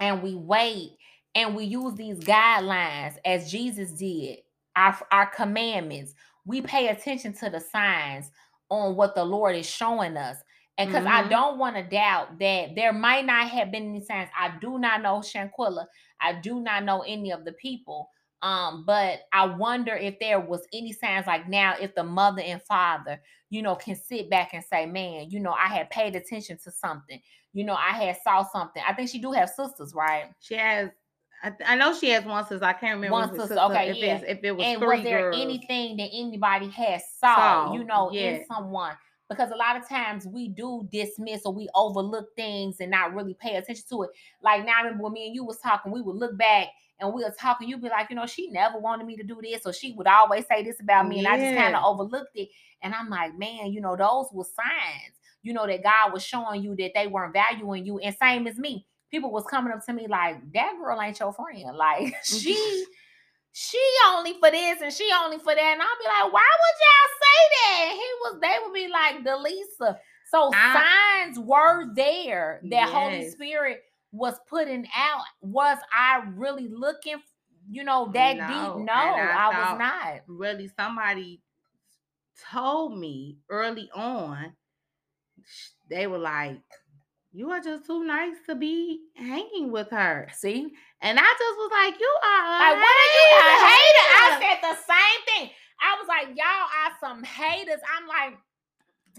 and 0.00 0.22
we 0.22 0.34
wait 0.34 0.92
and 1.34 1.54
we 1.54 1.64
use 1.64 1.94
these 1.94 2.18
guidelines 2.18 3.16
as 3.24 3.50
Jesus 3.50 3.92
did 3.92 4.38
our 4.76 4.96
our 5.12 5.26
commandments 5.26 6.14
we 6.44 6.62
pay 6.62 6.88
attention 6.88 7.32
to 7.34 7.50
the 7.50 7.60
signs 7.60 8.30
on 8.70 8.96
what 8.96 9.14
the 9.14 9.24
Lord 9.24 9.54
is 9.56 9.68
showing 9.68 10.16
us 10.16 10.38
and 10.78 10.88
because 10.90 11.04
I 11.06 11.24
Mhm. 11.24 11.30
don't 11.30 11.58
want 11.58 11.76
to 11.76 11.82
doubt 11.82 12.38
that 12.38 12.74
there 12.74 12.92
might 12.92 13.26
not 13.26 13.48
have 13.48 13.70
been 13.70 13.88
any 13.88 14.00
signs. 14.00 14.30
I 14.38 14.56
do 14.60 14.78
not 14.78 15.02
know 15.02 15.18
Shanquella. 15.18 15.86
I 16.20 16.32
do 16.34 16.60
not 16.60 16.84
know 16.84 17.02
any 17.02 17.30
of 17.32 17.44
the 17.44 17.52
people. 17.52 18.10
Um, 18.40 18.84
but 18.86 19.22
I 19.32 19.46
wonder 19.46 19.96
if 19.96 20.20
there 20.20 20.38
was 20.38 20.64
any 20.72 20.92
signs 20.92 21.26
like 21.26 21.48
now, 21.48 21.74
if 21.80 21.94
the 21.96 22.04
mother 22.04 22.40
and 22.40 22.62
father, 22.62 23.20
you 23.50 23.62
know, 23.62 23.74
can 23.74 23.96
sit 23.96 24.30
back 24.30 24.54
and 24.54 24.62
say, 24.64 24.86
Man, 24.86 25.28
you 25.30 25.40
know, 25.40 25.52
I 25.52 25.66
had 25.66 25.90
paid 25.90 26.14
attention 26.14 26.56
to 26.62 26.70
something, 26.70 27.20
you 27.52 27.64
know, 27.64 27.74
I 27.74 27.90
had 27.92 28.16
saw 28.22 28.44
something. 28.44 28.80
I 28.86 28.92
think 28.94 29.10
she 29.10 29.18
do 29.20 29.32
have 29.32 29.50
sisters, 29.50 29.92
right? 29.94 30.32
She 30.38 30.54
has. 30.54 30.90
I, 31.42 31.52
I 31.66 31.74
know 31.76 31.92
she 31.94 32.10
has 32.10 32.24
one 32.24 32.44
sister. 32.46 32.64
I 32.64 32.72
can't 32.72 32.94
remember 32.96 33.12
One 33.12 33.28
it's 33.30 33.38
sister, 33.38 33.58
okay, 33.58 33.90
if 33.90 33.96
yeah. 33.96 34.14
it's- 34.16 34.24
if 34.38 34.44
it 34.44 34.52
was 34.52 34.66
and 34.66 34.80
was 34.80 35.02
there 35.02 35.30
girls. 35.30 35.40
anything 35.40 35.96
that 35.96 36.10
anybody 36.12 36.68
has 36.70 37.02
saw, 37.18 37.34
Saw, 37.36 37.74
you 37.74 37.84
know, 37.84 38.10
in 38.10 38.44
someone? 38.46 38.96
Because 39.28 39.50
a 39.50 39.56
lot 39.56 39.76
of 39.76 39.88
times 39.88 40.26
we 40.26 40.48
do 40.48 40.88
dismiss 40.90 41.42
or 41.44 41.52
we 41.52 41.68
overlook 41.74 42.34
things 42.34 42.76
and 42.80 42.90
not 42.90 43.14
really 43.14 43.34
pay 43.34 43.56
attention 43.56 43.84
to 43.90 44.04
it. 44.04 44.10
Like 44.42 44.64
now, 44.64 44.72
I 44.78 44.82
remember 44.82 45.04
when 45.04 45.12
me 45.12 45.26
and 45.26 45.34
you 45.34 45.44
was 45.44 45.58
talking, 45.58 45.92
we 45.92 46.00
would 46.00 46.16
look 46.16 46.38
back 46.38 46.68
and 47.00 47.12
we 47.12 47.22
were 47.22 47.34
talking. 47.38 47.68
You'd 47.68 47.82
be 47.82 47.88
like, 47.88 48.10
you 48.10 48.16
know, 48.16 48.26
she 48.26 48.50
never 48.50 48.78
wanted 48.78 49.06
me 49.06 49.16
to 49.16 49.22
do 49.22 49.40
this, 49.42 49.66
or 49.66 49.72
she 49.72 49.92
would 49.92 50.06
always 50.06 50.46
say 50.46 50.64
this 50.64 50.80
about 50.80 51.08
me, 51.08 51.18
and 51.18 51.28
I 51.28 51.38
just 51.38 51.58
kind 51.58 51.76
of 51.76 51.84
overlooked 51.84 52.36
it. 52.36 52.48
And 52.82 52.94
I'm 52.94 53.08
like, 53.08 53.36
man, 53.38 53.72
you 53.72 53.80
know, 53.80 53.96
those 53.96 54.26
were 54.32 54.44
signs, 54.44 55.14
you 55.42 55.52
know, 55.52 55.66
that 55.66 55.82
God 55.82 56.12
was 56.12 56.24
showing 56.24 56.62
you 56.62 56.76
that 56.76 56.92
they 56.94 57.06
weren't 57.06 57.32
valuing 57.32 57.84
you. 57.84 57.98
And 57.98 58.16
same 58.16 58.46
as 58.46 58.56
me, 58.56 58.86
people 59.10 59.30
was 59.30 59.44
coming 59.44 59.72
up 59.72 59.84
to 59.86 59.92
me 59.92 60.06
like, 60.06 60.36
that 60.52 60.74
girl 60.80 61.00
ain't 61.00 61.18
your 61.18 61.32
friend. 61.32 61.64
Like 61.76 62.14
she 62.22 62.54
mm-hmm. 62.54 62.92
She 63.60 63.82
only 64.06 64.34
for 64.34 64.52
this 64.52 64.80
and 64.82 64.92
she 64.92 65.10
only 65.24 65.38
for 65.38 65.52
that. 65.52 65.58
And 65.58 65.82
I'll 65.82 65.88
be 66.00 66.06
like, 66.06 66.32
why 66.32 66.46
would 66.62 66.78
y'all 66.84 67.10
say 67.18 67.40
that? 67.56 67.92
He 67.92 68.08
was, 68.22 68.40
they 68.40 68.56
would 68.62 68.72
be 68.72 68.86
like, 68.88 69.24
DeLisa. 69.24 69.98
So 70.30 70.50
I- 70.54 71.24
signs 71.26 71.40
were 71.40 71.92
there 71.92 72.60
that 72.70 72.88
Holy 72.88 73.28
Spirit 73.30 73.82
was 74.12 74.38
putting 74.48 74.86
out. 74.96 75.22
Was 75.40 75.78
I 75.92 76.22
really 76.36 76.68
looking, 76.68 77.16
you 77.68 77.82
know, 77.82 78.10
that 78.14 78.36
No, 78.36 78.46
deep? 78.46 78.86
No, 78.86 78.92
I 78.92 79.50
I, 79.52 79.72
was 79.72 79.78
not. 79.80 80.20
really 80.28 80.70
somebody 80.76 81.40
told 82.52 82.96
me 82.96 83.38
early 83.48 83.90
on 83.92 84.52
they 85.90 86.06
were 86.06 86.18
like 86.18 86.60
you 87.38 87.52
are 87.52 87.60
just 87.60 87.86
too 87.86 88.02
nice 88.02 88.34
to 88.48 88.56
be 88.56 89.02
hanging 89.14 89.70
with 89.70 89.88
her 89.90 90.28
See? 90.34 90.74
and 91.00 91.18
i 91.18 91.22
just 91.22 91.56
was 91.56 91.70
like 91.70 92.00
you 92.00 92.14
are 92.24 92.48
Like, 92.58 92.82
what 92.82 92.96
are 93.04 93.12
you 93.14 93.26
a 93.38 93.56
hater? 93.70 94.06
I 94.18 94.38
said 94.42 94.58
the 94.60 94.76
same 94.76 95.20
thing. 95.28 95.50
I 95.80 95.96
was 96.00 96.08
like, 96.08 96.36
y'all 96.36 96.66
are 96.82 96.92
some 97.00 97.22
haters. 97.22 97.80
I'm 97.96 98.08
like, 98.08 98.36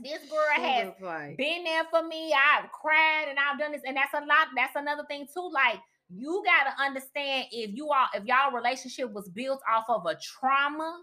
this 0.02 0.30
girl 0.30 0.40
has 0.56 0.92
like, 1.02 1.38
been 1.38 1.64
there 1.64 1.86
for 1.90 2.04
me. 2.04 2.34
I've 2.34 2.70
cried 2.72 3.28
and 3.30 3.38
I've 3.40 3.58
done 3.58 3.72
this, 3.72 3.82
and 3.86 3.96
that's 3.96 4.14
a 4.14 4.20
lot. 4.20 4.48
That's 4.56 4.76
another 4.76 5.04
thing 5.08 5.26
too. 5.34 5.50
Like 5.54 5.80
you 6.14 6.44
got 6.46 6.70
to 6.70 6.84
understand 6.84 7.48
if 7.52 7.74
you 7.74 7.90
are 7.90 8.08
if 8.14 8.26
y'all 8.26 8.52
relationship 8.52 9.12
was 9.14 9.30
built 9.30 9.62
off 9.70 9.86
of 9.88 10.06
a 10.06 10.16
trauma, 10.16 11.02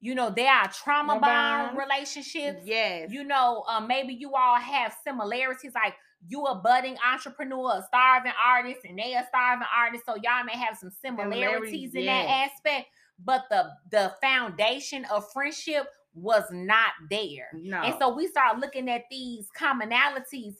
you 0.00 0.14
know 0.14 0.30
there 0.30 0.52
are 0.52 0.68
trauma 0.68 1.18
bound 1.18 1.76
relationships. 1.76 2.62
yes 2.64 3.10
You 3.10 3.24
know, 3.24 3.64
uh, 3.68 3.80
maybe 3.80 4.14
you 4.14 4.34
all 4.34 4.56
have 4.56 4.94
similarities. 5.04 5.72
Like 5.74 5.94
you 6.28 6.44
a 6.44 6.54
budding 6.54 6.96
entrepreneur, 7.06 7.78
a 7.78 7.84
starving 7.86 8.32
artist, 8.42 8.80
and 8.84 8.98
they 8.98 9.14
a 9.14 9.24
starving 9.28 9.66
artist. 9.74 10.04
So 10.06 10.16
y'all 10.16 10.44
may 10.44 10.56
have 10.56 10.76
some 10.76 10.90
similarities, 10.90 11.92
Similarities, 11.92 11.94
in 11.94 12.06
that 12.06 12.26
aspect. 12.28 12.88
But 13.24 13.44
the 13.50 13.70
the 13.90 14.14
foundation 14.20 15.04
of 15.06 15.30
friendship 15.32 15.86
was 16.14 16.44
not 16.50 16.92
there. 17.10 17.48
no 17.52 17.80
And 17.82 17.94
so 17.98 18.14
we 18.14 18.26
start 18.26 18.58
looking 18.58 18.88
at 18.88 19.02
these 19.10 19.48
commonalities 19.58 20.54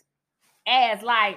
as 0.66 1.02
like, 1.02 1.36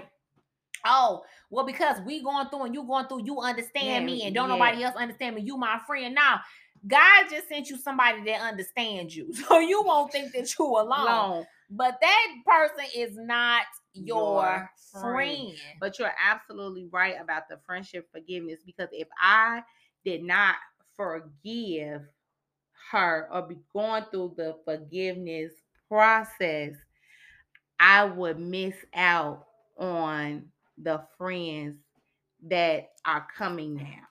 oh, 0.85 1.23
well, 1.49 1.65
because 1.65 1.97
we 2.05 2.23
going 2.23 2.49
through 2.49 2.63
and 2.63 2.73
you 2.73 2.85
going 2.85 3.07
through, 3.07 3.25
you 3.25 3.39
understand 3.39 4.05
me, 4.05 4.23
and 4.23 4.35
don't 4.35 4.49
yeah. 4.49 4.55
nobody 4.55 4.83
else 4.83 4.95
understand 4.95 5.35
me. 5.35 5.41
You 5.41 5.57
my 5.57 5.79
friend. 5.87 6.13
Now, 6.13 6.41
God 6.85 7.25
just 7.29 7.47
sent 7.47 7.69
you 7.69 7.77
somebody 7.77 8.23
that 8.25 8.41
understands 8.41 9.15
you. 9.15 9.31
So 9.47 9.59
you 9.59 9.81
won't 9.83 10.11
think 10.11 10.33
that 10.33 10.57
you 10.57 10.65
alone. 10.65 11.05
long 11.05 11.45
But 11.69 11.97
that 12.01 12.27
person 12.45 12.85
is 12.95 13.17
not 13.17 13.63
your, 13.93 14.15
Your 14.15 14.71
friend. 14.91 15.03
friend. 15.03 15.57
But 15.79 15.99
you're 15.99 16.13
absolutely 16.25 16.87
right 16.91 17.15
about 17.21 17.49
the 17.49 17.59
friendship 17.65 18.07
forgiveness 18.11 18.59
because 18.65 18.89
if 18.91 19.07
I 19.21 19.63
did 20.05 20.23
not 20.23 20.55
forgive 20.95 22.03
her 22.91 23.27
or 23.31 23.41
be 23.43 23.57
going 23.73 24.03
through 24.11 24.35
the 24.37 24.55
forgiveness 24.65 25.53
process, 25.89 26.73
I 27.79 28.05
would 28.05 28.39
miss 28.39 28.75
out 28.95 29.45
on 29.77 30.45
the 30.77 31.01
friends 31.17 31.75
that 32.47 32.91
are 33.05 33.27
coming 33.35 33.75
now 33.75 34.07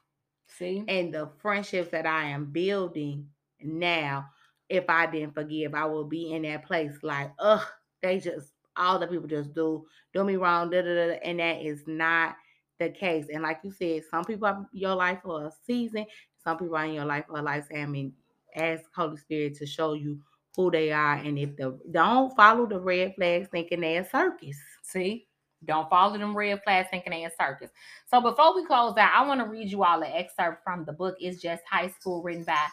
See? 0.47 0.85
and 0.89 1.13
the 1.13 1.31
friendships 1.41 1.91
that 1.91 2.07
I 2.07 2.27
am 2.27 2.47
building 2.47 3.29
now. 3.61 4.27
If 4.69 4.85
I 4.89 5.07
didn't 5.07 5.35
forgive, 5.35 5.75
I 5.75 5.85
will 5.85 6.05
be 6.05 6.33
in 6.33 6.43
that 6.43 6.67
place 6.67 6.95
like, 7.03 7.33
ugh, 7.39 7.65
they 8.03 8.19
just 8.19 8.53
all 8.77 8.99
the 8.99 9.07
people 9.07 9.29
just 9.29 9.55
do 9.55 9.87
do 10.13 10.25
me 10.25 10.37
wrong, 10.37 10.71
da, 10.71 10.83
da, 10.83 10.95
da, 10.95 11.07
da," 11.09 11.21
and 11.23 11.41
that 11.41 11.63
is 11.63 11.83
not 11.87 12.37
the 12.79 12.91
case. 12.91 13.27
And 13.33 13.43
like 13.43 13.61
you 13.63 13.71
said, 13.71 14.03
some 14.11 14.25
people 14.25 14.47
are 14.47 14.59
in 14.59 14.67
your 14.73 14.95
life 14.95 15.21
for 15.25 15.47
a 15.47 15.53
season, 15.67 16.07
some 16.43 16.59
people 16.59 16.77
are 16.77 16.85
in 16.85 16.95
your 16.95 17.05
life 17.05 17.25
for 17.29 17.39
a 17.39 17.43
lifetime, 17.43 17.95
and 17.95 18.13
ask 18.55 18.85
Holy 18.95 19.17
Spirit 19.17 19.57
to 19.57 19.67
show 19.67 19.95
you 19.95 20.21
who 20.57 20.71
they 20.71 20.91
are. 20.93 21.15
And 21.15 21.39
if 21.39 21.57
the 21.57 21.79
don't 21.91 22.35
follow 22.37 22.67
the 22.67 22.81
red 22.81 23.15
flags 23.15 23.49
thinking 23.51 23.81
they're 23.81 24.03
a 24.03 24.09
circus. 24.09 24.57
See? 24.83 25.27
Don't 25.65 25.89
follow 25.89 26.17
them 26.17 26.37
red 26.37 26.61
flags 26.65 26.89
thinking 26.91 27.11
they 27.11 27.25
in 27.25 27.31
circus. 27.39 27.71
So 28.07 28.21
before 28.21 28.55
we 28.55 28.67
close 28.67 28.97
out, 28.99 29.13
I 29.15 29.27
want 29.27 29.41
to 29.41 29.47
read 29.47 29.71
you 29.71 29.83
all 29.83 30.03
an 30.03 30.13
excerpt 30.13 30.63
from 30.63 30.85
the 30.85 30.93
book. 30.93 31.17
It's 31.19 31.41
just 31.41 31.63
high 31.69 31.89
school 31.89 32.23
written 32.23 32.45
by 32.45 32.67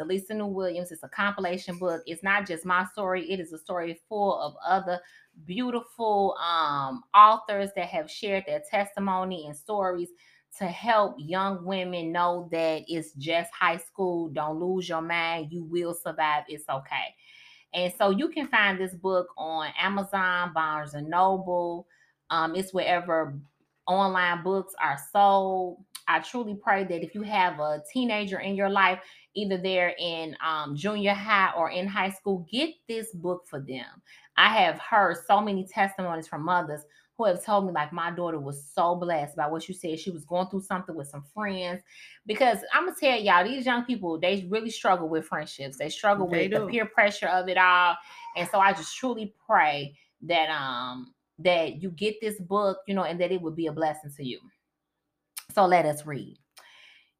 DeLisa 0.00 0.30
New 0.30 0.46
Williams. 0.46 0.90
It's 0.90 1.02
a 1.02 1.08
compilation 1.08 1.78
book. 1.78 2.02
It's 2.06 2.22
not 2.22 2.46
just 2.46 2.64
my 2.64 2.84
story, 2.86 3.30
it 3.30 3.40
is 3.40 3.52
a 3.52 3.58
story 3.58 4.00
full 4.08 4.40
of 4.40 4.54
other 4.66 5.00
beautiful 5.44 6.36
um, 6.40 7.02
authors 7.14 7.70
that 7.76 7.88
have 7.88 8.10
shared 8.10 8.44
their 8.46 8.62
testimony 8.68 9.46
and 9.46 9.56
stories 9.56 10.08
to 10.58 10.66
help 10.66 11.14
young 11.18 11.64
women 11.64 12.12
know 12.12 12.48
that 12.50 12.82
it's 12.88 13.12
just 13.12 13.50
high 13.52 13.76
school. 13.76 14.28
Don't 14.28 14.58
lose 14.58 14.88
your 14.88 15.02
mind. 15.02 15.52
You 15.52 15.64
will 15.64 15.94
survive. 15.94 16.44
It's 16.48 16.68
okay. 16.68 17.14
And 17.72 17.92
so 17.96 18.10
you 18.10 18.28
can 18.28 18.48
find 18.48 18.78
this 18.78 18.94
book 18.94 19.28
on 19.38 19.68
Amazon, 19.80 20.52
Barnes 20.52 20.94
and 20.94 21.08
Noble. 21.08 21.86
Um, 22.30 22.54
it's 22.56 22.74
wherever 22.74 23.38
online 23.86 24.42
books 24.42 24.74
are 24.80 24.98
sold. 25.12 25.84
I 26.08 26.18
truly 26.20 26.56
pray 26.56 26.82
that 26.84 27.04
if 27.04 27.14
you 27.14 27.22
have 27.22 27.60
a 27.60 27.82
teenager 27.92 28.40
in 28.40 28.56
your 28.56 28.70
life, 28.70 28.98
either 29.34 29.56
they're 29.56 29.94
in 29.98 30.36
um, 30.44 30.76
junior 30.76 31.14
high 31.14 31.52
or 31.56 31.70
in 31.70 31.86
high 31.86 32.10
school, 32.10 32.46
get 32.50 32.70
this 32.88 33.12
book 33.14 33.46
for 33.46 33.60
them. 33.60 33.86
I 34.36 34.48
have 34.48 34.78
heard 34.78 35.16
so 35.26 35.40
many 35.40 35.66
testimonies 35.66 36.28
from 36.28 36.44
mothers 36.44 36.82
who 37.16 37.26
have 37.26 37.44
told 37.44 37.66
me, 37.66 37.72
like, 37.72 37.92
my 37.92 38.10
daughter 38.10 38.40
was 38.40 38.64
so 38.74 38.94
blessed 38.94 39.36
by 39.36 39.46
what 39.46 39.68
you 39.68 39.74
said. 39.74 40.00
She 40.00 40.10
was 40.10 40.24
going 40.24 40.46
through 40.48 40.62
something 40.62 40.94
with 40.94 41.08
some 41.08 41.24
friends. 41.34 41.82
Because 42.26 42.58
I'm 42.72 42.84
going 42.84 42.94
to 42.94 43.00
tell 43.00 43.20
y'all, 43.20 43.44
these 43.44 43.66
young 43.66 43.84
people, 43.84 44.18
they 44.18 44.46
really 44.48 44.70
struggle 44.70 45.08
with 45.08 45.26
friendships. 45.26 45.76
They 45.76 45.90
struggle 45.90 46.26
They 46.26 46.48
with 46.48 46.58
the 46.58 46.66
peer 46.66 46.86
pressure 46.86 47.28
of 47.28 47.48
it 47.48 47.58
all. 47.58 47.96
And 48.36 48.48
so 48.48 48.58
I 48.58 48.72
just 48.72 48.96
truly 48.96 49.34
pray 49.46 49.94
that 50.22 50.50
um 50.50 51.14
that 51.38 51.82
you 51.82 51.90
get 51.90 52.20
this 52.20 52.38
book, 52.38 52.78
you 52.86 52.94
know, 52.94 53.04
and 53.04 53.20
that 53.20 53.32
it 53.32 53.40
would 53.40 53.56
be 53.56 53.66
a 53.66 53.72
blessing 53.72 54.12
to 54.16 54.24
you. 54.24 54.40
So 55.54 55.66
let 55.66 55.86
us 55.86 56.06
read. 56.06 56.38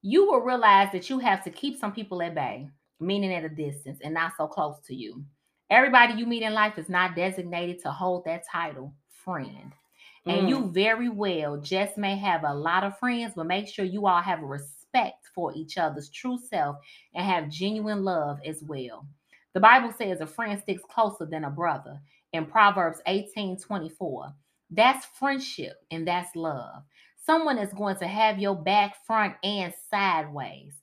You 0.02 0.26
will 0.26 0.40
realize 0.40 0.90
that 0.92 1.10
you 1.10 1.18
have 1.18 1.44
to 1.44 1.50
keep 1.50 1.78
some 1.78 1.92
people 1.92 2.22
at 2.22 2.34
bay, 2.34 2.68
meaning 3.00 3.32
at 3.34 3.44
a 3.44 3.48
distance 3.48 4.00
and 4.02 4.14
not 4.14 4.32
so 4.36 4.46
close 4.46 4.80
to 4.86 4.94
you. 4.94 5.24
Everybody 5.70 6.14
you 6.14 6.26
meet 6.26 6.42
in 6.42 6.54
life 6.54 6.78
is 6.78 6.88
not 6.88 7.14
designated 7.16 7.80
to 7.82 7.90
hold 7.90 8.24
that 8.24 8.44
title, 8.50 8.94
friend. 9.08 9.72
And 10.28 10.48
Mm. 10.48 10.48
you 10.48 10.70
very 10.70 11.08
well 11.08 11.56
just 11.58 11.96
may 11.98 12.16
have 12.16 12.44
a 12.44 12.54
lot 12.54 12.84
of 12.84 12.98
friends, 12.98 13.34
but 13.36 13.46
make 13.46 13.68
sure 13.68 13.84
you 13.84 14.06
all 14.06 14.22
have 14.22 14.42
a 14.42 14.46
respect 14.46 15.26
for 15.34 15.52
each 15.54 15.78
other's 15.78 16.10
true 16.10 16.38
self 16.38 16.76
and 17.14 17.24
have 17.24 17.48
genuine 17.50 18.04
love 18.04 18.38
as 18.44 18.62
well. 18.62 19.06
The 19.54 19.60
Bible 19.60 19.92
says 19.92 20.20
a 20.20 20.26
friend 20.26 20.60
sticks 20.60 20.82
closer 20.90 21.26
than 21.26 21.44
a 21.44 21.50
brother 21.50 22.00
in 22.32 22.46
Proverbs 22.46 23.00
18 23.06 23.58
24. 23.58 24.34
That's 24.70 25.06
friendship 25.18 25.76
and 25.90 26.06
that's 26.06 26.34
love. 26.36 26.84
Someone 27.24 27.58
is 27.58 27.72
going 27.72 27.96
to 27.96 28.06
have 28.06 28.38
your 28.38 28.56
back, 28.56 28.96
front, 29.06 29.34
and 29.44 29.72
sideways. 29.90 30.74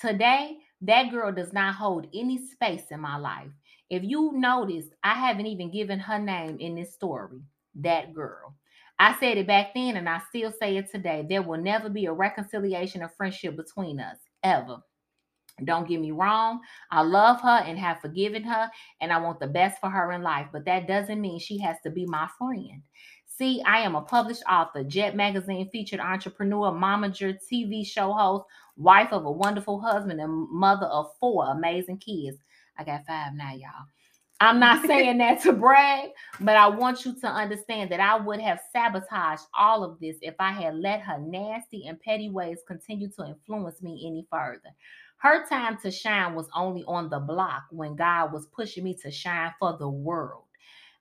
Today, 0.00 0.58
that 0.82 1.10
girl 1.10 1.32
does 1.32 1.52
not 1.52 1.74
hold 1.74 2.06
any 2.14 2.38
space 2.46 2.84
in 2.90 3.00
my 3.00 3.16
life. 3.16 3.48
If 3.88 4.02
you 4.04 4.32
noticed, 4.34 4.90
I 5.02 5.14
haven't 5.14 5.46
even 5.46 5.70
given 5.70 5.98
her 5.98 6.18
name 6.18 6.58
in 6.60 6.74
this 6.74 6.92
story. 6.92 7.40
That 7.76 8.14
girl. 8.14 8.54
I 8.98 9.18
said 9.20 9.36
it 9.36 9.46
back 9.46 9.74
then 9.74 9.96
and 9.96 10.08
I 10.08 10.20
still 10.28 10.52
say 10.58 10.76
it 10.76 10.90
today. 10.90 11.24
There 11.28 11.42
will 11.42 11.60
never 11.60 11.88
be 11.88 12.06
a 12.06 12.12
reconciliation 12.12 13.02
of 13.02 13.14
friendship 13.14 13.56
between 13.56 14.00
us, 14.00 14.16
ever. 14.42 14.78
Don't 15.64 15.88
get 15.88 16.00
me 16.00 16.10
wrong. 16.10 16.60
I 16.90 17.02
love 17.02 17.40
her 17.40 17.62
and 17.64 17.78
have 17.78 18.00
forgiven 18.00 18.42
her, 18.42 18.70
and 19.00 19.10
I 19.10 19.18
want 19.18 19.40
the 19.40 19.46
best 19.46 19.80
for 19.80 19.88
her 19.88 20.12
in 20.12 20.22
life. 20.22 20.48
But 20.52 20.66
that 20.66 20.86
doesn't 20.86 21.20
mean 21.20 21.38
she 21.38 21.58
has 21.60 21.76
to 21.82 21.90
be 21.90 22.04
my 22.04 22.28
friend. 22.36 22.82
See, 23.38 23.62
I 23.66 23.80
am 23.80 23.94
a 23.94 24.00
published 24.00 24.44
author, 24.50 24.82
Jet 24.82 25.14
Magazine 25.14 25.68
featured 25.68 26.00
entrepreneur, 26.00 26.72
momager, 26.72 27.36
TV 27.52 27.86
show 27.86 28.14
host, 28.14 28.46
wife 28.78 29.12
of 29.12 29.26
a 29.26 29.30
wonderful 29.30 29.78
husband, 29.78 30.22
and 30.22 30.48
mother 30.50 30.86
of 30.86 31.10
four 31.20 31.50
amazing 31.50 31.98
kids. 31.98 32.38
I 32.78 32.84
got 32.84 33.04
five 33.06 33.34
now, 33.34 33.52
y'all. 33.52 33.88
I'm 34.40 34.58
not 34.58 34.86
saying 34.86 35.18
that 35.18 35.42
to 35.42 35.52
brag, 35.52 36.12
but 36.40 36.56
I 36.56 36.66
want 36.68 37.04
you 37.04 37.14
to 37.20 37.26
understand 37.26 37.90
that 37.90 38.00
I 38.00 38.16
would 38.18 38.40
have 38.40 38.58
sabotaged 38.72 39.42
all 39.52 39.84
of 39.84 40.00
this 40.00 40.16
if 40.22 40.34
I 40.38 40.52
had 40.52 40.76
let 40.76 41.02
her 41.02 41.18
nasty 41.18 41.86
and 41.88 42.00
petty 42.00 42.30
ways 42.30 42.60
continue 42.66 43.10
to 43.18 43.26
influence 43.26 43.82
me 43.82 44.02
any 44.06 44.26
further. 44.30 44.74
Her 45.18 45.46
time 45.46 45.76
to 45.82 45.90
shine 45.90 46.34
was 46.34 46.48
only 46.54 46.84
on 46.84 47.10
the 47.10 47.20
block 47.20 47.64
when 47.70 47.96
God 47.96 48.32
was 48.32 48.46
pushing 48.46 48.84
me 48.84 48.94
to 49.02 49.10
shine 49.10 49.52
for 49.58 49.76
the 49.76 49.90
world. 49.90 50.45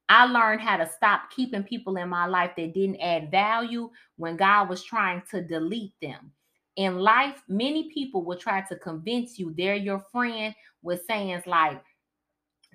I 0.08 0.26
learned 0.26 0.62
how 0.62 0.78
to 0.78 0.90
stop 0.90 1.32
keeping 1.32 1.64
people 1.64 1.98
in 1.98 2.10
my 2.10 2.26
life 2.26 2.52
that 2.58 2.74
didn't 2.74 3.02
add 3.02 3.32
value 3.32 3.90
when 4.18 4.38
God 4.38 4.70
was 4.70 4.84
trying 4.84 5.24
to 5.32 5.42
delete 5.42 5.94
them. 6.02 6.32
In 6.76 7.00
life, 7.00 7.42
many 7.48 7.90
people 7.92 8.24
will 8.24 8.38
try 8.38 8.62
to 8.62 8.76
convince 8.76 9.40
you 9.40 9.54
they're 9.58 9.76
your 9.76 10.04
friend 10.12 10.54
with 10.84 11.06
sayings 11.08 11.48
like, 11.48 11.82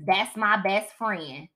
That's 0.07 0.37
my 0.37 0.61
best 0.61 0.93
friend, 0.97 1.49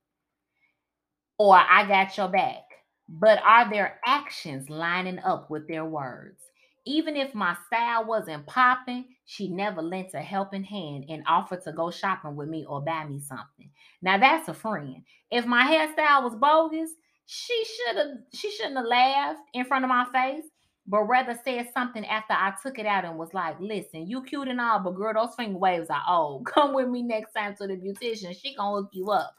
or 1.38 1.56
I 1.56 1.86
got 1.88 2.16
your 2.16 2.28
back. 2.28 2.62
But 3.08 3.42
are 3.42 3.68
their 3.68 4.00
actions 4.06 4.70
lining 4.70 5.18
up 5.18 5.50
with 5.50 5.66
their 5.68 5.84
words? 5.84 6.40
Even 6.86 7.16
if 7.16 7.34
my 7.34 7.56
style 7.66 8.04
wasn't 8.04 8.46
popping, 8.46 9.06
she 9.26 9.48
never 9.48 9.82
lent 9.82 10.14
a 10.14 10.20
helping 10.20 10.64
hand 10.64 11.06
and 11.08 11.22
offered 11.26 11.62
to 11.64 11.72
go 11.72 11.90
shopping 11.90 12.36
with 12.36 12.48
me 12.48 12.64
or 12.66 12.82
buy 12.82 13.04
me 13.04 13.20
something. 13.20 13.70
Now 14.02 14.18
that's 14.18 14.48
a 14.48 14.54
friend. 14.54 15.02
If 15.30 15.46
my 15.46 15.62
hairstyle 15.64 16.22
was 16.24 16.34
bogus, 16.34 16.90
she 17.26 17.64
should 17.64 17.96
have 17.96 18.08
she 18.34 18.50
shouldn't 18.50 18.76
have 18.76 18.86
laughed 18.86 19.40
in 19.54 19.64
front 19.64 19.84
of 19.84 19.88
my 19.88 20.04
face, 20.12 20.44
but 20.86 21.04
rather 21.04 21.38
said 21.42 21.68
something 21.72 22.04
after 22.04 22.34
I 22.34 22.52
took 22.62 22.78
it 22.78 22.86
out 22.86 23.04
and 23.04 23.16
was 23.16 23.32
like, 23.32 23.58
listen, 23.60 24.06
you 24.06 24.22
cute 24.22 24.48
and 24.48 24.60
all, 24.60 24.80
but 24.80 24.94
girl, 24.94 25.14
those 25.14 25.34
finger 25.34 25.58
waves 25.58 25.88
are 25.88 26.02
old. 26.08 26.46
Come 26.54 26.74
with 26.74 26.88
me 26.88 27.02
next 27.02 27.32
time 27.32 27.56
to 27.56 27.66
the 27.66 27.76
beautician. 27.76 28.38
She 28.38 28.54
gonna 28.54 28.82
hook 28.82 28.90
you 28.92 29.10
up. 29.10 29.34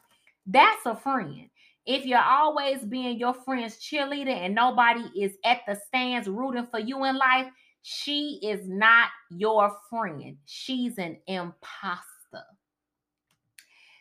That's 0.46 0.84
a 0.86 0.96
friend. 0.96 1.48
If 1.86 2.04
you're 2.04 2.18
always 2.18 2.84
being 2.84 3.18
your 3.18 3.34
friend's 3.34 3.76
cheerleader 3.76 4.34
and 4.34 4.56
nobody 4.56 5.04
is 5.16 5.36
at 5.44 5.60
the 5.68 5.76
stands 5.86 6.26
rooting 6.26 6.66
for 6.66 6.80
you 6.80 7.04
in 7.04 7.16
life, 7.16 7.46
she 7.88 8.40
is 8.42 8.66
not 8.66 9.10
your 9.30 9.76
friend. 9.88 10.36
She's 10.44 10.98
an 10.98 11.18
imposter 11.28 12.02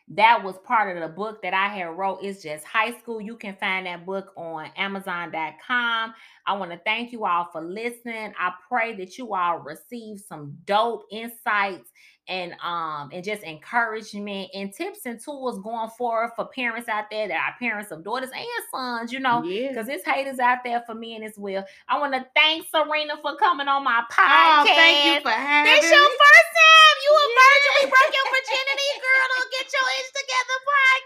that 0.09 0.43
was 0.43 0.55
part 0.63 0.95
of 0.95 1.01
the 1.01 1.15
book 1.15 1.41
that 1.41 1.53
I 1.53 1.67
had 1.67 1.85
wrote. 1.97 2.19
It's 2.21 2.43
just 2.43 2.63
high 2.63 2.97
school. 2.99 3.19
You 3.19 3.35
can 3.37 3.55
find 3.59 3.87
that 3.87 4.05
book 4.05 4.31
on 4.35 4.69
Amazon.com. 4.77 6.13
I 6.47 6.53
want 6.57 6.71
to 6.71 6.79
thank 6.85 7.11
you 7.11 7.25
all 7.25 7.45
for 7.51 7.61
listening. 7.61 8.33
I 8.39 8.51
pray 8.69 8.95
that 8.97 9.17
you 9.17 9.33
all 9.33 9.59
receive 9.59 10.19
some 10.19 10.57
dope 10.65 11.03
insights 11.11 11.89
and 12.27 12.53
um 12.63 13.09
and 13.13 13.23
just 13.23 13.43
encouragement 13.43 14.49
and 14.53 14.73
tips 14.73 15.05
and 15.05 15.21
tools 15.21 15.59
going 15.61 15.89
forward 15.93 16.31
for 16.35 16.45
parents 16.49 16.89
out 16.89 17.05
there 17.11 17.27
that 17.27 17.37
are 17.37 17.53
parents 17.61 17.91
of 17.91 18.03
daughters 18.03 18.31
and 18.33 18.45
sons, 18.73 19.13
you 19.13 19.19
know, 19.19 19.41
because 19.41 19.85
Yes. 19.85 20.01
it's 20.01 20.05
haters 20.05 20.39
out 20.39 20.59
there 20.65 20.81
for 20.87 20.95
men 20.95 21.21
as 21.21 21.37
well. 21.37 21.63
I 21.87 21.99
want 21.99 22.13
to 22.13 22.25
thank 22.35 22.65
Serena 22.73 23.13
for 23.21 23.37
coming 23.37 23.67
on 23.67 23.83
my 23.83 24.01
podcast. 24.09 24.65
Oh, 24.65 24.73
thank 24.73 25.05
you 25.05 25.21
for 25.21 25.29
having 25.37 25.69
me. 25.71 25.77
This 25.81 25.91
your 25.91 26.01
me. 26.01 26.17
first 26.17 26.49
time. 26.57 26.95
You 27.05 27.11
a 27.13 27.25
virgin. 27.29 27.71
We 27.77 27.85
broke 27.93 28.09
your 28.17 28.27
virginity, 28.33 28.89
girl. 28.97 29.25
Don't 29.37 29.51
get 29.53 29.67
your 29.69 29.85
itch 30.01 30.09
together 30.17 30.57
podcast. 30.65 31.04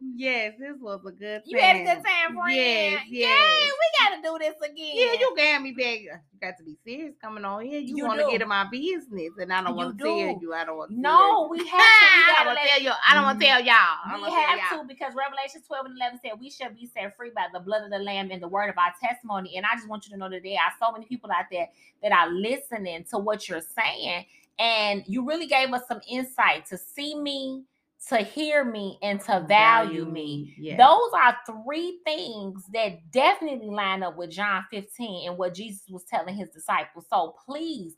Yes, 0.00 0.54
this 0.58 0.76
was 0.80 1.00
a 1.06 1.10
good 1.10 1.44
thing. 1.44 1.52
You 1.54 1.58
had 1.58 1.76
a 1.76 1.84
good 1.84 2.04
time, 2.04 2.36
friend. 2.36 2.56
Yes, 2.56 3.02
Yay, 3.08 3.18
yes. 3.20 3.72
we 3.72 4.08
gotta 4.08 4.22
do 4.22 4.38
this 4.38 4.70
again. 4.70 4.92
Yeah, 4.94 5.12
you 5.18 5.34
got 5.36 5.62
me 5.62 5.72
back. 5.72 6.00
You 6.00 6.12
got 6.40 6.56
to 6.58 6.64
be 6.64 6.76
serious 6.84 7.14
coming 7.20 7.44
on 7.44 7.64
here. 7.64 7.80
You, 7.80 7.96
You 7.96 8.06
want 8.06 8.20
to 8.20 8.30
get 8.30 8.42
in 8.42 8.48
my 8.48 8.66
business, 8.70 9.32
and 9.38 9.52
I 9.52 9.62
don't 9.62 9.76
want 9.76 9.98
to 9.98 10.04
tell 10.04 10.40
you. 10.40 10.52
I 10.52 10.64
don't 10.64 10.76
want 10.76 10.90
to. 10.90 11.00
No, 11.00 11.48
we 11.50 11.58
have 11.58 11.66
to. 11.66 11.72
We 11.72 11.76
I 11.80 12.42
don't 12.44 12.54
let 12.54 12.68
tell 12.68 12.82
you. 12.82 12.90
I 13.08 13.14
don't 13.14 13.24
want 13.24 13.40
to 13.40 13.46
tell 13.46 13.60
y'all. 13.60 13.74
I 13.74 14.12
mm-hmm. 14.14 14.24
We 14.24 14.30
have 14.30 14.58
y'all. 14.72 14.82
to 14.82 14.88
because 14.88 15.14
Revelation 15.14 15.62
12 15.66 15.86
and 15.86 15.96
11 15.96 16.20
said 16.22 16.32
we 16.40 16.50
shall 16.50 16.70
be 16.70 16.86
set 16.86 17.16
free 17.16 17.30
by 17.34 17.46
the 17.52 17.60
blood 17.60 17.84
of 17.84 17.90
the 17.90 17.98
Lamb 17.98 18.30
and 18.30 18.42
the 18.42 18.48
word 18.48 18.68
of 18.68 18.78
our 18.78 18.92
testimony. 19.02 19.56
And 19.56 19.66
I 19.66 19.74
just 19.74 19.88
want 19.88 20.06
you 20.06 20.12
to 20.12 20.16
know 20.16 20.28
that 20.28 20.42
there 20.42 20.54
are 20.54 20.72
so 20.78 20.92
many 20.92 21.06
people 21.06 21.30
out 21.30 21.46
there 21.50 21.68
that 22.02 22.12
are 22.12 22.30
listening 22.30 23.04
to 23.10 23.18
what 23.18 23.48
you're 23.48 23.60
saying. 23.60 24.26
And 24.58 25.04
you 25.06 25.26
really 25.26 25.46
gave 25.46 25.72
us 25.72 25.82
some 25.86 26.00
insight 26.08 26.66
to 26.66 26.78
see 26.78 27.18
me, 27.18 27.64
to 28.08 28.18
hear 28.18 28.64
me, 28.64 28.98
and 29.02 29.20
to 29.22 29.44
value 29.48 30.04
me. 30.04 30.54
Yes. 30.58 30.78
Those 30.78 31.10
are 31.14 31.36
three 31.64 31.98
things 32.04 32.62
that 32.72 33.10
definitely 33.10 33.68
line 33.68 34.02
up 34.02 34.16
with 34.16 34.30
John 34.30 34.64
15 34.70 35.28
and 35.28 35.38
what 35.38 35.54
Jesus 35.54 35.82
was 35.88 36.04
telling 36.04 36.36
his 36.36 36.50
disciples. 36.50 37.06
So 37.10 37.34
please 37.44 37.94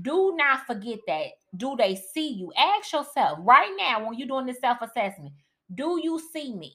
do 0.00 0.34
not 0.36 0.66
forget 0.66 0.98
that. 1.06 1.26
Do 1.56 1.76
they 1.76 1.94
see 1.94 2.32
you? 2.32 2.50
Ask 2.56 2.92
yourself 2.92 3.38
right 3.42 3.72
now 3.78 4.04
when 4.04 4.18
you're 4.18 4.28
doing 4.28 4.46
this 4.46 4.60
self 4.60 4.78
assessment 4.80 5.34
do 5.74 6.00
you 6.02 6.20
see 6.32 6.54
me? 6.54 6.74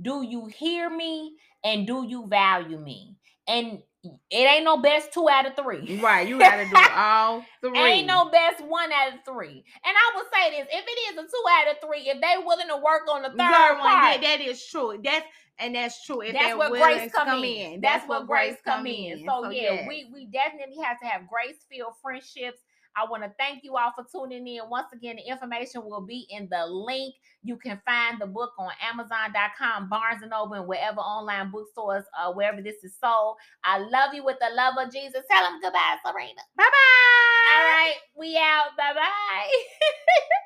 Do 0.00 0.22
you 0.22 0.46
hear 0.46 0.90
me? 0.90 1.36
And 1.64 1.86
do 1.86 2.04
you 2.06 2.26
value 2.26 2.78
me? 2.78 3.16
And 3.46 3.82
it 4.04 4.18
ain't 4.30 4.64
no 4.64 4.78
best 4.78 5.12
two 5.12 5.28
out 5.28 5.46
of 5.46 5.54
three. 5.54 6.00
Right, 6.00 6.26
you 6.26 6.38
got 6.38 6.56
to 6.56 6.64
do 6.64 6.76
all 6.94 7.44
three. 7.60 7.78
Ain't 7.78 8.06
no 8.06 8.30
best 8.30 8.64
one 8.64 8.90
out 8.92 9.14
of 9.14 9.20
three. 9.24 9.64
And 9.84 9.96
I 9.96 10.16
will 10.16 10.24
say 10.32 10.50
this: 10.50 10.68
if 10.72 10.84
it 10.86 11.14
is 11.14 11.18
a 11.18 11.22
two 11.22 11.44
out 11.50 11.70
of 11.70 11.76
three, 11.80 12.08
if 12.08 12.20
they 12.20 12.44
willing 12.44 12.68
to 12.68 12.76
work 12.76 13.02
on 13.08 13.22
the 13.22 13.28
third, 13.28 13.38
one, 13.38 13.38
that, 13.38 14.18
that 14.22 14.40
is 14.40 14.64
true. 14.66 14.98
That's 15.02 15.26
and 15.58 15.74
that's 15.74 16.04
true. 16.04 16.22
If 16.22 16.32
that's 16.32 16.58
where 16.58 16.70
grace 16.70 17.12
to 17.12 17.16
come, 17.16 17.44
in. 17.44 17.80
That's, 17.80 18.08
where 18.08 18.24
grace 18.24 18.56
come 18.64 18.86
in. 18.86 19.24
So, 19.26 19.50
yeah, 19.50 19.74
yes. 19.74 19.88
we 19.88 20.10
we 20.12 20.26
definitely 20.26 20.82
have 20.82 20.98
to 21.00 21.06
have 21.06 21.28
grace 21.28 21.58
filled 21.70 21.94
friendships. 22.02 22.58
I 22.96 23.08
want 23.08 23.22
to 23.22 23.32
thank 23.38 23.64
you 23.64 23.76
all 23.76 23.92
for 23.94 24.04
tuning 24.04 24.46
in. 24.46 24.68
Once 24.68 24.88
again, 24.92 25.16
the 25.16 25.30
information 25.30 25.84
will 25.84 26.00
be 26.00 26.26
in 26.30 26.48
the 26.50 26.66
link. 26.66 27.14
You 27.42 27.56
can 27.56 27.80
find 27.84 28.20
the 28.20 28.26
book 28.26 28.52
on 28.58 28.70
Amazon.com, 28.82 29.88
Barnes 29.88 30.22
and 30.22 30.30
Noble, 30.30 30.54
and 30.54 30.66
wherever 30.66 31.00
online 31.00 31.50
bookstores, 31.50 32.04
uh, 32.18 32.32
wherever 32.32 32.62
this 32.62 32.84
is 32.84 32.94
sold. 33.00 33.36
I 33.64 33.78
love 33.78 34.14
you 34.14 34.24
with 34.24 34.38
the 34.40 34.54
love 34.54 34.74
of 34.78 34.92
Jesus. 34.92 35.22
Tell 35.30 35.44
them 35.44 35.60
goodbye, 35.62 35.96
Serena. 36.04 36.42
Bye 36.56 36.64
bye. 36.64 37.56
All 37.56 37.64
right, 37.64 37.94
we 38.16 38.36
out. 38.36 38.76
Bye 38.76 38.94
bye. 38.94 39.48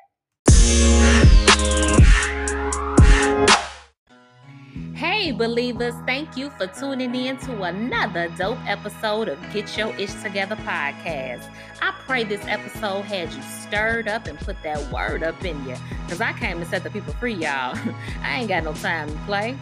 believers, 5.37 5.93
thank 6.05 6.35
you 6.35 6.49
for 6.51 6.65
tuning 6.67 7.13
in 7.13 7.37
to 7.37 7.61
another 7.63 8.27
dope 8.29 8.57
episode 8.65 9.27
of 9.29 9.39
Get 9.53 9.77
Your 9.77 9.95
Ish 9.95 10.13
Together 10.15 10.55
podcast. 10.57 11.49
I 11.81 11.93
pray 12.05 12.23
this 12.23 12.43
episode 12.47 13.03
had 13.03 13.31
you 13.31 13.41
stirred 13.43 14.07
up 14.07 14.25
and 14.27 14.37
put 14.39 14.61
that 14.63 14.91
word 14.91 15.21
up 15.21 15.45
in 15.45 15.63
you 15.67 15.75
because 16.05 16.21
I 16.21 16.33
came 16.33 16.59
to 16.59 16.65
set 16.65 16.83
the 16.83 16.89
people 16.89 17.13
free, 17.13 17.35
y'all. 17.35 17.77
I 18.23 18.39
ain't 18.39 18.49
got 18.49 18.63
no 18.63 18.73
time 18.73 19.09
to 19.09 19.17
play. 19.25 19.55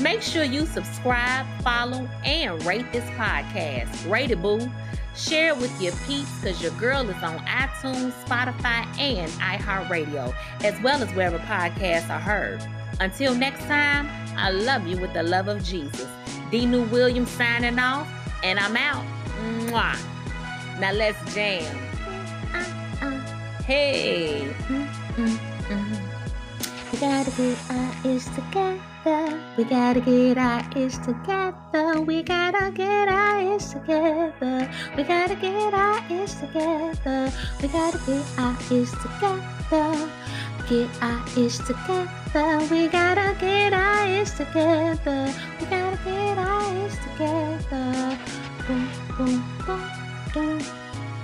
Make 0.00 0.22
sure 0.22 0.42
you 0.42 0.66
subscribe, 0.66 1.46
follow, 1.62 2.08
and 2.24 2.64
rate 2.64 2.90
this 2.92 3.08
podcast. 3.10 4.10
Rate 4.10 4.32
it, 4.32 4.42
boo. 4.42 4.68
Share 5.14 5.50
it 5.50 5.58
with 5.58 5.80
your 5.80 5.92
peeps 6.06 6.40
because 6.40 6.60
your 6.60 6.72
girl 6.72 7.08
is 7.08 7.22
on 7.22 7.38
iTunes, 7.40 8.12
Spotify, 8.24 8.86
and 8.98 9.30
iHeartRadio, 9.32 10.34
as 10.64 10.80
well 10.82 11.02
as 11.02 11.10
wherever 11.14 11.38
podcasts 11.40 12.08
are 12.08 12.18
heard. 12.18 12.66
Until 13.00 13.34
next 13.34 13.64
time, 13.64 14.08
I 14.36 14.50
love 14.50 14.86
you 14.86 14.96
with 14.96 15.12
the 15.12 15.22
love 15.22 15.48
of 15.48 15.62
Jesus. 15.64 16.06
Dinu 16.50 16.90
Williams 16.90 17.30
signing 17.30 17.78
off, 17.78 18.06
and 18.42 18.58
I'm 18.58 18.76
out. 18.76 19.04
Mwah. 19.66 19.96
Now 20.80 20.92
let's 20.92 21.34
jam. 21.34 21.64
Uh-uh. 22.52 23.62
Hey. 23.64 24.48
We 26.92 26.98
gotta 26.98 27.30
get 27.30 27.58
our 27.70 27.94
ish 28.04 28.24
together. 28.24 29.40
We 29.56 29.64
gotta 29.64 30.00
get 30.00 30.38
our 30.38 30.62
ish 30.76 30.96
together. 30.98 32.00
We 32.02 32.22
gotta 32.22 32.70
get 32.70 33.08
our 33.08 33.56
ish 33.56 33.64
together. 33.64 34.70
We 34.96 35.02
gotta 35.02 35.34
get 35.36 35.74
our 35.74 35.98
ish 36.10 36.34
together. 36.34 37.32
We 37.62 37.68
gotta 37.68 37.98
get 38.06 38.24
our 38.38 38.56
ish 38.70 38.90
together 38.90 40.10
get 40.68 40.88
our 41.02 41.22
ish 41.36 41.58
together. 41.58 42.58
We 42.70 42.88
gotta 42.88 43.36
get 43.38 43.72
our 43.72 44.06
ish 44.06 44.30
together. 44.30 45.32
We 45.60 45.66
gotta 45.66 45.98
get 46.04 46.38
our 46.38 46.86
ish 46.86 46.96
together. 47.06 48.18
Boom, 48.66 48.88
boom, 49.16 49.44
boom, 49.66 49.82
boom, 50.34 50.60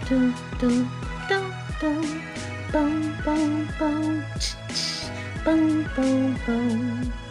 do 0.08 0.34
do. 0.58 0.88
Boom. 1.80 2.22
Boom, 2.70 3.16
boom, 3.24 3.66
boom, 3.78 4.24
ch, 4.38 4.54
ch, 4.74 5.08
boom, 5.42 5.88
boom, 5.96 6.38
boom. 6.44 7.27